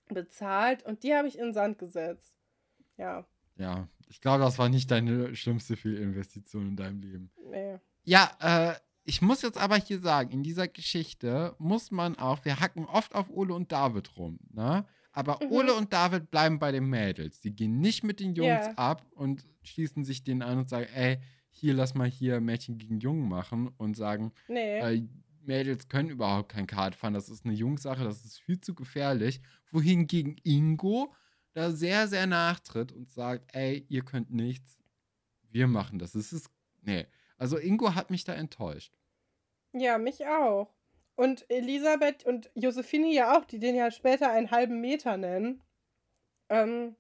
[0.09, 2.35] bezahlt und die habe ich in den Sand gesetzt.
[2.97, 3.27] Ja.
[3.57, 7.31] Ja, ich glaube, das war nicht deine schlimmste Fehlinvestition in deinem Leben.
[7.51, 7.79] Nee.
[8.05, 8.75] Ja, äh,
[9.09, 13.15] ich muss jetzt aber hier sagen, in dieser Geschichte muss man auch, wir hacken oft
[13.15, 14.85] auf Ole und David rum, ne?
[15.13, 15.51] Aber mhm.
[15.51, 17.41] Ole und David bleiben bei den Mädels.
[17.41, 18.75] Die gehen nicht mit den Jungs yeah.
[18.77, 23.01] ab und schließen sich denen an und sagen, ey, hier lass mal hier Mädchen gegen
[23.01, 24.79] Jungen machen und sagen, nee.
[24.79, 25.09] äh,
[25.41, 29.41] Mädels können überhaupt kein Kart fahren, das ist eine Jungsache, das ist viel zu gefährlich.
[29.73, 31.15] Wohingegen Ingo
[31.55, 34.79] da sehr, sehr nachtritt und sagt, ey, ihr könnt nichts,
[35.51, 36.15] wir machen das.
[36.15, 36.51] Es ist,
[36.83, 37.07] nee.
[37.39, 38.98] Also Ingo hat mich da enttäuscht.
[39.73, 40.73] Ja, mich auch.
[41.15, 45.63] Und Elisabeth und Josephine ja auch, die den ja später einen halben Meter nennen.
[46.49, 46.95] Ähm,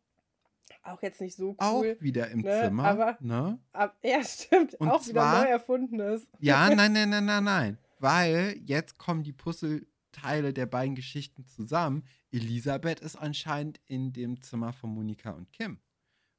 [0.82, 1.56] auch jetzt nicht so cool.
[1.58, 2.62] Auch wieder im ne?
[2.62, 2.84] Zimmer.
[2.84, 3.58] Aber, ne?
[3.72, 4.74] Ab, ja, stimmt.
[4.74, 6.28] Und auch zwar, wieder neu erfundenes.
[6.40, 7.78] Ja, nein, nein, nein, nein, nein.
[8.00, 12.04] Weil jetzt kommen die Puzzleteile der beiden Geschichten zusammen.
[12.30, 15.78] Elisabeth ist anscheinend in dem Zimmer von Monika und Kim.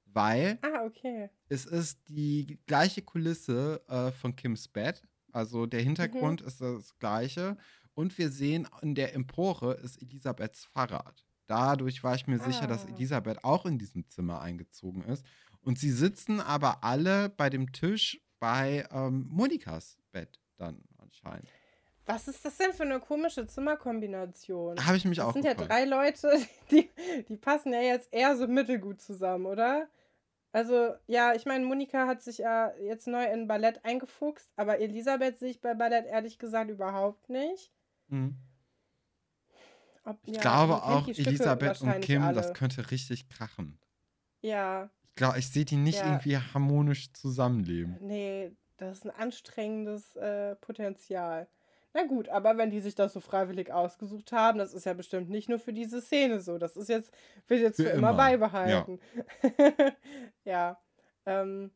[0.05, 1.29] Weil ah, okay.
[1.49, 5.03] es ist die gleiche Kulisse äh, von Kims Bett.
[5.31, 6.47] Also der Hintergrund mhm.
[6.47, 7.57] ist das gleiche.
[7.93, 11.25] Und wir sehen in der Empore ist Elisabeths Fahrrad.
[11.47, 12.45] Dadurch war ich mir ah.
[12.45, 12.89] sicher, dass ah.
[12.89, 15.25] Elisabeth auch in diesem Zimmer eingezogen ist.
[15.61, 21.49] Und sie sitzen aber alle bei dem Tisch bei ähm, Monikas Bett dann anscheinend.
[22.05, 24.83] Was ist das denn für eine komische Zimmerkombination?
[24.83, 25.61] Habe ich mich das auch Das sind gefragt.
[25.61, 26.89] ja drei Leute, die,
[27.27, 29.87] die passen ja jetzt eher so mittelgut zusammen, oder?
[30.51, 35.37] Also, ja, ich meine, Monika hat sich ja jetzt neu in Ballett eingefuchst, aber Elisabeth
[35.37, 37.71] sehe ich bei Ballett ehrlich gesagt überhaupt nicht.
[38.07, 38.35] Mhm.
[40.05, 42.33] Ob, ich ja, glaube auch, Elisabeth und Kim, alle.
[42.33, 43.79] das könnte richtig krachen.
[44.41, 44.89] Ja.
[45.03, 46.07] Ich glaube, ich sehe die nicht ja.
[46.07, 47.97] irgendwie harmonisch zusammenleben.
[47.99, 51.47] Nee, das ist ein anstrengendes äh, Potenzial.
[51.93, 55.29] Na gut, aber wenn die sich das so freiwillig ausgesucht haben, das ist ja bestimmt
[55.29, 56.59] nicht nur für diese Szene so.
[56.59, 57.11] Das ist jetzt,
[57.47, 58.99] wird jetzt für, für immer, immer, beibehalten.
[59.41, 59.93] Ja.
[60.45, 60.81] ja.
[61.25, 61.71] Ähm,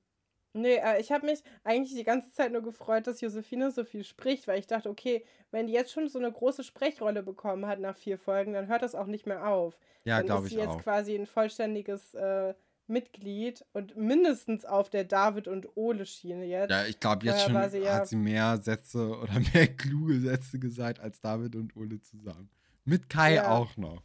[0.53, 4.03] nee, äh, ich habe mich eigentlich die ganze Zeit nur gefreut, dass Josephine so viel
[4.03, 7.79] spricht, weil ich dachte, okay, wenn die jetzt schon so eine große Sprechrolle bekommen hat
[7.79, 9.79] nach vier Folgen, dann hört das auch nicht mehr auf.
[10.03, 10.53] Ja, glaube ich.
[10.53, 12.53] Dann ist sie jetzt quasi ein vollständiges äh,
[12.87, 16.71] Mitglied und mindestens auf der David und Ole Schiene jetzt.
[16.71, 20.99] Ja, ich glaube, jetzt schon sie, hat sie mehr Sätze oder mehr kluge Sätze gesagt
[20.99, 22.49] als David und Ole zusammen.
[22.85, 23.51] Mit Kai ja.
[23.51, 24.03] auch noch.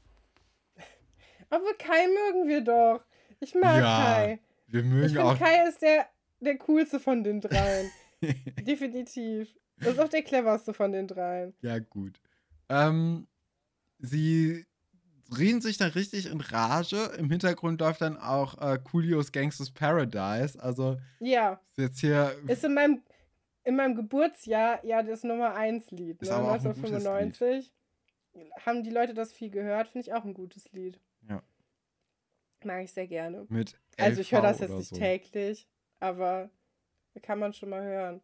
[1.51, 3.05] Aber Kai mögen wir doch.
[3.41, 4.41] Ich mag ja, Kai.
[4.67, 6.07] Wir mögen ich finde, Kai ist der,
[6.41, 7.91] der coolste von den dreien.
[8.67, 9.49] Definitiv.
[9.79, 11.55] Das ist auch der cleverste von den dreien.
[11.63, 12.21] Ja, gut.
[12.69, 13.27] Ähm,
[13.99, 14.67] sie
[15.37, 17.13] reden sich dann richtig in Rage.
[17.19, 20.61] Im Hintergrund läuft dann auch äh, Coolios Gangsters Paradise.
[20.61, 21.61] Also ja.
[21.71, 22.35] ist jetzt hier.
[22.47, 23.03] Ist in meinem,
[23.65, 26.23] in meinem Geburtsjahr ja das Nummer 1 Lied.
[26.23, 26.35] Ne?
[26.35, 27.73] 1995.
[28.65, 29.89] Haben die Leute das viel gehört?
[29.89, 31.01] Finde ich auch ein gutes Lied.
[31.29, 31.43] Ja.
[32.65, 33.47] Mag ich sehr gerne.
[33.49, 34.97] Mit also ich höre das jetzt nicht so.
[34.97, 35.69] täglich,
[36.01, 36.51] aber
[37.23, 38.21] kann man schon mal hören.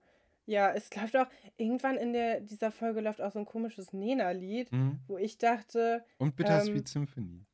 [0.46, 1.26] Ja, es läuft auch,
[1.56, 5.00] irgendwann in der, dieser Folge läuft auch so ein komisches Nena-Lied, mhm.
[5.06, 6.04] wo ich dachte.
[6.18, 7.46] Und Bittersweet ähm, Symphony.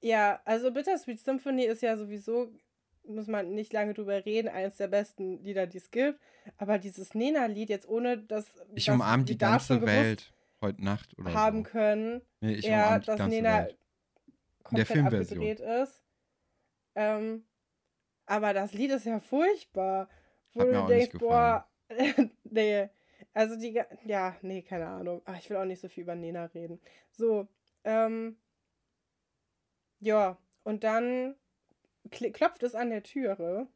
[0.00, 2.52] Ja, also Bittersweet Symphony ist ja sowieso
[3.08, 6.20] muss man nicht lange drüber reden, eines der besten Lieder, die es gibt.
[6.58, 8.46] Aber dieses Nena-Lied, jetzt ohne dass.
[8.74, 11.70] Ich dass umarm wir die ganze Welt heute Nacht oder haben so.
[11.70, 13.78] können, Nee, ich ja, umarm die dass ganze Nena Welt.
[14.62, 15.38] komplett Filmversion.
[15.38, 16.02] abgedreht ist.
[16.94, 17.44] Ähm,
[18.26, 20.08] aber das Lied ist ja furchtbar.
[20.54, 21.68] Wo Hat du denkst, boah,
[22.44, 22.88] nee.
[23.32, 25.22] Also die, ja, nee, keine Ahnung.
[25.24, 26.80] Ach, ich will auch nicht so viel über Nena reden.
[27.12, 27.48] So,
[27.84, 28.36] ähm,
[30.00, 31.36] ja, und dann
[32.10, 33.68] klopft es an der Türe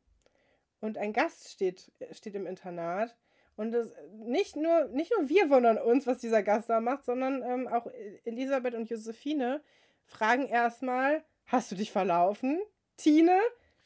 [0.81, 3.17] und ein Gast steht, steht im Internat.
[3.57, 7.43] Und das, nicht, nur, nicht nur wir wundern uns, was dieser Gast da macht, sondern
[7.43, 7.87] ähm, auch
[8.25, 9.63] Elisabeth und Josephine
[10.07, 12.59] fragen erstmal, hast du dich verlaufen,
[12.97, 13.39] Tine?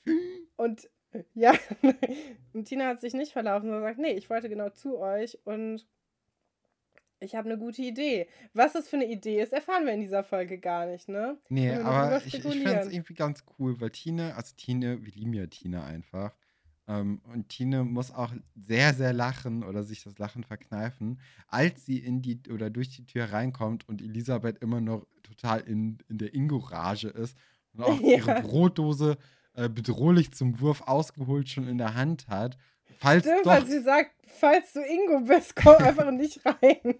[0.57, 0.89] Und äh,
[1.35, 1.55] ja,
[2.53, 5.87] und Tina hat sich nicht verlaufen, sondern sagt, nee, ich wollte genau zu euch und
[7.21, 8.29] ich habe eine gute Idee.
[8.53, 11.39] Was das für eine Idee ist, erfahren wir in dieser Folge gar nicht, ne?
[11.49, 15.33] Nee, aber ich, ich fände es irgendwie ganz cool, weil Tine, also Tine, wir lieben
[15.33, 16.37] ja Tine einfach.
[16.87, 21.19] Ähm, und Tine muss auch sehr, sehr lachen oder sich das Lachen verkneifen,
[21.49, 25.99] als sie in die oder durch die Tür reinkommt und Elisabeth immer noch total in,
[26.09, 27.39] in der Ingo-Rage ist
[27.73, 28.19] und auch Ja.
[28.19, 29.17] ihre Brotdose
[29.55, 32.57] äh, bedrohlich zum Wurf ausgeholt schon in der Hand hat.
[32.99, 36.95] Falls Stimmt, doch weil sie sagt, falls du Ingo bist, komm einfach nicht rein.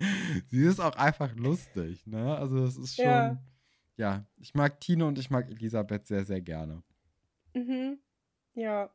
[0.48, 2.36] sie ist auch einfach lustig, ne?
[2.36, 3.38] Also es ist schon, Ja.
[3.96, 6.82] ja, ich mag Tine und ich mag Elisabeth sehr, sehr gerne.
[7.54, 7.98] Mhm.
[8.54, 8.90] Ja.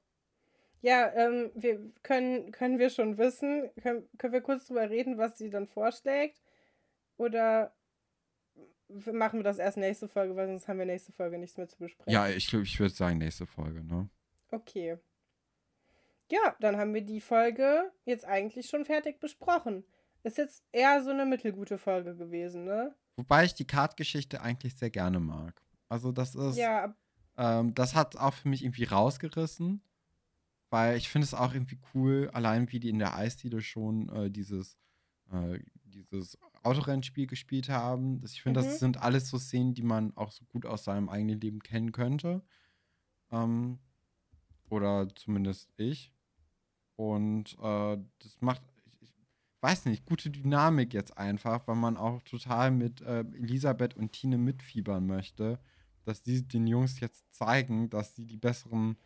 [0.81, 5.37] Ja, ähm, wir können, können wir schon wissen, können, können wir kurz drüber reden, was
[5.37, 6.41] sie dann vorschlägt?
[7.17, 7.73] Oder
[9.11, 11.77] machen wir das erst nächste Folge, weil sonst haben wir nächste Folge nichts mehr zu
[11.77, 12.11] besprechen.
[12.11, 14.09] Ja, ich glaube, ich würde sagen, nächste Folge, ne?
[14.51, 14.97] Okay.
[16.31, 19.83] Ja, dann haben wir die Folge jetzt eigentlich schon fertig besprochen.
[20.23, 22.95] Ist jetzt eher so eine mittelgute Folge gewesen, ne?
[23.15, 25.61] Wobei ich die Kartgeschichte eigentlich sehr gerne mag.
[25.87, 26.95] Also das ist, Ja,
[27.37, 29.81] ähm, das hat auch für mich irgendwie rausgerissen,
[30.69, 34.29] weil ich finde es auch irgendwie cool, allein wie die in der Eisdiele schon äh,
[34.29, 34.77] dieses,
[35.31, 38.19] äh, dieses Autorennspiel gespielt haben.
[38.21, 38.65] Das, ich finde, Mhm.
[38.65, 41.91] das sind alles so Szenen, die man auch so gut aus seinem eigenen Leben kennen
[41.91, 42.41] könnte.
[43.31, 43.79] Ähm,
[44.69, 46.13] oder zumindest ich.
[46.95, 48.61] Und äh, das macht,
[48.99, 53.95] ich, ich weiß nicht, gute Dynamik jetzt einfach, weil man auch total mit äh, Elisabeth
[53.95, 55.59] und Tine mitfiebern möchte,
[56.03, 58.97] dass die den Jungs jetzt zeigen, dass sie die besseren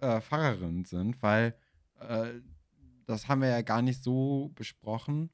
[0.00, 1.56] äh, Fahrerinnen sind, weil
[2.00, 2.34] äh,
[3.06, 5.30] das haben wir ja gar nicht so besprochen.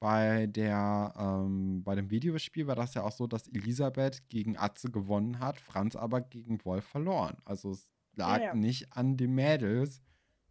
[0.00, 4.90] Bei der, ähm, bei dem Videospiel war das ja auch so, dass Elisabeth gegen Atze
[4.90, 7.38] gewonnen hat, Franz aber gegen Wolf verloren.
[7.44, 8.52] Also es lag Ja.
[8.52, 10.00] nicht an den Mädels,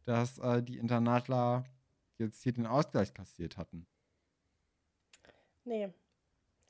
[0.06, 1.64] dass äh, die Internatler
[2.18, 3.88] jetzt hier den Ausgleich kassiert hatten.
[5.66, 5.94] nee.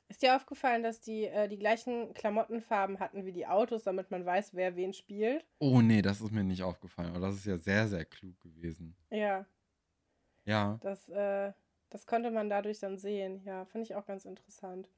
[0.08, 4.26] Ist dir aufgefallen, dass die äh, die gleichen Klamottenfarben hatten wie die Autos, damit man
[4.26, 5.46] weiß, wer wen spielt?
[5.60, 7.10] Oh nee, das ist mir nicht aufgefallen.
[7.10, 8.96] Aber das ist ja sehr, sehr klug gewesen.
[9.10, 9.46] Ja,
[10.46, 10.80] Ja.
[10.80, 11.52] das, äh,
[11.90, 13.42] das konnte man dadurch dann sehen.
[13.44, 14.88] Ja, finde ich auch ganz interessant.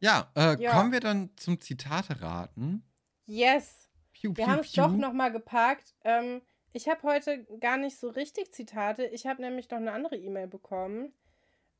[0.00, 0.72] Ja, äh, Ja.
[0.72, 2.84] kommen wir dann zum Zitate raten.
[3.26, 3.88] Yes!
[4.12, 5.94] Piu, Wir haben es doch nochmal gepackt.
[6.04, 9.04] Ähm, ich habe heute gar nicht so richtig Zitate.
[9.06, 11.12] Ich habe nämlich noch eine andere E-Mail bekommen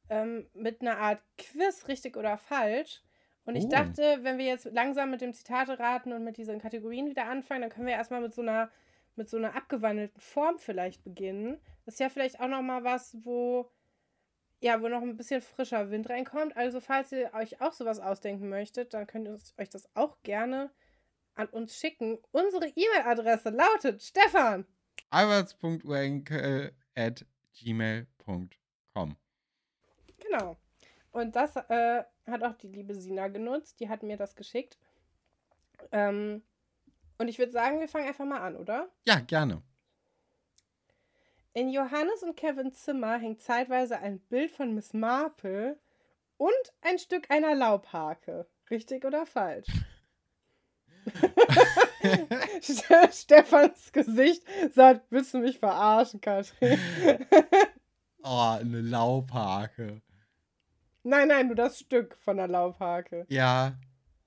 [0.08, 3.02] ähm, mit einer Art Quiz, richtig oder falsch.
[3.44, 3.68] Und ich Oh.
[3.68, 7.62] dachte, wenn wir jetzt langsam mit dem Zitate raten und mit diesen Kategorien wieder anfangen,
[7.62, 8.70] dann können wir erstmal mit so einer
[9.16, 11.60] mit so einer abgewandelten Form vielleicht beginnen.
[11.84, 13.70] Das ist ja vielleicht auch noch mal was, wo
[14.60, 16.56] ja, wo noch ein bisschen frischer Wind reinkommt.
[16.56, 20.70] Also falls ihr euch auch sowas ausdenken möchtet, dann könnt ihr euch das auch gerne
[21.34, 22.18] an uns schicken.
[22.30, 24.66] Unsere E-Mail-Adresse lautet Stefan.
[25.10, 27.24] alberts.uenkel at
[27.54, 29.16] gmail.com.
[30.18, 30.56] Genau.
[31.12, 33.80] Und das äh, hat auch die liebe Sina genutzt.
[33.80, 34.78] Die hat mir das geschickt.
[35.90, 36.42] Ähm,
[37.18, 38.90] und ich würde sagen, wir fangen einfach mal an, oder?
[39.06, 39.62] Ja, gerne.
[41.52, 45.78] In Johannes und Kevins Zimmer hängt zeitweise ein Bild von Miss Marple
[46.36, 48.46] und ein Stück einer Laubhake.
[48.70, 49.66] Richtig oder falsch?
[52.60, 56.78] Ste- Stefans Gesicht sagt, willst du mich verarschen, Katrin?
[58.22, 60.02] oh, eine Laubhake.
[61.02, 63.26] nein, nein, nur das Stück von der Laubhake.
[63.28, 63.76] Ja,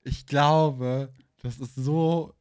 [0.01, 2.33] ich glaube, das ist so.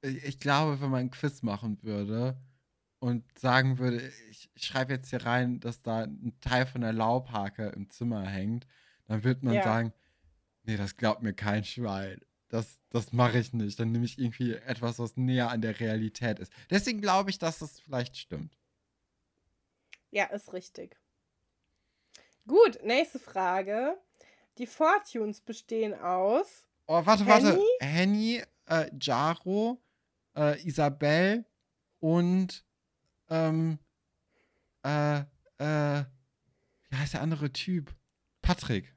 [0.00, 2.38] Ich ich glaube, wenn man ein Quiz machen würde
[2.98, 6.92] und sagen würde, ich, ich schreibe jetzt hier rein, dass da ein Teil von der
[6.92, 8.66] Laubhake im Zimmer hängt,
[9.06, 9.62] dann wird man Ja.
[9.62, 9.92] sagen,
[10.64, 12.20] nee, das glaubt mir kein Schwein.
[12.48, 13.78] Das, das mache ich nicht.
[13.78, 16.52] Dann nehme ich irgendwie etwas, was näher an der Realität ist.
[16.70, 18.56] Deswegen glaube ich, dass das vielleicht stimmt.
[20.10, 20.96] Ja, ist richtig.
[22.46, 23.98] Gut, nächste Frage.
[24.58, 26.66] Die Fortunes bestehen aus.
[26.86, 27.58] Oh, warte, warte.
[27.80, 28.38] Henny?
[28.38, 29.82] Henny, äh, Jaro,
[30.36, 31.44] äh, Isabel
[31.98, 32.64] und
[33.30, 33.78] ähm,
[34.84, 35.20] äh,
[35.58, 36.04] äh,
[36.90, 37.94] wie heißt der andere Typ?
[38.42, 38.94] Patrick.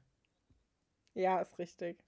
[1.14, 2.04] Ja, ist richtig.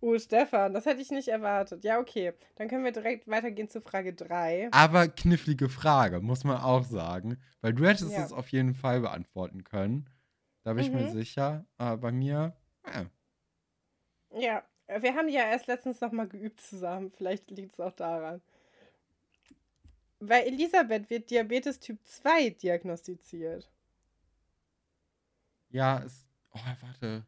[0.00, 1.82] Oh, Stefan, das hätte ich nicht erwartet.
[1.84, 2.32] Ja, okay.
[2.54, 4.68] Dann können wir direkt weitergehen zu Frage 3.
[4.70, 7.36] Aber knifflige Frage, muss man auch sagen.
[7.60, 8.24] Weil du hättest Ja.
[8.24, 10.08] es auf jeden Fall beantworten können.
[10.62, 11.10] Da bin ich mir Mhm.
[11.10, 11.66] sicher.
[11.78, 13.06] Aber bei mir, äh,
[14.30, 17.10] Ja, äh, wir haben ja erst letztens nochmal geübt zusammen.
[17.10, 18.40] Vielleicht liegt es auch daran.
[20.20, 23.70] Bei Elisabeth wird Diabetes Typ 2 diagnostiziert.
[25.70, 26.26] ja, es.
[26.52, 27.26] Oh, warte.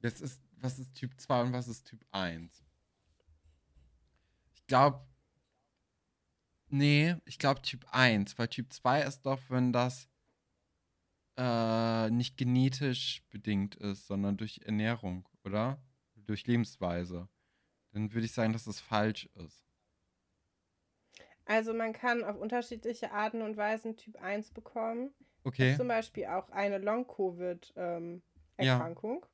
[0.00, 2.64] Das ist, was ist Typ 2 und was ist Typ 1?
[4.54, 5.06] Ich glaube.
[6.70, 10.08] Nee, ich glaube Typ 1, weil Typ 2 ist doch, wenn das
[11.38, 15.80] äh, nicht genetisch bedingt ist, sondern durch Ernährung, oder?
[16.14, 17.28] Durch Lebensweise.
[17.92, 19.67] Dann würde ich sagen, dass das falsch ist.
[21.48, 25.14] Also man kann auf unterschiedliche Arten und Weisen Typ 1 bekommen.
[25.44, 25.76] Okay.
[25.76, 26.82] zum Beispiel auch eine Ja.
[26.82, 29.24] Long-Covid-Erkrankung.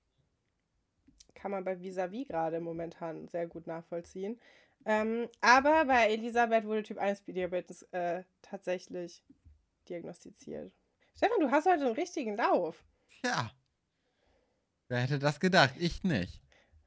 [1.35, 4.41] Kann man bei Visavi gerade momentan sehr gut nachvollziehen.
[4.87, 9.25] Ähm, aber bei Elisabeth wurde Typ 1 Diabetes äh, tatsächlich
[9.89, 10.73] diagnostiziert.
[11.17, 12.85] Stefan, du hast heute einen richtigen Lauf.
[13.21, 13.51] Tja.
[14.89, 15.75] Wer hätte das gedacht?
[15.79, 16.41] Ich nicht.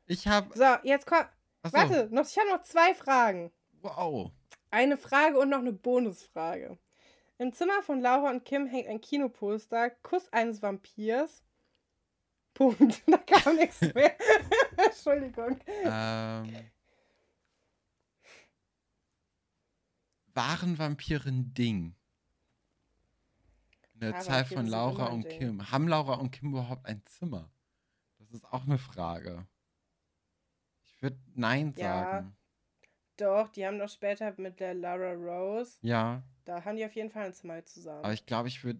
[0.05, 0.57] Ich habe.
[0.57, 1.25] So, jetzt komm.
[1.63, 3.51] Warte, noch, ich habe noch zwei Fragen.
[3.81, 4.31] Wow.
[4.72, 6.77] Eine Frage und noch eine Bonusfrage.
[7.39, 11.44] Im Zimmer von Laura und Kim hängt ein Kinoposter, Kuss eines Vampirs.
[12.53, 13.03] Punkt.
[13.07, 14.15] Da kam nichts mehr.
[14.77, 15.60] Entschuldigung.
[15.84, 16.72] Ähm,
[20.34, 21.95] waren Vampire ein Ding?
[23.94, 25.39] In der Ja, Zeit Vampire von Laura und Ding.
[25.39, 25.72] Kim.
[25.72, 27.49] Haben Laura und Kim überhaupt ein Zimmer?
[28.19, 29.45] Das ist auch eine Frage.
[30.85, 32.11] Ich würde Nein Ja.
[32.11, 32.36] sagen.
[33.18, 37.10] Doch, die haben doch später mit der Laura Rose, Ja, da haben die auf jeden
[37.10, 38.03] Fall ein Zimmer zusammen.
[38.03, 38.80] aber ich glaube, ich würde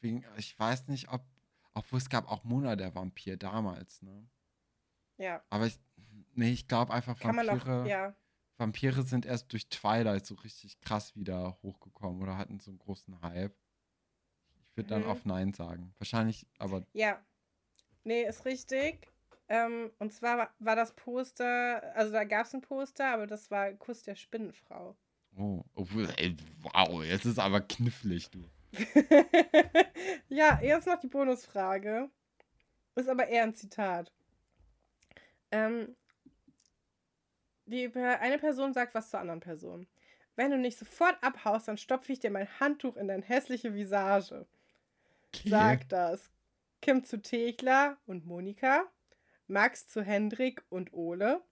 [0.00, 1.22] wegen, ich weiß nicht, ob,
[1.74, 4.28] obwohl es gab auch Mona der Vampir damals, ne?
[5.16, 5.78] ja, Aber ich,
[6.34, 7.82] nee, ich glaube einfach kann man Vampire.
[7.82, 8.14] doch, ja.
[8.58, 13.20] Vampire sind erst durch Twilight so richtig krass wieder hochgekommen oder hatten so einen großen
[13.22, 13.56] Hype.
[14.68, 15.08] Ich würde dann Mhm.
[15.08, 15.94] auf Nein sagen.
[15.98, 17.24] Wahrscheinlich, aber Ja.
[18.04, 19.11] Nee, ist richtig.
[19.52, 23.70] Ähm, und zwar war, das Poster, also da gab es ein Poster, aber das war
[23.72, 24.96] Kuss der Spinnenfrau.
[25.74, 25.84] oh,
[26.16, 28.38] ey, wow, jetzt ist aber knifflig, du.
[30.30, 32.08] ja, jetzt noch die Bonusfrage.
[32.94, 34.10] Ist aber eher ein Zitat.
[35.50, 35.96] Ähm,
[37.66, 39.86] die, eine Person sagt was zur anderen Person.
[40.34, 44.46] Wenn du nicht sofort abhaust, dann stopfe ich dir mein Handtuch in deine hässliche Visage.
[45.28, 45.50] Okay.
[45.50, 46.30] Sagt das
[46.80, 48.86] Kim zu Thekla und Monika,
[49.52, 51.44] Max zu Hendrik und Ole,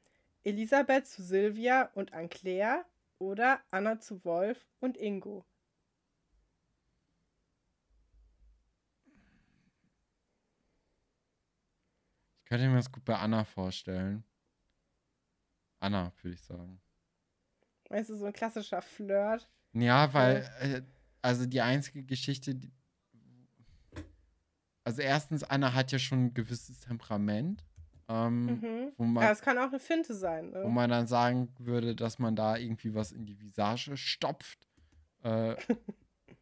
[0.43, 2.87] Elisabeth zu Silvia und Anclair
[3.19, 5.45] oder Anna zu Wolf und Ingo.
[12.39, 14.25] Ich könnte mir das gut bei Anna vorstellen.
[15.79, 16.81] Anna, würde ich sagen.
[17.91, 19.51] Weißt du, so ein klassischer Flirt.
[19.75, 20.83] Ja, weil, äh,
[21.21, 22.73] also die einzige Geschichte, die,
[24.85, 27.63] also erstens, Anna hat ja schon ein gewisses Temperament,
[28.11, 28.93] ähm, Mhm.
[28.97, 30.53] wo man Ja, es kann auch eine Finte sein.
[30.53, 30.69] wo Ne?
[30.69, 34.69] man dann sagen würde, dass man da irgendwie was in die Visage stopft.
[35.23, 35.55] Äh,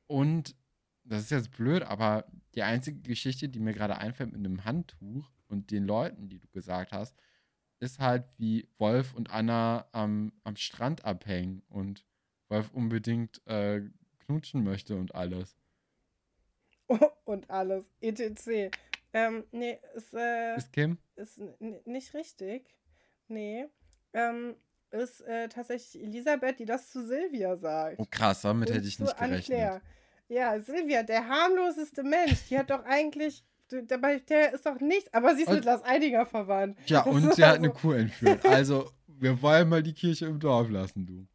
[0.06, 0.56] und
[1.04, 2.24] das ist jetzt blöd, aber
[2.54, 6.48] die einzige Geschichte, die mir gerade einfällt mit einem Handtuch und den Leuten, die du
[6.48, 7.16] gesagt hast,
[7.80, 12.04] ist halt, wie Wolf und Anna am, am Strand abhängen und
[12.48, 13.82] Wolf unbedingt äh,
[14.26, 15.56] knutschen möchte und alles.
[17.24, 17.90] und alles.
[18.00, 18.70] ETC.
[19.12, 20.98] Ähm, nee, ist, äh, Ist Kim?
[21.16, 21.40] ist
[21.86, 22.74] nicht richtig.
[23.28, 23.66] Nee.
[24.12, 24.54] Ähm,
[24.90, 27.96] ist äh, tatsächlich Elisabeth, die das zu Silvia sagt.
[27.98, 29.38] Oh krass, damit Und hätte ich nicht gerechnet.
[29.40, 29.82] Anclair.
[30.28, 32.48] Ja, Silvia, der harmloseste Mensch.
[32.48, 33.44] Die hat doch eigentlich.
[33.70, 35.12] Dabei, der ist doch nichts.
[35.12, 36.78] Aber sie ist Und- mit Lars Eidinger verwandt.
[36.86, 38.44] Ja, Das und sie hat also- eine Kuh entführt.
[38.46, 41.26] Also, wir wollen mal die Kirche im Dorf lassen, du.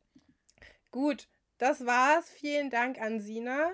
[0.89, 1.27] Gut,
[1.59, 2.29] das war's.
[2.29, 3.73] Vielen Dank an Sina.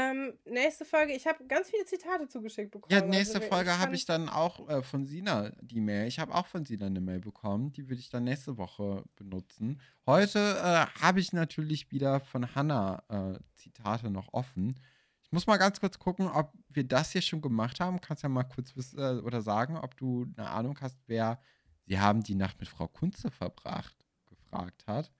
[0.00, 2.92] Ähm, nächste Folge, ich habe ganz viele Zitate zugeschickt bekommen.
[2.92, 6.06] Ja, Also nächste wir- Folge habe ich dann auch äh, von Sina die Mail.
[6.06, 7.72] Ich habe auch von Sina eine Mail bekommen.
[7.72, 9.80] Die würde ich dann nächste Woche benutzen.
[10.06, 14.78] Heute äh, habe ich natürlich wieder von Hannah äh, Zitate noch offen.
[15.22, 18.00] Ich muss mal ganz kurz gucken, ob wir das hier schon gemacht haben.
[18.00, 21.40] Kannst ja mal kurz wissen äh, oder sagen, ob du eine Ahnung hast, wer
[21.86, 23.96] Sie haben die Nacht mit Frau Kunze verbracht,
[24.26, 25.10] gefragt hat.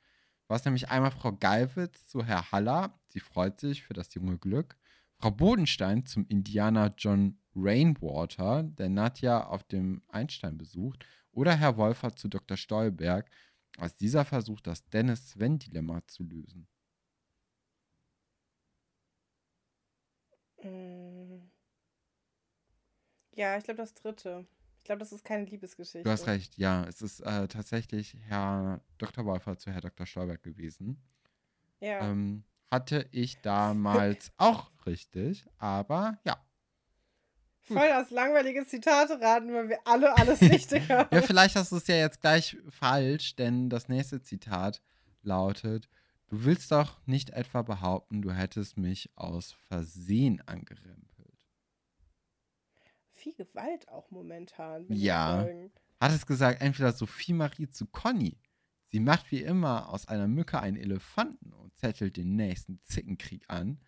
[0.49, 2.99] War es nämlich einmal Frau Geiwitz zu Herr Haller.
[3.09, 4.79] Sie freut sich für das junge Glück.
[5.19, 11.05] Frau Bodenstein zum Indianer John Rainwater, der Nadja auf dem Einstein besucht.
[11.33, 12.57] Oder Herr Wolfert zu Dr.
[12.57, 13.31] Stolberg.
[13.77, 16.67] als dieser versucht, das Dennis-Sven-Dilemma zu lösen.
[20.65, 21.51] Mm.
[23.33, 24.47] Ja, ich glaube das dritte.
[24.89, 26.03] Ich glaube, das ist keine Liebesgeschichte.
[26.03, 26.83] Du hast recht, ja.
[26.85, 29.27] Es ist äh, tatsächlich Herr Dr.
[29.27, 30.07] Wolfer zu Herr Dr.
[30.07, 30.97] Stolberg gewesen.
[31.79, 32.09] Ja.
[32.09, 36.43] Ähm, hatte ich damals auch richtig, aber ja.
[37.61, 41.15] Voll das langweilige Zitate raten, weil wir alle alles richtig haben.
[41.15, 44.81] Ja, vielleicht hast du es ja jetzt gleich falsch, denn das nächste Zitat
[45.21, 45.91] lautet:
[46.29, 51.18] Du willst doch nicht etwa behaupten, du hättest mich aus Versehen angerempelt.
[53.19, 54.87] Viel Gewalt auch momentan.
[54.91, 55.45] Ja.
[56.01, 58.39] Hat es gesagt, entweder Sophie Marie zu Conny.
[58.87, 63.81] Sie macht wie immer aus einer Mücke einen Elefanten und zettelt den nächsten Zickenkrieg an.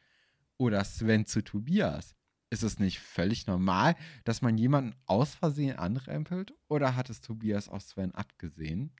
[0.56, 2.16] Oder Sven zu Tobias.
[2.50, 3.94] Ist es nicht völlig normal,
[4.24, 6.52] dass man jemanden aus Versehen anrempelt?
[6.66, 8.92] Oder hat es Tobias auf Sven abgesehen?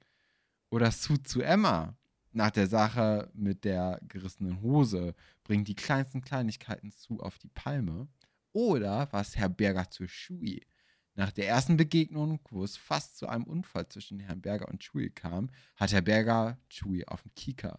[0.70, 1.98] Oder Sue zu Emma.
[2.30, 8.06] Nach der Sache mit der gerissenen Hose bringt die kleinsten Kleinigkeiten zu auf die Palme.
[8.52, 10.66] Oder was Herr Berger zu Shui.
[11.14, 15.10] Nach der ersten Begegnung, wo es fast zu einem Unfall zwischen Herrn Berger und Chewie
[15.10, 17.76] kam, hat Herr Berger Chewie auf den Kieker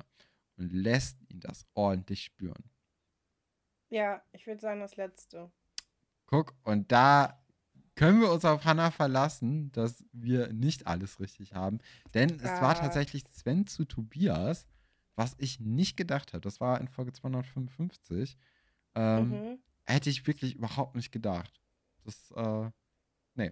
[0.58, 2.64] und lässt ihn das ordentlich spüren.
[3.90, 5.52] Ja, ich würde sagen, das letzte.
[6.28, 7.44] Guck, und da
[7.96, 11.80] können wir uns auf Hannah verlassen, dass wir nicht alles richtig haben.
[12.14, 12.74] Denn es war Ah.
[12.76, 14.66] tatsächlich Sven zu Tobias,
[15.16, 16.42] was ich nicht gedacht habe.
[16.42, 18.38] Das war in Folge 255.
[18.96, 19.60] Ähm, Mhm.
[19.92, 21.62] Hätte ich wirklich überhaupt nicht gedacht.
[22.04, 22.70] Das, äh,
[23.36, 23.52] nee.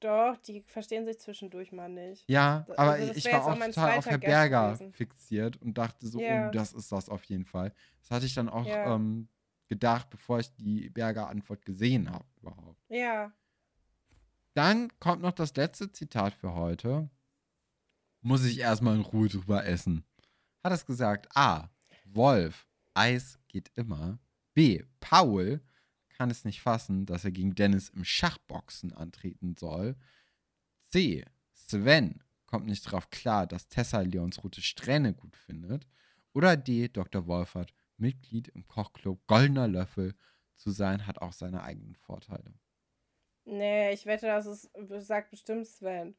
[0.00, 2.28] Doch, die verstehen sich zwischendurch mal nicht.
[2.28, 6.48] Ja, aber also ich war auch total auf Herr Berger fixiert und dachte so, Ja.
[6.48, 7.72] oh, das ist das auf jeden Fall.
[8.00, 8.94] Das hatte ich dann auch Ja.
[8.94, 9.28] ähm,
[9.68, 12.78] gedacht, bevor ich die Berger Antwort gesehen habe überhaupt.
[12.88, 13.32] Ja.
[14.54, 17.10] Dann kommt noch das letzte Zitat für heute.
[18.20, 20.04] Muss ich erstmal in Ruhe drüber essen.
[20.62, 21.70] Hat es gesagt, A.
[22.04, 24.18] Wolf, Eis geht immer.
[24.54, 24.82] B.
[25.00, 25.60] Paul
[26.16, 29.96] kann es nicht fassen, dass er gegen Dennis im Schachboxen antreten soll.
[30.88, 31.24] C.
[31.52, 35.86] Sven kommt nicht darauf klar, dass Tessa Leons rote Strähne gut findet.
[36.32, 36.88] Oder D.
[36.88, 37.26] Dr.
[37.26, 40.14] Wolfert, Mitglied im Kochclub Goldener Löffel
[40.54, 42.54] zu sein, hat auch seine eigenen Vorteile.
[43.44, 44.70] Nee, ich wette, das ist,
[45.06, 46.16] sagt bestimmt Sven.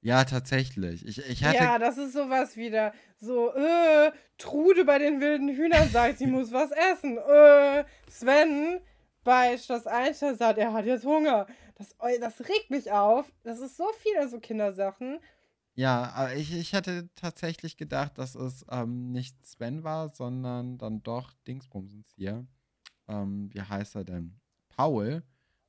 [0.00, 1.06] Ja, tatsächlich.
[1.06, 1.56] Ich, ich hatte.
[1.56, 2.92] Ja, das ist sowas wieder.
[3.18, 7.18] So, äh, Trude bei den wilden Hühnern sagt, sie muss was essen.
[7.18, 8.80] Äh, Sven
[9.24, 11.46] bei Schloss Einstein sagt, er hat jetzt Hunger.
[11.76, 13.30] Das, das regt mich auf.
[13.42, 15.20] Das ist so viele so Kindersachen.
[15.74, 21.02] Ja, aber ich, ich hätte tatsächlich gedacht, dass es ähm, nicht Sven war, sondern dann
[21.02, 22.46] doch Dingsbumsens hier.
[23.06, 24.40] Ähm, wie heißt er denn?
[24.68, 25.22] Paul.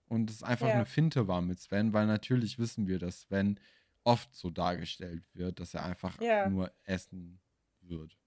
[0.08, 0.74] Und es einfach Ja.
[0.76, 3.60] eine Finte war mit Sven, weil natürlich wissen wir, dass Sven
[4.04, 6.50] oft so dargestellt wird, dass er einfach Ja.
[6.50, 7.40] nur essen
[7.82, 8.18] wird.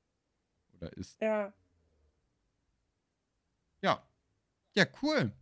[0.75, 1.21] Oder isst.
[1.21, 1.53] Ja.
[3.83, 4.03] Ja.
[4.75, 5.33] Ja, cool.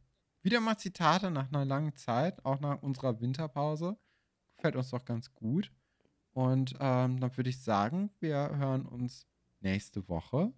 [0.42, 3.96] Wieder mal Zitate nach einer langen Zeit, auch nach unserer Winterpause.
[4.56, 5.70] Gefällt uns doch ganz gut.
[6.32, 9.26] Und ähm, dann würde ich sagen, wir hören uns
[9.60, 10.52] nächste Woche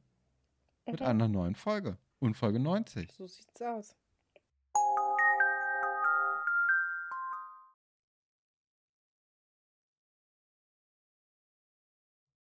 [0.87, 1.07] mit Mhm.
[1.07, 1.99] einer neuen Folge.
[2.19, 3.13] Und Folge 90.
[3.13, 3.97] So sieht's aus.